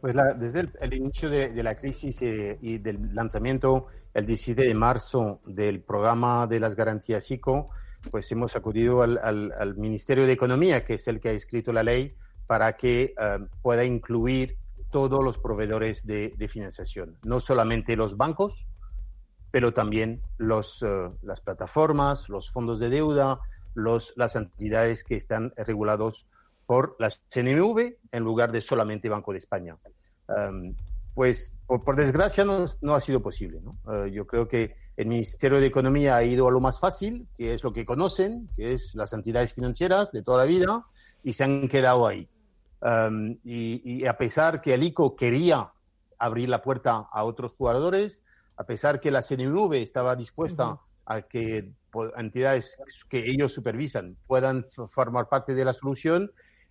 Pues 0.00 0.14
desde 0.38 0.70
el, 0.80 0.94
inicio 0.94 1.28
de, 1.28 1.62
la 1.62 1.74
crisis 1.74 2.22
eh, 2.22 2.58
y 2.62 2.78
del 2.78 3.14
lanzamiento 3.14 3.88
el 4.14 4.24
17 4.24 4.62
de 4.62 4.74
marzo 4.74 5.40
del 5.44 5.82
programa 5.82 6.46
de 6.46 6.58
las 6.58 6.74
garantías 6.74 7.30
ICO, 7.30 7.70
pues 8.10 8.32
hemos 8.32 8.56
acudido 8.56 9.02
al, 9.02 9.74
Ministerio 9.76 10.26
de 10.26 10.32
Economía, 10.32 10.84
que 10.84 10.94
es 10.94 11.06
el 11.06 11.20
que 11.20 11.28
ha 11.28 11.32
escrito 11.32 11.72
la 11.72 11.82
ley, 11.82 12.16
para 12.46 12.76
que 12.76 13.14
eh, 13.16 13.38
pueda 13.62 13.84
incluir 13.84 14.56
todos 14.90 15.22
los 15.22 15.38
proveedores 15.38 16.06
de, 16.06 16.34
financiación, 16.48 17.16
no 17.22 17.38
solamente 17.38 17.94
los 17.94 18.16
bancos, 18.16 18.66
pero 19.50 19.72
también 19.72 20.22
los, 20.38 20.82
eh, 20.82 21.10
las 21.22 21.40
plataformas, 21.40 22.28
los 22.28 22.50
fondos 22.50 22.80
de 22.80 22.88
deuda, 22.88 23.38
los, 23.74 24.12
las 24.16 24.34
entidades 24.34 25.04
que 25.04 25.16
están 25.16 25.52
regulados 25.56 26.26
por 26.70 26.94
la 27.00 27.10
CNMV 27.10 27.96
en 28.12 28.22
lugar 28.22 28.52
de 28.52 28.60
solamente 28.60 29.08
Banco 29.08 29.32
de 29.32 29.38
España. 29.38 29.76
Em, 30.28 30.76
pues 31.16 31.52
por, 31.66 31.96
desgracia 31.96 32.44
no, 32.44 32.64
no, 32.80 32.94
ha 32.94 33.00
sido 33.00 33.20
posible. 33.20 33.60
¿no? 33.60 33.76
Eh, 33.92 34.12
yo 34.12 34.24
creo 34.24 34.46
que 34.46 34.76
el 34.96 35.08
Ministerio 35.08 35.58
de 35.58 35.66
Economía 35.66 36.14
ha 36.14 36.22
ido 36.22 36.46
a 36.46 36.52
lo 36.52 36.60
más 36.60 36.78
fácil, 36.78 37.26
que 37.36 37.54
es 37.54 37.64
lo 37.64 37.72
que 37.72 37.84
conocen, 37.84 38.48
que 38.54 38.72
es 38.72 38.94
las 38.94 39.12
entidades 39.12 39.52
financieras 39.52 40.12
de 40.12 40.22
toda 40.22 40.38
la 40.38 40.44
vida, 40.44 40.86
y 41.24 41.32
se 41.32 41.42
han 41.42 41.66
quedado 41.66 42.06
ahí. 42.06 42.28
Em, 42.82 43.36
y, 43.42 44.06
a 44.06 44.16
pesar 44.16 44.60
que 44.60 44.74
el 44.74 44.84
ICO 44.84 45.16
quería 45.16 45.72
abrir 46.20 46.48
la 46.48 46.62
puerta 46.62 47.08
a 47.10 47.24
otros 47.24 47.50
jugadores, 47.58 48.22
a 48.56 48.62
pesar 48.62 49.00
que 49.00 49.10
la 49.10 49.22
CNV 49.22 49.74
estaba 49.74 50.14
dispuesta 50.14 50.78
a 51.04 51.22
que 51.22 51.72
entidades 52.16 52.78
que 53.08 53.28
ellos 53.28 53.52
supervisan 53.52 54.16
puedan 54.28 54.68
formar 54.88 55.28
parte 55.28 55.56
de 55.56 55.64
la 55.64 55.72
solución, 55.72 56.30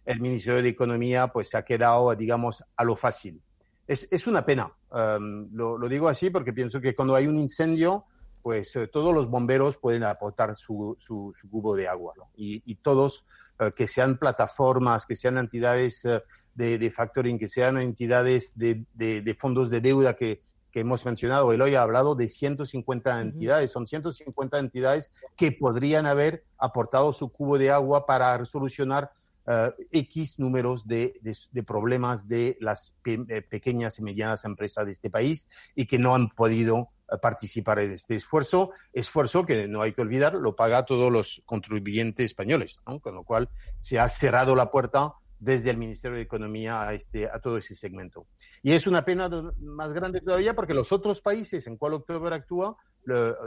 el 0.09 0.19
Ministerio 0.19 0.63
de 0.63 0.69
Economía 0.69 1.27
pues 1.27 1.49
se 1.49 1.57
ha 1.57 1.63
quedado, 1.63 2.15
digamos, 2.15 2.63
a 2.75 2.83
lo 2.83 2.95
fácil. 2.95 3.39
Es, 3.85 4.07
es 4.09 4.25
una 4.25 4.43
pena, 4.43 4.73
em, 4.91 5.47
lo, 5.51 5.77
lo, 5.77 5.87
digo 5.87 6.07
así 6.07 6.31
porque 6.31 6.51
pienso 6.51 6.81
que 6.81 6.95
cuando 6.95 7.13
hay 7.13 7.27
un 7.27 7.37
incendio, 7.37 8.05
pues 8.41 8.75
eh, 8.75 8.87
todos 8.87 9.13
los 9.13 9.29
bomberos 9.29 9.77
pueden 9.77 10.03
aportar 10.03 10.55
su, 10.55 10.97
su, 10.99 11.31
cubo 11.51 11.75
de 11.75 11.87
agua 11.87 12.15
y, 12.35 12.63
y, 12.65 12.75
todos, 12.77 13.23
eh, 13.59 13.71
que 13.75 13.87
sean 13.87 14.17
plataformas, 14.17 15.05
que 15.05 15.15
sean 15.15 15.37
entidades 15.37 16.03
eh, 16.05 16.23
de, 16.55 16.79
de, 16.79 16.89
factoring, 16.89 17.37
que 17.37 17.47
sean 17.47 17.77
entidades 17.77 18.57
de, 18.57 18.85
de, 18.95 19.21
de 19.21 19.33
fondos 19.35 19.69
de 19.69 19.79
deuda 19.79 20.15
que, 20.15 20.41
que 20.71 20.79
hemos 20.79 21.05
mencionado. 21.05 21.53
Él 21.53 21.61
hoy 21.61 21.75
ha 21.75 21.83
hablado 21.83 22.15
de 22.15 22.29
150 22.29 23.21
entidades. 23.21 23.71
Son 23.71 23.85
150 23.85 24.57
entidades 24.57 25.11
que 25.35 25.51
podrían 25.51 26.07
haber 26.07 26.45
aportado 26.57 27.13
su 27.13 27.29
cubo 27.29 27.59
de 27.59 27.69
agua 27.69 28.07
para 28.07 28.43
solucionar 28.45 29.11
uh, 29.49 29.73
X 29.91 30.39
números 30.39 30.87
de, 30.87 31.19
de, 31.21 31.35
de, 31.51 31.63
problemas 31.63 32.27
de 32.27 32.57
las 32.61 32.95
pe 33.01 33.19
eh, 33.27 33.41
pequeñas 33.41 33.99
y 33.99 34.03
medianas 34.03 34.45
empresas 34.45 34.85
de 34.85 34.91
este 34.91 35.09
país 35.09 35.47
y 35.75 35.87
que 35.87 35.97
no 35.97 36.13
han 36.15 36.29
podido 36.29 36.75
uh, 36.77 37.19
participar 37.21 37.79
en 37.79 37.91
este 37.91 38.15
esfuerzo, 38.15 38.71
esfuerzo 38.93 39.45
que 39.45 39.67
no 39.67 39.81
hay 39.81 39.93
que 39.93 40.01
olvidar, 40.01 40.35
lo 40.35 40.55
paga 40.55 40.85
todos 40.85 41.11
los 41.11 41.41
contribuyentes 41.45 42.25
españoles, 42.25 42.81
¿no? 42.87 42.99
con 42.99 43.15
lo 43.15 43.23
cual 43.23 43.49
se 43.77 43.99
ha 43.99 44.07
cerrado 44.07 44.55
la 44.55 44.69
puerta 44.69 45.13
desde 45.39 45.69
el 45.69 45.77
Ministerio 45.77 46.17
de 46.17 46.23
Economía 46.23 46.81
a, 46.81 46.93
este, 46.93 47.27
a 47.27 47.39
todo 47.39 47.57
ese 47.57 47.73
segmento. 47.73 48.27
Y 48.61 48.73
es 48.73 48.87
una 48.87 49.05
pena 49.05 49.29
más 49.59 49.93
grande 49.93 50.19
todavía 50.19 50.53
porque 50.53 50.73
los 50.73 50.91
otros 50.91 51.21
países 51.21 51.65
en 51.65 51.77
cual 51.77 51.93
October 51.93 52.33
actúa 52.33 52.75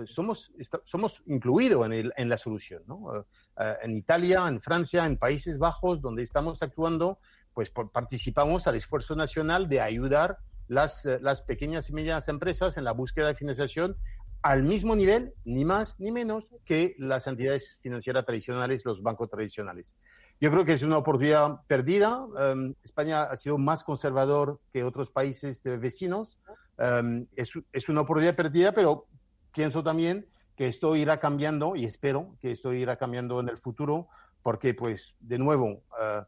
somos, 0.07 0.51
somos 0.85 1.23
incluidos 1.27 1.87
en, 1.87 2.11
en 2.17 2.29
la 2.29 2.39
solución. 2.39 2.83
¿no? 2.87 3.27
Eh, 3.59 3.77
en 3.83 3.97
Italia, 3.97 4.47
en 4.49 4.61
Francia, 4.61 5.05
en 5.05 5.19
Países 5.19 5.59
Bajos, 5.59 6.01
donde 6.01 6.23
estamos 6.23 6.63
actuando, 6.63 7.19
pues 7.53 7.71
participamos 7.71 8.67
al 8.67 8.77
esfuerzo 8.77 9.15
nacional 9.15 9.69
de 9.69 9.81
ayudar 9.81 10.39
las, 10.69 11.05
eh, 11.05 11.19
las 11.21 11.43
pequeñas 11.43 11.91
y 11.91 11.93
medianas 11.93 12.29
empresas 12.29 12.77
en 12.79 12.85
la 12.85 12.93
búsqueda 12.93 13.29
de 13.29 13.35
financiación 13.35 13.97
al 14.41 14.63
mismo 14.63 14.97
nivel, 14.97 15.35
ni 15.45 15.65
más 15.65 15.95
ni 16.01 16.11
menos, 16.11 16.51
que 16.65 16.97
las 16.99 17.27
entidades 17.27 17.79
financieras 17.81 18.25
tradicionales, 18.25 18.85
los 18.85 19.03
bancos 19.03 19.31
tradicionales. 19.31 19.95
Yo 20.41 20.51
creo 20.51 20.65
que 20.65 20.73
es 20.73 20.83
una 20.83 20.99
oportunidad 20.99 21.61
perdida. 21.69 22.27
Em, 22.41 22.75
España 22.83 23.23
ha 23.23 23.37
sido 23.37 23.59
más 23.59 23.85
conservador 23.85 24.59
que 24.73 24.83
otros 24.83 25.13
países 25.13 25.63
vecinos. 25.79 26.41
Um, 26.79 27.27
es, 27.37 27.53
es, 27.73 27.89
una 27.89 28.01
oportunidad 28.01 28.35
perdida, 28.35 28.73
pero 28.73 29.07
pienso 29.55 29.85
también 29.85 30.27
que 30.57 30.67
esto 30.67 30.97
irá 30.97 31.19
cambiando 31.19 31.77
y 31.77 31.85
espero 31.85 32.37
que 32.41 32.53
esto 32.53 32.73
irá 32.73 32.97
cambiando 32.97 33.41
en 33.41 33.49
el 33.49 33.59
futuro 33.59 34.09
porque, 34.43 34.75
pues, 34.75 35.15
de 35.21 35.39
nuevo, 35.39 35.85
uh, 35.93 36.25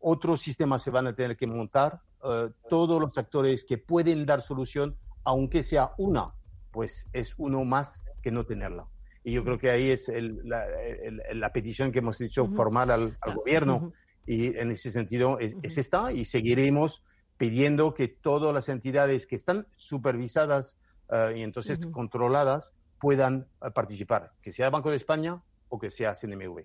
otros 0.00 0.40
sistemas 0.40 0.82
se 0.82 0.90
van 0.90 1.06
a 1.06 1.14
tener 1.14 1.36
que 1.36 1.46
montar, 1.46 2.00
uh, 2.22 2.50
todos 2.68 3.00
los 3.00 3.16
actores 3.16 3.64
que 3.64 3.78
pueden 3.78 4.26
dar 4.26 4.42
solución, 4.42 4.96
aunque 5.22 5.62
sea 5.62 5.92
una, 5.96 6.34
pues 6.72 7.06
es 7.12 7.34
uno 7.38 7.64
más 7.64 8.02
que 8.22 8.30
no 8.30 8.44
tenerla. 8.44 8.86
Y 9.22 9.32
yo 9.32 9.44
creo 9.44 9.58
que 9.58 9.70
ahí 9.70 9.90
es 9.90 10.08
el, 10.08 10.40
la, 10.44 10.66
el, 10.80 11.22
la, 11.40 11.52
petición 11.52 11.92
que 11.92 12.00
hemos 12.00 12.18
dicho 12.18 12.46
formal 12.48 12.90
al, 12.90 13.16
al 13.22 13.34
gobierno. 13.34 13.80
-huh. 13.80 13.92
Y 14.26 14.56
en 14.58 14.70
ese 14.70 14.90
sentido 14.90 15.38
es, 15.38 15.54
es, 15.62 15.78
esta 15.78 16.12
y 16.12 16.24
seguiremos 16.24 17.02
pidiendo 17.36 17.94
que 17.94 18.08
todas 18.08 18.52
las 18.52 18.68
entidades 18.68 19.26
que 19.26 19.36
están 19.36 19.66
supervisadas 19.76 20.78
uh, 21.08 21.34
y 21.34 21.42
entonces 21.42 21.78
controladas 21.86 22.74
puedan 23.04 23.46
eh, 23.60 23.70
participar, 23.70 24.32
que 24.40 24.50
sea 24.50 24.70
Banco 24.70 24.90
de 24.90 24.96
España 24.96 25.38
o 25.68 25.78
que 25.78 25.90
sea 25.90 26.14
CNMV. 26.14 26.64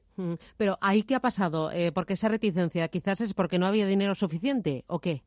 Pero 0.55 0.77
ahí 0.79 1.03
qué 1.03 1.15
ha 1.15 1.19
pasado? 1.19 1.69
Eh, 1.69 1.91
¿Por 1.91 2.05
qué 2.05 2.13
esa 2.13 2.29
reticencia? 2.29 2.87
¿Quizás 2.87 3.19
es 3.19 3.33
porque 3.33 3.59
no 3.59 3.65
había 3.65 3.85
dinero 3.85 4.15
suficiente 4.15 4.85
o 4.87 4.99
qué? 4.99 5.21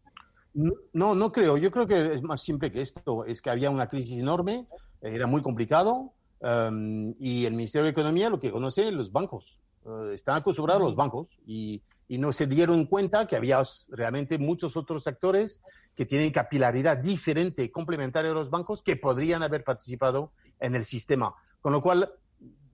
No, 0.54 1.14
no 1.14 1.32
creo. 1.32 1.58
Yo 1.58 1.70
creo 1.70 1.86
que 1.86 2.14
es 2.14 2.22
más 2.22 2.40
simple 2.40 2.72
que 2.72 2.80
esto. 2.80 3.26
Es 3.26 3.42
que 3.42 3.50
había 3.50 3.68
una 3.68 3.90
crisis 3.90 4.20
enorme. 4.20 4.66
era 5.02 5.26
muy 5.26 5.42
complicado 5.42 6.14
em, 6.40 7.14
y 7.18 7.44
el 7.44 7.52
Ministerio 7.52 7.84
de 7.84 7.90
Economía 7.90 8.30
lo 8.30 8.40
que 8.40 8.50
conoce 8.50 8.90
los 8.90 9.12
bancos. 9.12 9.58
Eh, 9.84 10.14
están 10.14 10.36
acostumbrados 10.36 10.82
los 10.82 10.96
bancos 10.96 11.28
y, 11.44 11.82
y, 12.08 12.16
no 12.16 12.32
se 12.32 12.46
dieron 12.46 12.86
cuenta 12.86 13.26
que 13.26 13.36
había 13.36 13.62
realmente 13.88 14.38
muchos 14.38 14.78
otros 14.78 15.06
actores 15.06 15.60
que 15.94 16.06
tienen 16.06 16.30
capilaridad 16.30 16.96
diferente, 16.96 17.70
complementaria 17.70 18.30
a 18.30 18.34
los 18.34 18.48
bancos, 18.48 18.82
que 18.82 18.96
podrían 18.96 19.42
haber 19.42 19.62
participado 19.62 20.32
en 20.62 20.74
el 20.74 20.84
sistema. 20.84 21.34
Con 21.60 21.72
lo 21.72 21.82
cual, 21.82 22.12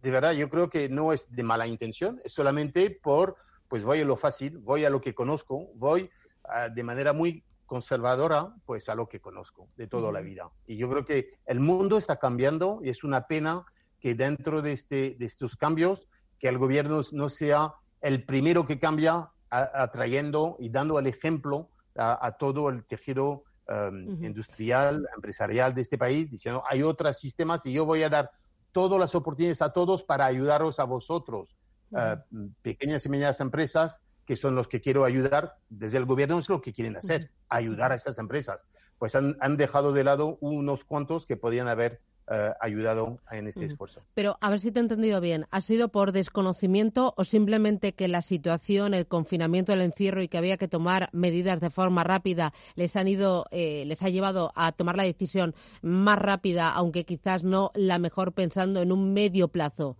de 0.02 0.10
verdad, 0.10 0.32
yo 0.32 0.48
creo 0.48 0.70
que 0.70 0.88
no 0.88 1.12
es 1.12 1.28
de 1.30 1.42
mala 1.42 1.66
intención, 1.66 2.20
es 2.24 2.32
solamente 2.32 2.90
por, 2.90 3.36
pues 3.66 3.82
voy 3.82 4.00
a 4.00 4.04
lo 4.04 4.16
fácil, 4.16 4.58
voy 4.58 4.84
a 4.84 4.90
lo 4.90 5.00
que 5.00 5.14
conozco, 5.14 5.68
voy 5.74 6.10
ah, 6.44 6.68
de 6.68 6.82
manera 6.82 7.12
muy 7.12 7.44
conservadora, 7.66 8.54
pues 8.64 8.88
a 8.88 8.94
lo 8.94 9.08
que 9.08 9.20
conozco 9.20 9.68
de 9.76 9.86
toda 9.86 10.10
la 10.12 10.20
vida. 10.20 10.50
Y 10.66 10.76
yo 10.76 10.88
creo 10.88 11.04
que 11.04 11.34
el 11.46 11.60
mundo 11.60 11.98
está 11.98 12.18
cambiando 12.18 12.80
y 12.82 12.88
es 12.88 13.04
una 13.04 13.26
pena 13.26 13.66
que 14.00 14.14
dentro 14.14 14.62
de, 14.62 14.72
este, 14.72 15.16
de 15.18 15.26
estos 15.26 15.56
cambios, 15.56 16.08
que 16.38 16.48
el 16.48 16.56
gobierno 16.56 17.02
no 17.12 17.28
sea 17.28 17.74
el 18.00 18.24
primero 18.24 18.64
que 18.64 18.78
cambia 18.78 19.30
atrayendo 19.50 20.56
y 20.58 20.70
dando 20.70 20.98
el 20.98 21.06
ejemplo 21.06 21.70
a, 21.96 22.36
todo 22.38 22.68
el 22.68 22.84
tejido 22.84 23.44
um, 23.68 24.24
industrial, 24.24 25.06
empresarial 25.14 25.74
de 25.74 25.82
este 25.82 25.98
país, 25.98 26.30
diciendo, 26.30 26.62
hay 26.68 26.82
otros 26.82 27.18
sistemas 27.18 27.64
y 27.66 27.72
yo 27.72 27.84
voy 27.84 28.02
a 28.02 28.08
dar 28.08 28.30
todas 28.72 28.98
las 28.98 29.14
oportunidades 29.14 29.62
a 29.62 29.72
todos 29.72 30.02
para 30.02 30.26
ayudaros 30.26 30.78
a 30.78 30.84
vosotros, 30.84 31.56
uh, 31.90 32.16
pequeñas 32.62 33.04
y 33.06 33.08
medianas 33.08 33.40
empresas, 33.40 34.02
que 34.24 34.36
son 34.36 34.54
los 34.54 34.68
que 34.68 34.80
quiero 34.80 35.04
ayudar, 35.04 35.56
desde 35.70 35.98
el 35.98 36.04
gobierno 36.04 36.38
es 36.38 36.48
lo 36.48 36.60
que 36.60 36.72
quieren 36.72 36.96
hacer, 36.96 37.30
ayudar 37.48 37.92
a 37.92 37.94
estas 37.94 38.18
empresas. 38.18 38.66
Pues 38.98 39.14
han, 39.14 39.36
han 39.40 39.56
dejado 39.56 39.92
de 39.92 40.04
lado 40.04 40.36
unos 40.40 40.84
cuantos 40.84 41.24
que 41.24 41.36
podían 41.36 41.68
haber 41.68 42.00
eh, 42.30 42.52
ayudado 42.60 43.18
en 43.30 43.48
este 43.48 43.64
esfuerzo. 43.64 44.02
Pero 44.14 44.36
a 44.40 44.50
ver 44.50 44.60
si 44.60 44.70
te 44.70 44.80
he 44.80 44.82
entendido 44.82 45.20
bien. 45.20 45.46
¿Ha 45.50 45.60
sido 45.60 45.88
por 45.88 46.12
desconocimiento 46.12 47.14
o 47.16 47.24
simplemente 47.24 47.94
que 47.94 48.08
la 48.08 48.22
situación, 48.22 48.94
el 48.94 49.06
confinamiento, 49.06 49.72
el 49.72 49.80
encierro 49.80 50.22
y 50.22 50.28
que 50.28 50.38
había 50.38 50.56
que 50.56 50.68
tomar 50.68 51.08
medidas 51.12 51.60
de 51.60 51.70
forma 51.70 52.04
rápida 52.04 52.52
les 52.74 52.96
han 52.96 53.08
ido, 53.08 53.46
eh, 53.50 53.84
les 53.86 54.02
ha 54.02 54.08
llevado 54.08 54.52
a 54.54 54.72
tomar 54.72 54.96
la 54.96 55.04
decisión 55.04 55.54
más 55.82 56.18
rápida, 56.18 56.70
aunque 56.72 57.04
quizás 57.04 57.44
no 57.44 57.70
la 57.74 57.98
mejor 57.98 58.32
pensando 58.32 58.82
en 58.82 58.92
un 58.92 59.12
medio 59.12 59.48
plazo? 59.48 59.96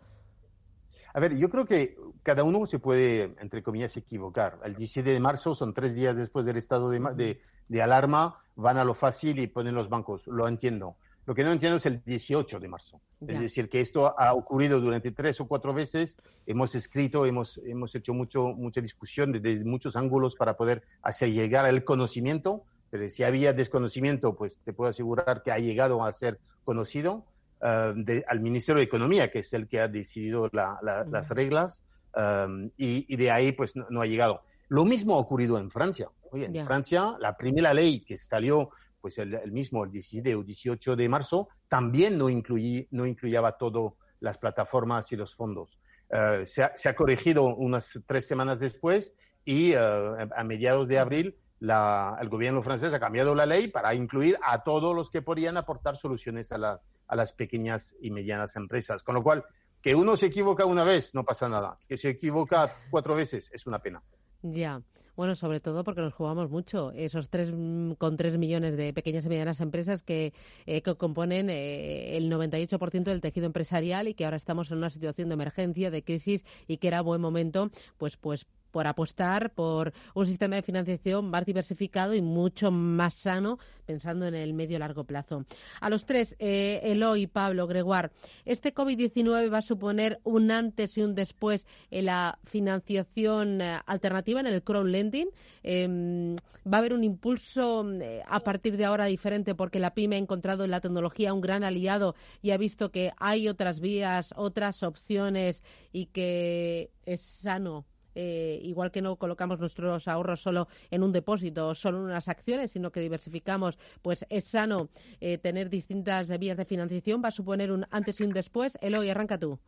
A 1.15 1.21
ver, 1.21 1.37
yo 1.37 1.49
creo 1.49 1.65
que 1.65 1.97
cada 2.23 2.45
uno 2.45 2.67
se 2.67 2.79
puede, 2.79 3.35
entre 3.41 3.63
comillas, 3.63 3.97
equivocar. 3.97 4.59
El 4.65 4.75
17 4.75 5.11
de 5.11 5.21
marzo 5.21 5.55
son 5.55 5.73
tres 5.73 5.95
días 5.95 6.15
después 6.15 6.45
del 6.45 6.59
estado 6.59 6.91
de, 6.91 7.41
de, 7.69 7.83
alarma, 7.83 8.39
van 8.55 8.77
a 8.77 8.85
lo 8.85 8.95
fácil 8.95 9.39
y 9.39 9.47
ponen 9.47 9.75
los 9.75 9.89
bancos. 9.89 10.27
Lo 10.27 10.47
entiendo. 10.47 10.97
Lo 11.29 11.35
que 11.35 11.45
no 11.45 11.53
entiendo 11.53 11.77
es 11.77 11.85
el 11.85 12.03
18 12.07 12.59
de 12.59 12.69
marzo. 12.69 13.03
Es 13.27 13.39
decir, 13.39 13.69
que 13.69 13.83
esto 13.83 14.19
ha 14.19 14.33
ocurrido 14.33 14.81
durante 14.81 15.11
tres 15.11 15.39
o 15.43 15.47
cuatro 15.47 15.75
veces. 15.75 16.17
Hemos 16.47 16.75
escrito, 16.75 17.27
hemos, 17.27 17.61
hemos 17.67 17.95
hecho 17.95 18.15
mucho, 18.15 18.55
mucha 18.55 18.81
discusión 18.81 19.31
desde 19.33 19.63
muchos 19.63 19.95
ángulos 19.95 20.37
para 20.37 20.57
poder 20.57 20.85
hacer 21.03 21.31
llegar 21.31 21.67
el 21.67 21.85
conocimiento. 21.85 22.65
Pero 22.89 23.11
si 23.11 23.25
había 23.25 23.53
desconocimiento, 23.53 24.37
pues 24.37 24.59
te 24.65 24.73
puedo 24.73 24.89
asegurar 24.89 25.43
que 25.43 25.53
ha 25.53 25.59
llegado 25.59 26.03
a 26.03 26.11
ser 26.15 26.41
conocido. 26.65 27.27
Eh, 27.61 28.25
al 28.27 28.41
Ministerio 28.41 28.79
de 28.79 28.85
Economía, 28.85 29.31
que 29.31 29.41
es 29.41 29.53
el 29.53 29.69
que 29.69 29.81
ha 29.81 29.89
decidido 29.89 30.49
las 30.51 31.29
reglas, 31.29 31.85
um, 32.17 32.71
y, 32.79 33.15
de 33.17 33.31
ahí 33.31 33.53
pues 33.53 33.77
no, 33.77 34.01
ha 34.01 34.07
llegado. 34.07 34.45
Lo 34.69 34.87
mismo 34.87 35.17
ha 35.17 35.19
ocurrido 35.19 35.59
en 35.59 35.71
Francia. 35.71 36.09
Oye, 36.31 36.47
en 36.47 36.65
Francia, 36.65 37.17
la 37.21 37.37
primera 37.37 37.75
ley 37.75 38.01
que 38.01 38.17
salió 38.17 38.71
pues 39.01 39.19
el, 39.19 39.51
mismo, 39.53 39.85
el 39.85 39.91
17 39.91 40.35
o 40.35 40.43
18 40.43 40.97
de 40.97 41.09
marzo, 41.09 41.49
también 41.69 42.19
no, 42.19 42.29
incluí, 42.29 42.87
no 42.91 43.07
incluyaba 43.07 43.57
todas 43.57 43.93
las 44.21 44.39
plataformas 44.39 45.13
y 45.13 45.17
los 45.17 45.35
fondos. 45.35 45.79
Uh, 46.11 46.45
se, 46.47 46.63
ha, 46.63 46.77
se, 46.77 46.89
ha, 46.89 46.97
corregido 46.97 47.45
unas 47.45 47.99
tres 48.07 48.27
semanas 48.27 48.59
después 48.59 49.15
y 49.45 49.75
uh, 49.75 50.17
a 50.35 50.43
mediados 50.45 50.89
de 50.89 50.99
abril 50.99 51.37
la, 51.61 52.17
el 52.21 52.29
gobierno 52.29 52.63
francés 52.63 52.93
ha 52.95 53.01
cambiado 53.01 53.35
la 53.35 53.47
ley 53.47 53.69
para 53.69 53.95
incluir 53.95 54.39
a 54.43 54.63
todos 54.63 54.95
los 54.95 55.11
que 55.11 55.23
podían 55.23 55.57
aportar 55.57 55.97
soluciones 55.97 56.53
a 56.53 56.59
la, 56.59 56.81
a 57.07 57.17
las 57.17 57.33
pequeñas 57.33 57.97
y 58.01 58.11
medianas 58.11 58.57
empresas. 58.57 59.03
Con 59.03 59.17
lo 59.17 59.23
cual, 59.23 59.45
que 59.83 59.95
uno 59.95 60.17
se 60.17 60.27
equivoca 60.27 60.65
una 60.65 60.85
vez, 60.85 61.15
no 61.15 61.25
pasa 61.25 61.49
nada. 61.49 61.79
Que 61.89 61.97
se 61.97 62.11
equivoca 62.11 62.73
cuatro 62.91 63.15
veces, 63.15 63.51
es 63.53 63.67
una 63.67 63.81
pena. 63.81 64.03
Ya. 64.43 64.81
Bueno, 65.19 65.35
sobre 65.35 65.59
todo 65.59 65.83
porque 65.83 66.01
nos 66.01 66.15
jugamos 66.15 66.49
mucho. 66.49 66.93
Esos 66.93 67.29
tres 67.29 67.51
mm, 67.53 67.95
con 67.95 68.17
tres 68.17 68.39
millones 68.39 68.77
de 68.77 68.93
pequeñas 68.93 69.27
y 69.27 69.29
medianas 69.29 69.61
empresas 69.61 70.05
que, 70.05 70.33
eh, 70.65 70.81
que 70.81 70.95
componen 70.95 71.51
eh, 71.51 72.17
el 72.17 72.31
98% 72.31 73.03
del 73.03 73.21
tejido 73.21 73.47
empresarial 73.47 74.07
y 74.07 74.15
que 74.15 74.25
ahora 74.25 74.37
estamos 74.37 74.71
en 74.71 74.79
una 74.79 74.91
situación 74.91 75.29
de 75.29 75.35
emergencia, 75.35 75.91
de 75.91 76.05
crisis 76.05 76.45
y 76.69 76.77
que 76.77 76.87
era 76.87 77.01
buen 77.01 77.21
momento, 77.21 77.73
pues, 77.97 78.17
pues 78.17 78.47
por 78.79 78.87
apostar 78.87 79.51
por 79.55 79.93
un 80.15 80.25
sistema 80.25 80.55
de 80.55 80.63
financiación 80.63 81.31
más 81.31 81.45
diversificado 81.45 82.15
y 82.15 82.23
mucho 82.23 82.71
más 82.71 83.13
sano, 83.15 83.59
pensando 83.87 84.25
en 84.29 84.37
el 84.37 84.55
medio 84.55 84.79
largo 84.79 85.03
plazo. 85.03 85.45
A 85.81 85.91
los 85.91 86.07
tres, 86.07 86.37
eh, 86.39 86.79
Eloy, 86.85 87.27
Pablo, 87.27 87.67
Gregoire, 87.67 88.11
¿este 88.45 88.73
COVID-19 88.73 89.53
va 89.53 89.59
a 89.59 89.63
suponer 89.63 90.21
un 90.23 90.53
antes 90.53 90.97
y 90.97 91.03
un 91.03 91.17
después 91.17 91.67
en 91.91 92.05
la 92.05 92.39
financiación 92.45 93.63
eh, 93.63 93.81
alternativa, 93.85 94.39
en 94.39 94.47
el 94.47 94.63
crowdlending? 94.63 95.27
Em, 95.65 96.37
¿Va 96.37 96.77
a 96.77 96.79
haber 96.79 96.93
un 96.93 97.03
impulso 97.03 97.85
eh, 98.01 98.23
a 98.29 98.39
partir 98.41 98.77
de 98.77 98.85
ahora 98.85 99.07
diferente 99.07 99.57
porque 99.57 99.81
la 99.81 99.93
PYME 99.93 100.15
ha 100.15 100.21
encontrado 100.21 100.63
en 100.63 100.71
la 100.71 100.81
tecnología 100.81 101.35
un 101.35 101.41
gran 101.41 101.65
aliado 101.65 102.15
y 102.43 102.53
ha 102.53 102.57
visto 102.57 102.93
que 102.93 103.11
hay 103.17 103.49
otras 103.49 103.81
vías, 103.81 104.33
otras 104.37 104.85
opciones 104.85 105.65
y 105.91 106.07
que 106.07 106.93
es 107.07 107.21
sano 107.21 107.87
eh, 108.21 108.59
igual 108.65 108.91
que 108.91 109.01
no 109.01 109.15
colocamos 109.15 109.61
nuestros 109.61 110.09
ahorros 110.09 110.41
solo 110.41 110.67
en 110.91 111.05
un 111.05 111.13
depósito 111.13 111.69
o 111.69 111.75
solo 111.77 111.99
en 111.99 112.05
unas 112.07 112.27
acciones, 112.27 112.73
sino 112.73 112.91
que 112.91 112.99
diversificamos, 112.99 113.79
pues 114.03 114.27
es 114.29 114.43
sano 114.43 114.89
eh, 115.21 115.39
tener 115.39 115.71
distintas 115.71 116.37
vías 116.37 116.57
de 116.57 116.65
financiación. 116.65 117.23
Va 117.23 117.29
a 117.29 117.31
suponer 117.31 117.71
un 117.71 117.87
antes 117.93 118.19
y 118.19 118.25
un 118.25 118.33
después. 118.33 118.77
Eloy, 118.81 119.09
arranca 119.09 119.39
tú. 119.39 119.61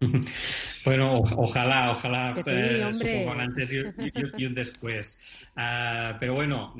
Bueno, 0.84 1.18
ojalá, 1.36 1.90
ojalá 1.90 2.34
eh, 2.46 2.88
suponga 2.94 3.32
un 3.32 3.40
antes 3.40 3.70
y, 3.72 4.46
un 4.46 4.54
después. 4.54 5.20
Ah, 5.54 6.16
pero 6.18 6.34
bueno, 6.34 6.74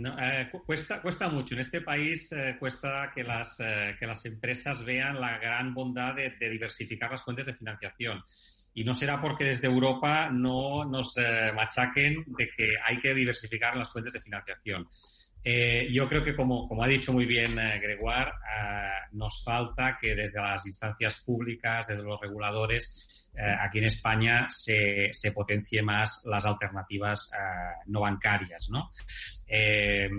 cuesta, 0.64 1.02
cuesta 1.02 1.28
mucho. 1.28 1.54
En 1.54 1.60
este 1.60 1.82
país 1.82 2.30
cuesta 2.58 3.10
que 3.14 3.24
las, 3.24 3.58
que 3.98 4.06
las 4.06 4.24
empresas 4.24 4.84
vean 4.84 5.20
la 5.20 5.36
gran 5.38 5.74
bondad 5.74 6.14
de 6.14 6.48
diversificar 6.48 7.10
las 7.10 7.22
fuentes 7.22 7.44
de 7.44 7.54
financiación 7.54 8.22
y 8.78 8.84
no 8.84 8.94
será 8.94 9.20
porque 9.20 9.44
desde 9.44 9.66
Europa 9.66 10.30
no 10.32 10.84
nos 10.84 11.16
eh, 11.18 11.50
machaquen 11.52 12.24
de 12.28 12.48
que 12.48 12.74
hay 12.84 13.00
que 13.00 13.12
diversificar 13.12 13.76
las 13.76 13.90
fuentes 13.90 14.12
de 14.12 14.20
financiación. 14.20 14.88
Eh, 15.42 15.88
yo 15.90 16.08
creo 16.08 16.22
que, 16.22 16.36
como, 16.36 16.68
ha 16.80 16.86
dicho 16.86 17.12
muy 17.12 17.26
bien 17.26 17.58
eh, 17.58 17.80
Gregoire, 17.80 18.30
nos 19.12 19.42
falta 19.42 19.98
que 20.00 20.14
desde 20.14 20.40
las 20.40 20.64
instancias 20.64 21.16
públicas, 21.16 21.88
desde 21.88 22.04
los 22.04 22.20
reguladores, 22.20 23.08
aquí 23.60 23.78
en 23.78 23.84
España 23.84 24.46
se, 24.48 25.10
potencie 25.32 25.80
más 25.80 26.24
las 26.26 26.44
alternativas 26.44 27.30
no 27.86 28.00
bancarias. 28.00 28.68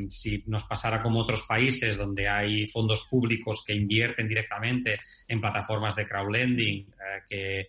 si 0.10 0.44
nos 0.48 0.64
pasara 0.64 1.02
como 1.02 1.20
otros 1.20 1.44
países 1.44 1.98
donde 1.98 2.28
hay 2.28 2.66
fondos 2.68 3.08
públicos 3.10 3.64
que 3.68 3.74
invierten 3.74 4.28
directamente 4.28 5.00
en 5.28 5.42
plataformas 5.42 5.96
de 5.96 6.08
crowdlending, 6.08 6.88
que 7.30 7.60
eh, 7.62 7.68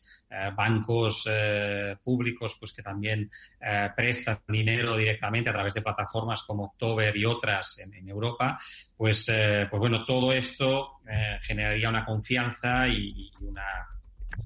bancos 0.57 1.29
eh, 1.31 1.97
públicos 2.03 2.57
pues 2.59 2.73
que 2.73 2.83
también 2.83 3.31
eh, 3.61 3.91
prestan 3.95 4.39
dinero 4.49 4.97
directamente 4.97 5.51
a 5.51 5.53
través 5.53 5.75
de 5.75 5.83
plataformas 5.83 6.43
como 6.43 6.65
October 6.65 7.15
y 7.17 7.25
otras 7.25 7.79
en, 7.79 8.09
Europa, 8.09 8.59
pues, 8.97 9.27
pues 9.27 9.79
bueno, 9.79 10.05
todo 10.05 10.33
esto 10.33 11.01
generaría 11.43 11.89
una 11.89 12.05
confianza 12.05 12.89
y, 12.89 13.31
una 13.41 13.63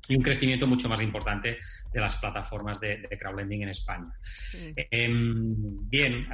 y 0.09 0.17
un 0.17 0.23
crecimiento 0.23 0.67
mucho 0.67 0.89
más 0.89 1.01
importante 1.01 1.59
de 1.93 2.01
las 2.01 2.17
plataformas 2.17 2.81
de, 2.81 3.09
crowdlending 3.19 3.63
en 3.63 3.69
España. 3.69 4.13
Em, 4.91 5.89
bien, 5.89 6.27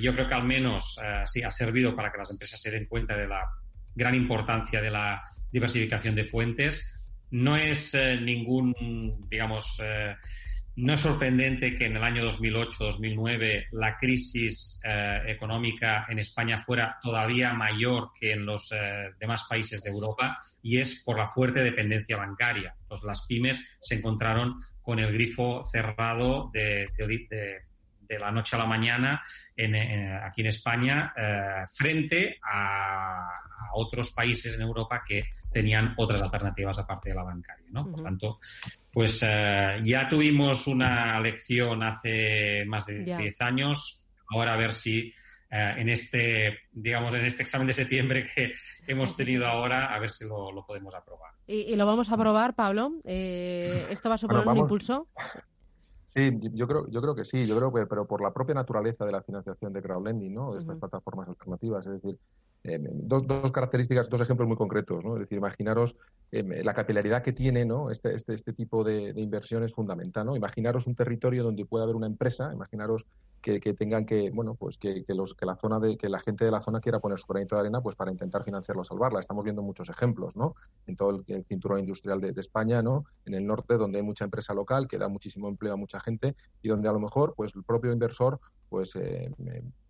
yo 0.00 0.14
creo 0.14 0.26
que 0.26 0.34
al 0.34 0.44
menos 0.44 0.98
sí 1.26 1.42
ha 1.42 1.50
servido 1.50 1.94
para 1.94 2.10
que 2.10 2.18
las 2.18 2.30
empresas 2.30 2.60
se 2.60 2.70
den 2.70 2.86
cuenta 2.86 3.16
de 3.16 3.28
la 3.28 3.46
gran 3.94 4.14
importancia 4.14 4.80
de 4.80 4.90
la 4.90 5.22
diversificación 5.50 6.14
de 6.14 6.24
fuentes 6.24 7.01
no 7.32 7.56
es 7.56 7.94
eh, 7.94 8.18
ningún, 8.20 9.26
digamos, 9.28 9.80
eh, 9.82 10.14
no 10.76 10.94
es 10.94 11.00
sorprendente 11.00 11.74
que 11.74 11.86
en 11.86 11.96
el 11.96 12.04
año 12.04 12.30
2008-2009 12.30 13.68
la 13.72 13.96
crisis 13.96 14.80
eh, 14.84 15.18
económica 15.26 16.06
en 16.08 16.18
España 16.18 16.58
fuera 16.58 16.98
todavía 17.02 17.52
mayor 17.52 18.10
que 18.18 18.32
en 18.32 18.46
los 18.46 18.70
demás 19.18 19.44
países 19.48 19.82
de 19.82 19.90
Europa 19.90 20.38
y 20.62 20.78
es 20.78 21.02
por 21.04 21.18
la 21.18 21.26
fuerte 21.26 21.62
dependencia 21.62 22.16
bancaria. 22.16 22.74
Pues 22.88 23.02
las 23.02 23.26
pymes 23.26 23.62
se 23.80 23.96
encontraron 23.96 24.60
con 24.80 24.98
el 24.98 25.12
grifo 25.12 25.62
cerrado 25.64 26.50
de, 26.52 26.88
de 26.96 27.62
la 28.18 28.30
noche 28.30 28.56
a 28.56 28.58
la 28.58 28.66
mañana 28.66 29.22
aquí 30.24 30.40
en 30.40 30.46
España 30.46 31.12
frente 31.72 32.38
a, 32.42 33.28
otros 33.74 34.12
países 34.12 34.54
en 34.54 34.60
Europa 34.60 35.02
que 35.06 35.24
tenían 35.50 35.94
otras 35.96 36.20
alternativas 36.20 36.78
aparte 36.78 37.08
de 37.08 37.14
la 37.14 37.22
bancaria. 37.22 37.66
¿no? 37.70 37.90
Por 37.90 38.02
tanto, 38.02 38.40
pues 38.92 39.20
ya 39.20 40.08
tuvimos 40.10 40.66
una 40.66 41.18
lección 41.20 41.82
hace 41.82 42.64
más 42.66 42.84
de 42.84 43.04
10 43.04 43.40
años. 43.40 44.06
Ahora 44.28 44.54
a 44.54 44.56
ver 44.56 44.72
si 44.72 45.12
eh, 45.54 45.74
en 45.76 45.90
este, 45.90 46.60
digamos, 46.72 47.12
en 47.12 47.26
este 47.26 47.42
examen 47.42 47.66
de 47.66 47.74
septiembre 47.74 48.26
que 48.26 48.54
hemos 48.86 49.14
tenido 49.14 49.46
ahora, 49.46 49.94
a 49.94 49.98
ver 49.98 50.10
si 50.10 50.24
lo, 50.24 50.64
podemos 50.66 50.94
aprobar. 50.94 51.34
¿Y, 51.46 51.76
lo 51.76 51.84
vamos 51.84 52.10
a 52.10 52.14
aprobar, 52.14 52.54
Pablo? 52.54 52.94
Eh, 53.04 53.86
¿Esto 53.90 54.08
va 54.08 54.14
a 54.14 54.18
suponer 54.18 54.48
un 54.48 54.56
impulso? 54.56 55.08
Sí, 56.14 56.30
yo 56.52 56.68
creo, 56.68 56.86
yo 56.90 57.00
creo 57.00 57.14
que 57.14 57.24
sí, 57.24 57.46
yo 57.46 57.56
creo 57.56 57.72
que, 57.72 57.86
pero 57.86 58.06
por 58.06 58.20
la 58.20 58.32
propia 58.34 58.54
naturaleza 58.54 59.06
de 59.06 59.12
la 59.12 59.22
financiación 59.22 59.72
de 59.72 59.82
crowdlending, 59.82 60.34
¿no? 60.34 60.52
De 60.52 60.58
estas 60.58 60.76
plataformas 60.78 61.28
alternativas, 61.28 61.86
es 61.86 62.02
decir, 62.02 62.18
dos, 62.64 63.26
dos, 63.26 63.50
características, 63.50 64.08
dos 64.08 64.20
ejemplos 64.20 64.48
muy 64.48 64.56
concretos, 64.56 65.04
¿no? 65.04 65.14
Es 65.14 65.20
decir, 65.20 65.38
imaginaros 65.38 65.96
la 66.30 66.74
capilaridad 66.74 67.22
que 67.22 67.32
tiene, 67.32 67.64
¿no? 67.64 67.90
Este, 67.90 68.14
este, 68.14 68.34
este 68.34 68.52
tipo 68.52 68.84
de, 68.84 69.12
de, 69.12 69.20
inversión 69.20 69.64
es 69.64 69.74
fundamental, 69.74 70.26
¿no? 70.26 70.36
Imaginaros 70.36 70.86
un 70.86 70.94
territorio 70.94 71.42
donde 71.42 71.66
puede 71.66 71.84
haber 71.84 71.96
una 71.96 72.06
empresa, 72.06 72.52
imaginaros 72.52 73.06
que, 73.42 73.74
tengan 73.74 74.06
que, 74.06 74.30
bueno, 74.30 74.54
pues 74.54 74.78
que, 74.78 75.04
los, 75.08 75.34
que 75.34 75.44
la 75.44 75.56
zona 75.56 75.80
de, 75.80 75.96
que 75.96 76.08
la 76.08 76.20
gente 76.20 76.44
de 76.44 76.50
la 76.50 76.60
zona 76.60 76.80
quiera 76.80 77.00
poner 77.00 77.18
su 77.18 77.26
granito 77.26 77.56
de 77.56 77.62
arena, 77.62 77.82
pues 77.82 77.96
para 77.96 78.10
intentar 78.10 78.44
financiarlo 78.44 78.82
o 78.82 78.84
salvarla. 78.84 79.20
Estamos 79.20 79.44
viendo 79.44 79.62
muchos 79.62 79.88
ejemplos, 79.88 80.36
¿no? 80.36 80.54
En 80.86 80.96
todo 80.96 81.22
el, 81.26 81.44
cinturón 81.44 81.80
industrial 81.80 82.20
de, 82.20 82.32
España, 82.36 82.82
¿no? 82.82 83.04
En 83.26 83.34
el 83.34 83.46
norte, 83.46 83.76
donde 83.76 83.98
hay 83.98 84.04
mucha 84.04 84.24
empresa 84.24 84.54
local 84.54 84.86
que 84.88 84.96
da 84.96 85.08
muchísimo 85.08 85.48
empleo 85.48 85.74
a 85.74 85.76
mucha 85.76 86.00
gente 86.00 86.36
y 86.62 86.68
donde 86.68 86.88
a 86.88 86.92
lo 86.92 87.00
mejor, 87.00 87.34
pues 87.36 87.54
el 87.54 87.64
propio 87.64 87.92
inversor, 87.92 88.40
pues 88.68 88.96
eh, 88.96 89.30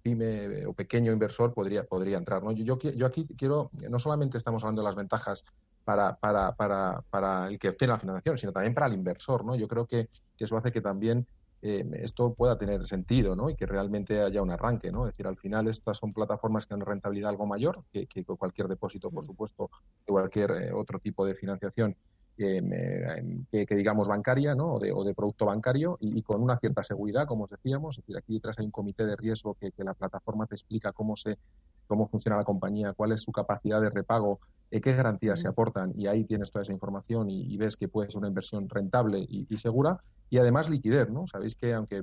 pyme 0.03 0.67
o 0.67 0.73
pequeño 0.73 1.13
inversor 1.13 1.55
podría, 1.55 1.85
podría 1.85 2.19
entrar, 2.19 2.43
¿no? 2.43 2.53
Yo, 2.53 2.79
yo, 2.79 3.07
aquí 3.07 3.27
quiero, 3.37 3.71
no 3.89 3.99
solamente 3.99 4.39
estamos 4.39 4.63
hablando 4.63 4.83
de 4.83 4.87
las 4.87 4.97
ventajas 4.97 5.45
para, 5.85 6.17
para, 6.17 6.53
para, 6.53 7.03
para 7.11 7.49
el 7.49 7.59
que 7.59 7.69
obtiene 7.69 7.93
la 7.93 7.99
financiación, 7.99 8.39
sino 8.39 8.53
también 8.53 8.75
para 8.75 8.87
el 8.87 8.95
inversor, 8.95 9.45
¿no? 9.45 9.55
Yo 9.55 9.69
creo 9.69 9.87
que, 9.87 10.09
que 10.37 10.45
eso 10.45 10.57
hace 10.57 10.73
que 10.73 10.81
también 10.81 11.27
eh, 11.65 11.89
esto 12.03 12.35
pueda 12.35 12.59
tener 12.59 12.85
sentido 12.87 13.37
¿no? 13.37 13.49
y 13.49 13.55
que 13.55 13.67
realmente 13.67 14.21
haya 14.21 14.43
un 14.43 14.51
arranque. 14.51 14.91
¿no? 14.91 15.07
Es 15.07 15.13
decir, 15.13 15.29
al 15.29 15.37
final 15.37 15.69
estas 15.69 15.97
son 15.97 16.13
plataformas 16.13 16.67
que 16.67 16.75
dan 16.75 16.85
rentabilidad 16.85 17.31
algo 17.31 17.47
mayor 17.47 17.85
que, 17.93 18.07
cualquier 18.25 18.67
depósito, 18.67 19.11
por 19.11 19.23
mm. 19.23 19.27
supuesto, 19.29 19.71
que 20.05 20.13
cualquier 20.13 20.51
eh, 20.51 20.73
otro 20.73 20.99
tipo 20.99 21.25
de 21.25 21.37
financiación 21.37 21.97
eh, 22.43 23.67
que, 23.67 23.77
digamos 23.77 24.09
bancaria 24.09 24.55
¿no? 24.55 24.75
o, 24.75 24.79
de, 24.79 24.93
o 24.93 25.05
de 25.05 25.15
producto 25.15 25.47
bancario 25.47 25.99
y, 26.01 26.23
con 26.23 26.43
una 26.43 26.57
cierta 26.57 26.83
seguridad, 26.83 27.27
como 27.27 27.45
os 27.45 27.51
decíamos. 27.51 27.99
Es 27.99 28.05
decir, 28.05 28.17
aquí 28.17 28.35
detrás 28.35 28.59
hay 28.59 28.67
un 28.67 28.71
comité 28.71 29.07
de 29.07 29.17
riesgo 29.17 29.55
que, 29.55 29.73
que 29.73 29.85
la 29.85 29.95
plataforma 29.95 30.47
te 30.47 30.55
explica 30.55 30.93
cómo 30.93 31.17
se 31.17 31.39
cómo 31.87 32.07
funciona 32.07 32.39
la 32.39 32.45
compañía, 32.45 32.95
cuál 32.95 33.13
es 33.13 33.21
su 33.21 33.33
capacidad 33.33 33.79
de 33.81 33.91
repago, 33.91 34.41
qué 34.71 34.95
garantías 34.95 35.41
se 35.41 35.49
aportan 35.49 35.93
y 35.95 36.07
ahí 36.07 36.25
tienes 36.25 36.51
toda 36.51 36.63
esa 36.63 36.73
información 36.73 37.29
y, 37.29 37.57
ves 37.59 37.77
que 37.77 37.89
puede 37.89 38.11
ser 38.11 38.19
una 38.19 38.29
inversión 38.29 38.69
rentable 38.69 39.19
y, 39.29 39.47
segura 39.59 40.01
y 40.31 40.39
además 40.39 40.71
liquidez, 40.71 41.11
¿no? 41.11 41.27
Sabéis 41.27 41.55
que 41.55 41.75
aunque 41.75 42.03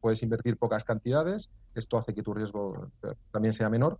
puedes 0.00 0.22
invertir 0.22 0.56
pocas 0.56 0.84
cantidades, 0.84 1.50
esto 1.74 1.98
hace 1.98 2.14
que 2.14 2.22
tu 2.22 2.32
riesgo 2.32 2.88
eh, 3.02 3.12
también 3.30 3.52
sea 3.52 3.68
menor 3.68 3.98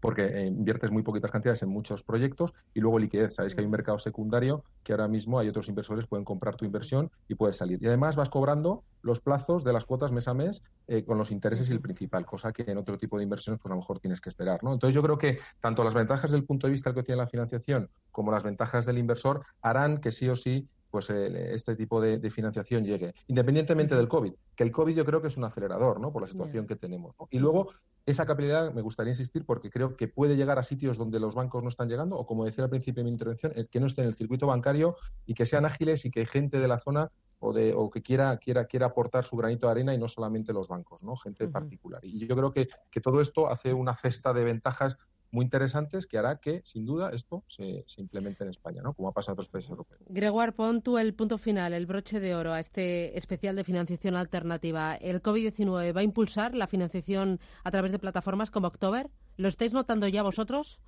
porque 0.00 0.26
eh, 0.26 0.46
inviertes 0.46 0.90
muy 0.90 1.02
poquitas 1.02 1.30
cantidades 1.30 1.62
en 1.62 1.68
muchos 1.68 2.02
proyectos 2.02 2.52
y 2.74 2.80
luego 2.80 2.98
liquidez. 2.98 3.34
Sabéis 3.34 3.54
que 3.54 3.60
hay 3.60 3.66
un 3.66 3.70
mercado 3.70 3.98
secundario 3.98 4.64
que 4.82 4.92
ahora 4.92 5.08
mismo 5.08 5.38
hay 5.38 5.48
otros 5.48 5.68
inversores 5.68 6.06
pueden 6.06 6.24
comprar 6.24 6.56
tu 6.56 6.64
inversión 6.64 7.10
y 7.28 7.34
puedes 7.34 7.56
salir. 7.56 7.78
Y 7.82 7.86
además 7.86 8.16
vas 8.16 8.28
cobrando 8.28 8.84
los 9.02 9.20
plazos 9.20 9.64
de 9.64 9.72
las 9.72 9.84
cuotas 9.84 10.12
mes 10.12 10.28
a 10.28 10.34
mes 10.34 10.62
eh, 10.88 11.04
con 11.04 11.18
los 11.18 11.30
intereses 11.30 11.68
y 11.70 11.72
el 11.72 11.80
principal, 11.80 12.26
cosa 12.26 12.52
que 12.52 12.62
en 12.66 12.78
otro 12.78 12.98
tipo 12.98 13.16
de 13.16 13.24
inversiones 13.24 13.60
pues 13.60 13.70
a 13.70 13.74
lo 13.74 13.80
mejor 13.80 13.98
tienes 13.98 14.20
que 14.20 14.28
esperar. 14.28 14.62
¿no? 14.62 14.72
Entonces 14.72 14.94
yo 14.94 15.02
creo 15.02 15.18
que 15.18 15.38
tanto 15.60 15.84
las 15.84 15.94
ventajas 15.94 16.30
del 16.30 16.44
punto 16.44 16.66
de 16.66 16.72
vista 16.72 16.92
que 16.92 17.02
tiene 17.02 17.20
la 17.20 17.26
financiación 17.26 17.88
como 18.10 18.32
las 18.32 18.42
ventajas 18.42 18.86
del 18.86 18.98
inversor 18.98 19.42
harán 19.62 19.98
que 19.98 20.10
sí 20.10 20.28
o 20.28 20.36
sí 20.36 20.68
pues 20.90 21.10
este 21.10 21.76
tipo 21.76 22.00
de, 22.00 22.30
financiación 22.30 22.84
llegue, 22.84 23.14
independientemente 23.28 23.94
del 23.94 24.08
COVID, 24.08 24.32
que 24.54 24.64
el 24.64 24.72
COVID 24.72 24.94
yo 24.94 25.04
creo 25.04 25.22
que 25.22 25.28
es 25.28 25.36
un 25.36 25.44
acelerador, 25.44 26.00
¿no? 26.00 26.12
Por 26.12 26.22
la 26.22 26.28
situación 26.28 26.66
que 26.66 26.76
tenemos. 26.76 27.14
Y 27.30 27.38
luego, 27.38 27.70
esa 28.06 28.26
capilaridad 28.26 28.72
me 28.72 28.82
gustaría 28.82 29.12
insistir 29.12 29.44
porque 29.44 29.70
creo 29.70 29.96
que 29.96 30.08
puede 30.08 30.36
llegar 30.36 30.58
a 30.58 30.62
sitios 30.62 30.98
donde 30.98 31.20
los 31.20 31.34
bancos 31.34 31.62
no 31.62 31.68
están 31.68 31.88
llegando, 31.88 32.16
o 32.16 32.26
como 32.26 32.44
decía 32.44 32.64
al 32.64 32.70
principio 32.70 33.02
de 33.02 33.04
mi 33.04 33.10
intervención, 33.10 33.52
el 33.54 33.68
que 33.68 33.80
no 33.80 33.86
esté 33.86 34.02
en 34.02 34.08
el 34.08 34.14
circuito 34.14 34.46
bancario 34.46 34.96
y 35.26 35.34
que 35.34 35.46
sean 35.46 35.64
ágiles 35.64 36.04
y 36.04 36.10
que 36.10 36.26
gente 36.26 36.58
de 36.58 36.68
la 36.68 36.78
zona 36.78 37.10
o, 37.38 37.52
de, 37.52 37.72
o 37.74 37.90
que 37.90 38.02
quiera, 38.02 38.36
quiera, 38.36 38.66
quiera 38.66 38.86
aportar 38.86 39.24
su 39.24 39.36
granito 39.36 39.66
de 39.66 39.72
arena 39.72 39.94
y 39.94 39.98
no 39.98 40.08
solamente 40.08 40.52
los 40.52 40.68
bancos, 40.68 41.02
¿no? 41.02 41.16
Gente 41.16 41.48
particular. 41.48 42.04
Y 42.04 42.26
yo 42.26 42.36
creo 42.36 42.52
que, 42.52 42.68
que 42.90 43.00
todo 43.00 43.20
esto 43.20 43.48
hace 43.48 43.72
una 43.72 43.94
cesta 43.94 44.32
de 44.32 44.44
ventajas 44.44 44.96
muy 45.30 45.44
interesantes 45.44 46.06
que 46.06 46.18
hará 46.18 46.40
que, 46.40 46.60
sin 46.64 46.84
duda, 46.84 47.10
esto 47.10 47.44
se, 47.46 47.84
implemente 47.98 48.44
en 48.44 48.50
España, 48.50 48.82
¿no? 48.82 48.94
como 48.94 49.08
ha 49.08 49.12
pasado 49.12 49.32
en 49.32 49.34
otros 49.34 49.48
países 49.48 49.70
europeos. 49.70 50.00
Gregoire, 50.08 50.52
pon 50.52 50.82
tú 50.82 50.98
el 50.98 51.14
punto 51.14 51.38
final, 51.38 51.72
el 51.72 51.86
broche 51.86 52.20
de 52.20 52.34
oro 52.34 52.52
a 52.52 52.60
este 52.60 53.16
especial 53.16 53.56
de 53.56 53.64
financiación 53.64 54.16
alternativa. 54.16 54.94
¿El 54.96 55.22
COVID-19 55.22 55.96
va 55.96 56.00
a 56.00 56.04
impulsar 56.04 56.54
la 56.54 56.66
financiación 56.66 57.40
a 57.64 57.70
través 57.70 57.92
de 57.92 57.98
plataformas 57.98 58.50
como 58.50 58.66
October? 58.66 59.10
¿Lo 59.36 59.48
estáis 59.48 59.72
notando 59.72 60.08
ya 60.08 60.22
vosotros? 60.22 60.80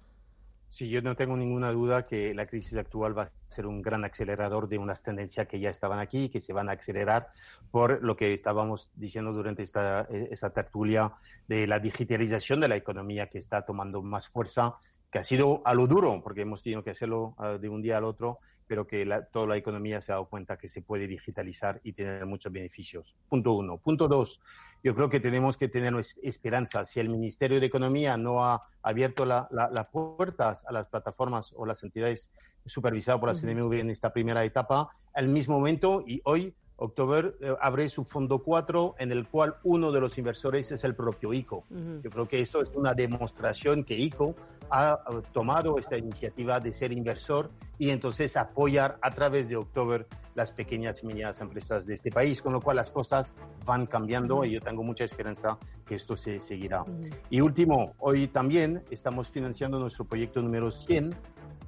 Sí, 0.73 0.89
yo 0.89 1.03
no 1.03 1.15
tengo 1.15 1.37
ninguna 1.37 1.71
duda 1.71 2.07
que 2.07 2.33
la 2.33 2.47
crisis 2.47 2.79
actual 2.79 3.17
va 3.17 3.25
a 3.25 3.33
ser 3.51 3.67
un 3.67 3.83
gran 3.83 4.07
acelerador 4.07 4.71
de 4.71 4.79
unas 4.79 5.03
tendencias 5.03 5.47
que 5.47 5.61
ya 5.61 5.69
estaban 5.69 5.99
aquí 5.99 6.25
y 6.25 6.29
que 6.31 6.41
se 6.41 6.55
van 6.55 6.71
a 6.71 6.73
acelerar 6.73 7.29
por 7.71 8.03
lo 8.03 8.17
que 8.17 8.33
estábamos 8.33 8.89
diciendo 8.95 9.35
durante 9.35 9.63
esta, 9.63 10.09
eh, 10.11 10.29
esta 10.31 10.49
tertulia 10.49 11.13
de 11.47 11.67
la 11.67 11.79
digitalización 11.79 12.61
de 12.61 12.69
la 12.69 12.77
economía 12.77 13.29
que 13.29 13.37
está 13.37 13.67
tomando 13.67 14.01
más 14.01 14.31
fuerza, 14.31 14.77
que 15.11 15.19
ha 15.19 15.25
sido 15.25 15.61
a 15.67 15.75
lo 15.75 15.87
duro, 15.87 16.23
porque 16.23 16.41
hemos 16.41 16.63
tenido 16.63 16.83
que 16.83 16.93
hacerlo 16.93 17.35
ah, 17.37 17.59
de 17.61 17.69
un 17.69 17.83
día 17.83 17.99
al 17.99 18.05
otro, 18.05 18.39
pero 18.67 18.87
que 18.87 19.07
toda 19.31 19.49
la 19.49 19.59
economía 19.59 20.01
se 20.01 20.13
ha 20.13 20.15
dado 20.15 20.31
cuenta 20.31 20.57
que 20.57 20.69
se 20.69 20.81
puede 20.81 21.07
digitalizar 21.07 21.83
y 21.85 21.93
tener 21.93 22.25
muchos 22.25 22.51
beneficios. 22.51 23.15
Punto 23.29 23.53
uno. 23.53 23.77
Punto 23.77 24.09
dos, 24.09 24.41
yo 24.83 24.95
creo 24.95 25.09
que 25.09 25.21
tenemos 25.21 25.57
que 25.57 25.69
tener 25.69 25.95
esperanza. 26.23 26.85
Si 26.85 27.01
el 27.01 27.09
Ministerio 27.09 27.61
de 27.61 27.67
Economía 27.67 28.17
no 28.17 28.45
ha 28.45 28.63
abierto 28.83 29.25
las 29.25 29.87
puertas 29.93 30.65
a 30.67 30.73
las 30.73 30.89
plataformas 30.89 31.53
o 31.57 31.67
las 31.67 31.83
entidades 31.83 32.33
supervisadas 32.67 33.21
por 33.21 33.29
la 33.29 33.39
CNMV 33.39 33.75
en 33.75 33.91
esta 33.91 34.13
primera 34.13 34.45
etapa, 34.45 34.91
al 35.15 35.29
mismo 35.29 35.59
momento 35.59 36.03
y 36.07 36.21
hoy 36.25 36.55
October 36.83 37.37
eh, 37.41 37.55
abre 37.61 37.89
su 37.89 38.05
fondo 38.05 38.41
4 38.41 38.97
en 38.99 39.13
el 39.13 39.29
cual 39.29 39.57
uno 39.63 39.93
de 39.93 40.01
los 40.01 40.19
inversores 40.19 40.73
es 40.73 40.83
el 40.85 40.95
propio 40.95 41.33
ICO. 41.33 41.65
Yo 42.03 42.11
creo 42.11 42.27
que 42.27 42.41
esto 42.41 42.61
es 42.61 42.71
una 42.75 42.93
demostración 42.93 43.85
que 43.85 43.97
ICO 43.97 44.35
ha 44.71 44.99
tomado 45.33 45.79
esta 45.79 45.97
iniciativa 45.97 46.59
de 46.59 46.73
ser 46.73 46.93
inversor 46.93 47.51
y 47.79 47.91
entonces 47.91 48.37
apoyar 48.37 48.99
a 49.01 49.11
través 49.11 49.49
de 49.49 49.57
October 49.57 50.07
las 50.35 50.51
pequeñas 50.51 51.03
y 51.03 51.07
medianas 51.07 51.41
empresas 51.41 51.87
de 51.87 51.95
este 51.95 52.11
país, 52.11 52.43
con 52.43 52.53
lo 52.53 52.61
cual 52.61 52.77
las 52.77 52.91
cosas 52.91 53.35
van 53.65 53.87
cambiando 53.87 54.45
y 54.45 54.53
yo 54.53 54.61
tengo 54.61 54.83
mucha 54.83 55.05
esperanza 55.05 55.59
que 55.87 55.95
esto 55.95 56.17
se 56.17 56.41
seguirá. 56.41 56.85
Y 57.31 57.41
último, 57.43 57.95
hoy 57.99 58.29
también 58.29 58.83
estamos 58.91 59.29
financiando 59.29 59.79
nuestro 59.79 60.05
proyecto 60.05 60.43
número 60.43 60.71
100 60.71 61.15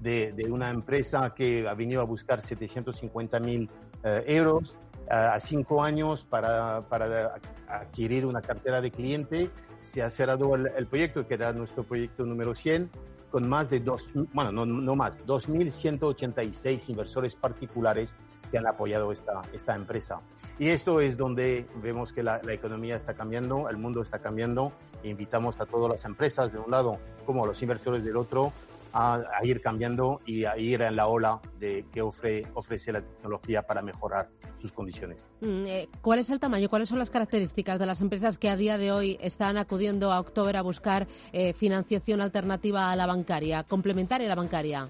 de, 0.01 0.33
de 0.33 0.51
una 0.51 0.71
empresa 0.71 1.35
que 1.37 1.69
ha 1.69 1.75
venido 1.75 2.01
a 2.01 2.05
buscar 2.05 2.41
750 2.41 3.39
mil 3.41 3.71
eh, 4.03 4.25
euros 4.27 4.77
a 5.11 5.39
cinco 5.41 5.83
años 5.83 6.25
para, 6.25 6.83
para, 6.89 7.35
adquirir 7.69 8.27
una 8.27 8.41
cartera 8.41 8.81
de 8.81 8.91
cliente. 8.91 9.51
Se 9.83 10.03
ha 10.03 10.11
cerrado 10.11 10.55
el, 10.55 10.87
proyecto, 10.87 11.27
que 11.27 11.35
era 11.35 11.53
nuestro 11.53 11.85
proyecto 11.85 12.25
número 12.25 12.55
100, 12.55 12.91
con 13.31 13.49
más 13.49 13.69
de 13.69 13.81
dos, 13.81 14.13
bueno, 14.33 14.53
no, 14.53 14.65
no 14.65 14.95
más, 14.95 15.19
2.186 15.27 16.89
inversores 16.89 17.35
particulares 17.35 18.17
que 18.51 18.59
han 18.59 18.67
apoyado 18.67 19.13
esta, 19.13 19.43
esta 19.53 19.75
empresa. 19.75 20.21
Y 20.59 20.69
esto 20.69 21.01
es 21.01 21.17
donde 21.17 21.67
vemos 21.83 22.13
que 22.13 22.23
la, 22.23 22.41
la, 22.45 22.53
economía 22.53 22.97
está 22.97 23.15
cambiando, 23.15 23.69
el 23.69 23.77
mundo 23.77 24.03
está 24.03 24.21
cambiando. 24.21 24.73
E 25.03 25.09
invitamos 25.09 25.61
a 25.61 25.67
todas 25.67 25.91
las 25.91 26.05
empresas 26.05 26.53
de 26.53 26.59
un 26.59 26.71
lado 26.71 26.99
como 27.27 27.45
a 27.45 27.47
los 27.47 27.61
inversores 27.61 28.05
del 28.05 28.17
otro 28.17 28.53
a, 28.95 29.25
ir 29.43 29.61
cambiando 29.61 30.21
y 30.25 30.45
a 30.45 30.57
ir 30.57 30.81
en 30.83 30.95
la 30.95 31.09
ola 31.09 31.41
de 31.59 31.85
que 31.93 32.01
ofre, 32.01 32.47
ofrece 32.55 32.93
la 32.93 33.03
tecnología 33.03 33.63
para 33.63 33.83
mejorar 33.83 34.31
sus 34.57 34.73
condiciones. 34.73 35.27
Mm, 35.41 35.67
eh, 35.67 35.89
¿Cuál 36.01 36.21
es 36.21 36.31
el 36.31 36.39
tamaño? 36.39 36.69
¿Cuáles 36.69 36.89
son 36.89 37.01
las 37.01 37.11
características 37.11 37.79
de 37.81 37.87
las 37.87 38.01
empresas 38.01 38.39
que 38.39 38.49
a 38.49 38.57
día 38.57 38.79
de 38.79 38.93
hoy 38.93 39.19
están 39.21 39.57
acudiendo 39.57 40.13
a 40.13 40.21
October 40.21 40.57
a 40.57 40.63
buscar 40.63 41.09
eh, 41.33 41.53
financiación 41.55 42.21
alternativa 42.21 42.93
a 42.93 42.97
la 42.97 43.07
bancaria, 43.07 43.65
complementaria 43.65 44.27
a 44.27 44.31
la 44.31 44.37
bancaria? 44.37 44.89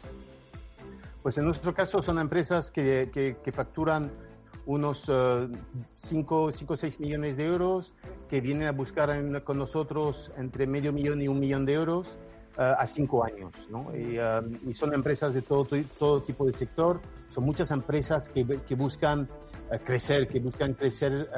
Pues 1.23 1.39
en 1.39 1.47
nuestro 1.47 1.73
caso 1.73 2.03
son 2.03 2.19
empresas 2.19 2.71
que, 2.71 3.11
que, 3.11 3.53
facturan 3.53 4.13
unos 4.67 5.11
5 5.97 6.43
o 6.43 6.77
6 6.77 7.01
millones 7.01 7.39
de 7.39 7.47
euros, 7.47 7.95
que 8.29 8.43
vienen 8.43 8.69
a 8.69 8.73
buscar 8.73 9.43
con 9.43 9.57
nosotros 9.57 10.31
entre 10.37 10.67
medio 10.67 10.93
millón 10.93 11.23
y 11.23 11.29
un 11.29 11.41
millón 11.41 11.65
de 11.65 11.73
euros 11.73 12.19
a 12.57 12.87
cinco 12.87 13.25
años. 13.25 13.53
¿no? 13.71 13.95
Y, 13.97 14.19
y, 14.69 14.75
son 14.75 14.95
empresas 14.95 15.35
de 15.35 15.43
todo, 15.43 15.67
todo 15.99 16.23
tipo 16.23 16.47
de 16.47 16.53
sector, 16.53 17.01
son 17.29 17.45
muchas 17.45 17.71
empresas 17.71 18.29
que, 18.29 18.47
que 18.47 18.75
buscan 18.75 19.29
crecer, 19.85 20.29
que 20.29 20.41
buscan 20.41 20.75
crecer 20.75 21.29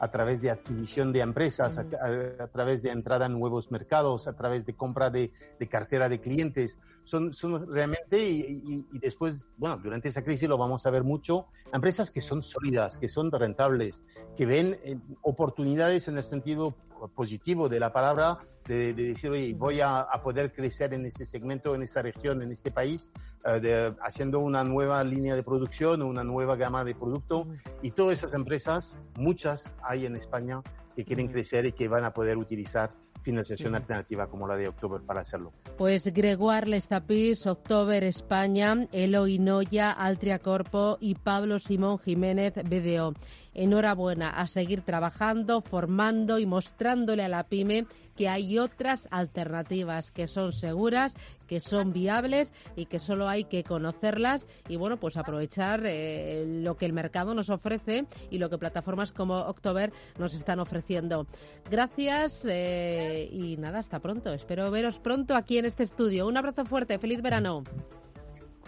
a 0.00 0.10
través 0.10 0.40
de 0.40 0.50
adquisición 0.50 1.12
de 1.12 1.20
empresas, 1.20 1.78
a, 1.78 2.46
través 2.48 2.82
de 2.82 2.90
entrada 2.90 3.26
en 3.26 3.32
nuevos 3.32 3.70
mercados, 3.70 4.26
a 4.26 4.34
través 4.34 4.66
de 4.66 4.74
compra 4.74 5.10
de, 5.10 5.32
cartera 5.70 6.08
de 6.08 6.20
clientes. 6.20 6.78
Son, 7.04 7.32
son 7.32 7.72
realmente, 7.72 8.18
y, 8.28 8.84
después, 8.92 9.46
bueno, 9.56 9.78
durante 9.78 10.08
esa 10.08 10.22
crisis 10.22 10.48
lo 10.48 10.58
vamos 10.58 10.86
a 10.86 10.90
ver 10.90 11.04
mucho, 11.04 11.46
empresas 11.72 12.10
que 12.10 12.20
son 12.20 12.42
sólidas, 12.42 12.98
que 12.98 13.08
son 13.08 13.30
rentables, 13.30 14.02
que 14.36 14.46
ven 14.46 14.78
eh, 14.84 14.98
oportunidades 15.22 16.08
en 16.08 16.18
el 16.18 16.24
sentido 16.24 16.74
positivo 17.14 17.68
de 17.68 17.80
la 17.80 17.92
palabra, 17.92 18.38
de, 18.66 18.92
decir, 18.94 19.30
oye, 19.30 19.54
voy 19.54 19.80
a, 19.80 20.06
poder 20.22 20.52
crecer 20.52 20.92
en 20.94 21.06
este 21.06 21.24
segmento, 21.24 21.74
en 21.74 21.82
esta 21.82 22.02
región, 22.02 22.42
en 22.42 22.50
este 22.50 22.70
país, 22.70 23.12
eh, 23.44 23.94
haciendo 24.02 24.40
una 24.40 24.64
nueva 24.64 25.02
línea 25.04 25.36
de 25.36 25.42
producción, 25.42 26.02
una 26.02 26.24
nueva 26.24 26.56
gama 26.56 26.84
de 26.84 26.94
producto. 26.94 27.46
Y 27.82 27.92
todas 27.92 28.18
esas 28.18 28.34
empresas, 28.34 28.96
muchas 29.18 29.70
hay 29.82 30.06
en 30.06 30.16
España 30.16 30.62
que 30.96 31.04
quieren 31.04 31.28
crecer 31.28 31.66
y 31.66 31.72
que 31.72 31.88
van 31.88 32.04
a 32.04 32.12
poder 32.12 32.36
utilizar 32.38 32.90
financiación 33.26 33.74
alternativa 33.74 34.28
como 34.28 34.46
la 34.46 34.56
de 34.56 34.68
October 34.68 35.02
para 35.02 35.22
hacerlo. 35.22 35.52
Pues 35.76 36.06
Gregoire 36.14 36.68
Lestapis, 36.68 37.48
October 37.48 38.04
España, 38.04 38.86
Eloy 38.92 39.40
Noya, 39.40 39.90
Altria 39.90 40.38
Corpo 40.38 40.96
y 41.00 41.16
Pablo 41.16 41.58
Simón 41.58 41.98
Jiménez 41.98 42.54
BDO. 42.54 43.14
Enhorabuena 43.58 44.28
a 44.28 44.46
seguir 44.46 44.82
trabajando, 44.82 45.62
formando 45.62 46.38
y 46.38 46.44
mostrándole 46.44 47.24
a 47.24 47.28
la 47.28 47.44
pyme 47.44 47.86
que 48.16 48.28
hay 48.28 48.58
otras 48.58 49.08
alternativas 49.10 50.10
que 50.10 50.26
son 50.26 50.52
seguras, 50.52 51.14
que 51.46 51.60
son 51.60 51.92
viables 51.92 52.52
y 52.74 52.86
que 52.86 52.98
solo 52.98 53.28
hay 53.28 53.44
que 53.44 53.62
conocerlas 53.62 54.46
y 54.68 54.76
bueno, 54.76 54.98
pues 54.98 55.16
aprovechar 55.16 55.82
eh, 55.84 56.44
lo 56.46 56.76
que 56.76 56.86
el 56.86 56.92
mercado 56.92 57.34
nos 57.34 57.50
ofrece 57.50 58.06
y 58.30 58.38
lo 58.38 58.50
que 58.50 58.58
plataformas 58.58 59.12
como 59.12 59.38
October 59.40 59.92
nos 60.18 60.34
están 60.34 60.60
ofreciendo. 60.60 61.26
Gracias 61.70 62.46
eh, 62.48 63.28
y 63.30 63.56
nada, 63.56 63.78
hasta 63.78 64.00
pronto. 64.00 64.32
Espero 64.32 64.70
veros 64.70 64.98
pronto 64.98 65.34
aquí 65.34 65.58
en 65.58 65.66
este 65.66 65.82
estudio. 65.82 66.26
Un 66.26 66.36
abrazo 66.36 66.64
fuerte, 66.64 66.98
feliz 66.98 67.22
verano. 67.22 67.64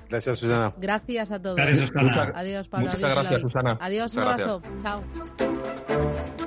Gracias, 0.08 0.38
Susana. 0.38 0.72
Gracias 0.78 1.30
a 1.30 1.40
todos. 1.40 1.56
Gracias, 1.56 1.88
Susana. 1.88 2.32
Adiós, 2.34 2.68
Pablo. 2.68 2.86
Muchas 2.86 3.02
adiós, 3.02 3.18
gracias, 3.18 3.40
Susana. 3.40 3.78
Adiós, 3.80 4.14
un 4.14 4.22
abrazo. 4.22 4.62
Chao. 4.82 6.38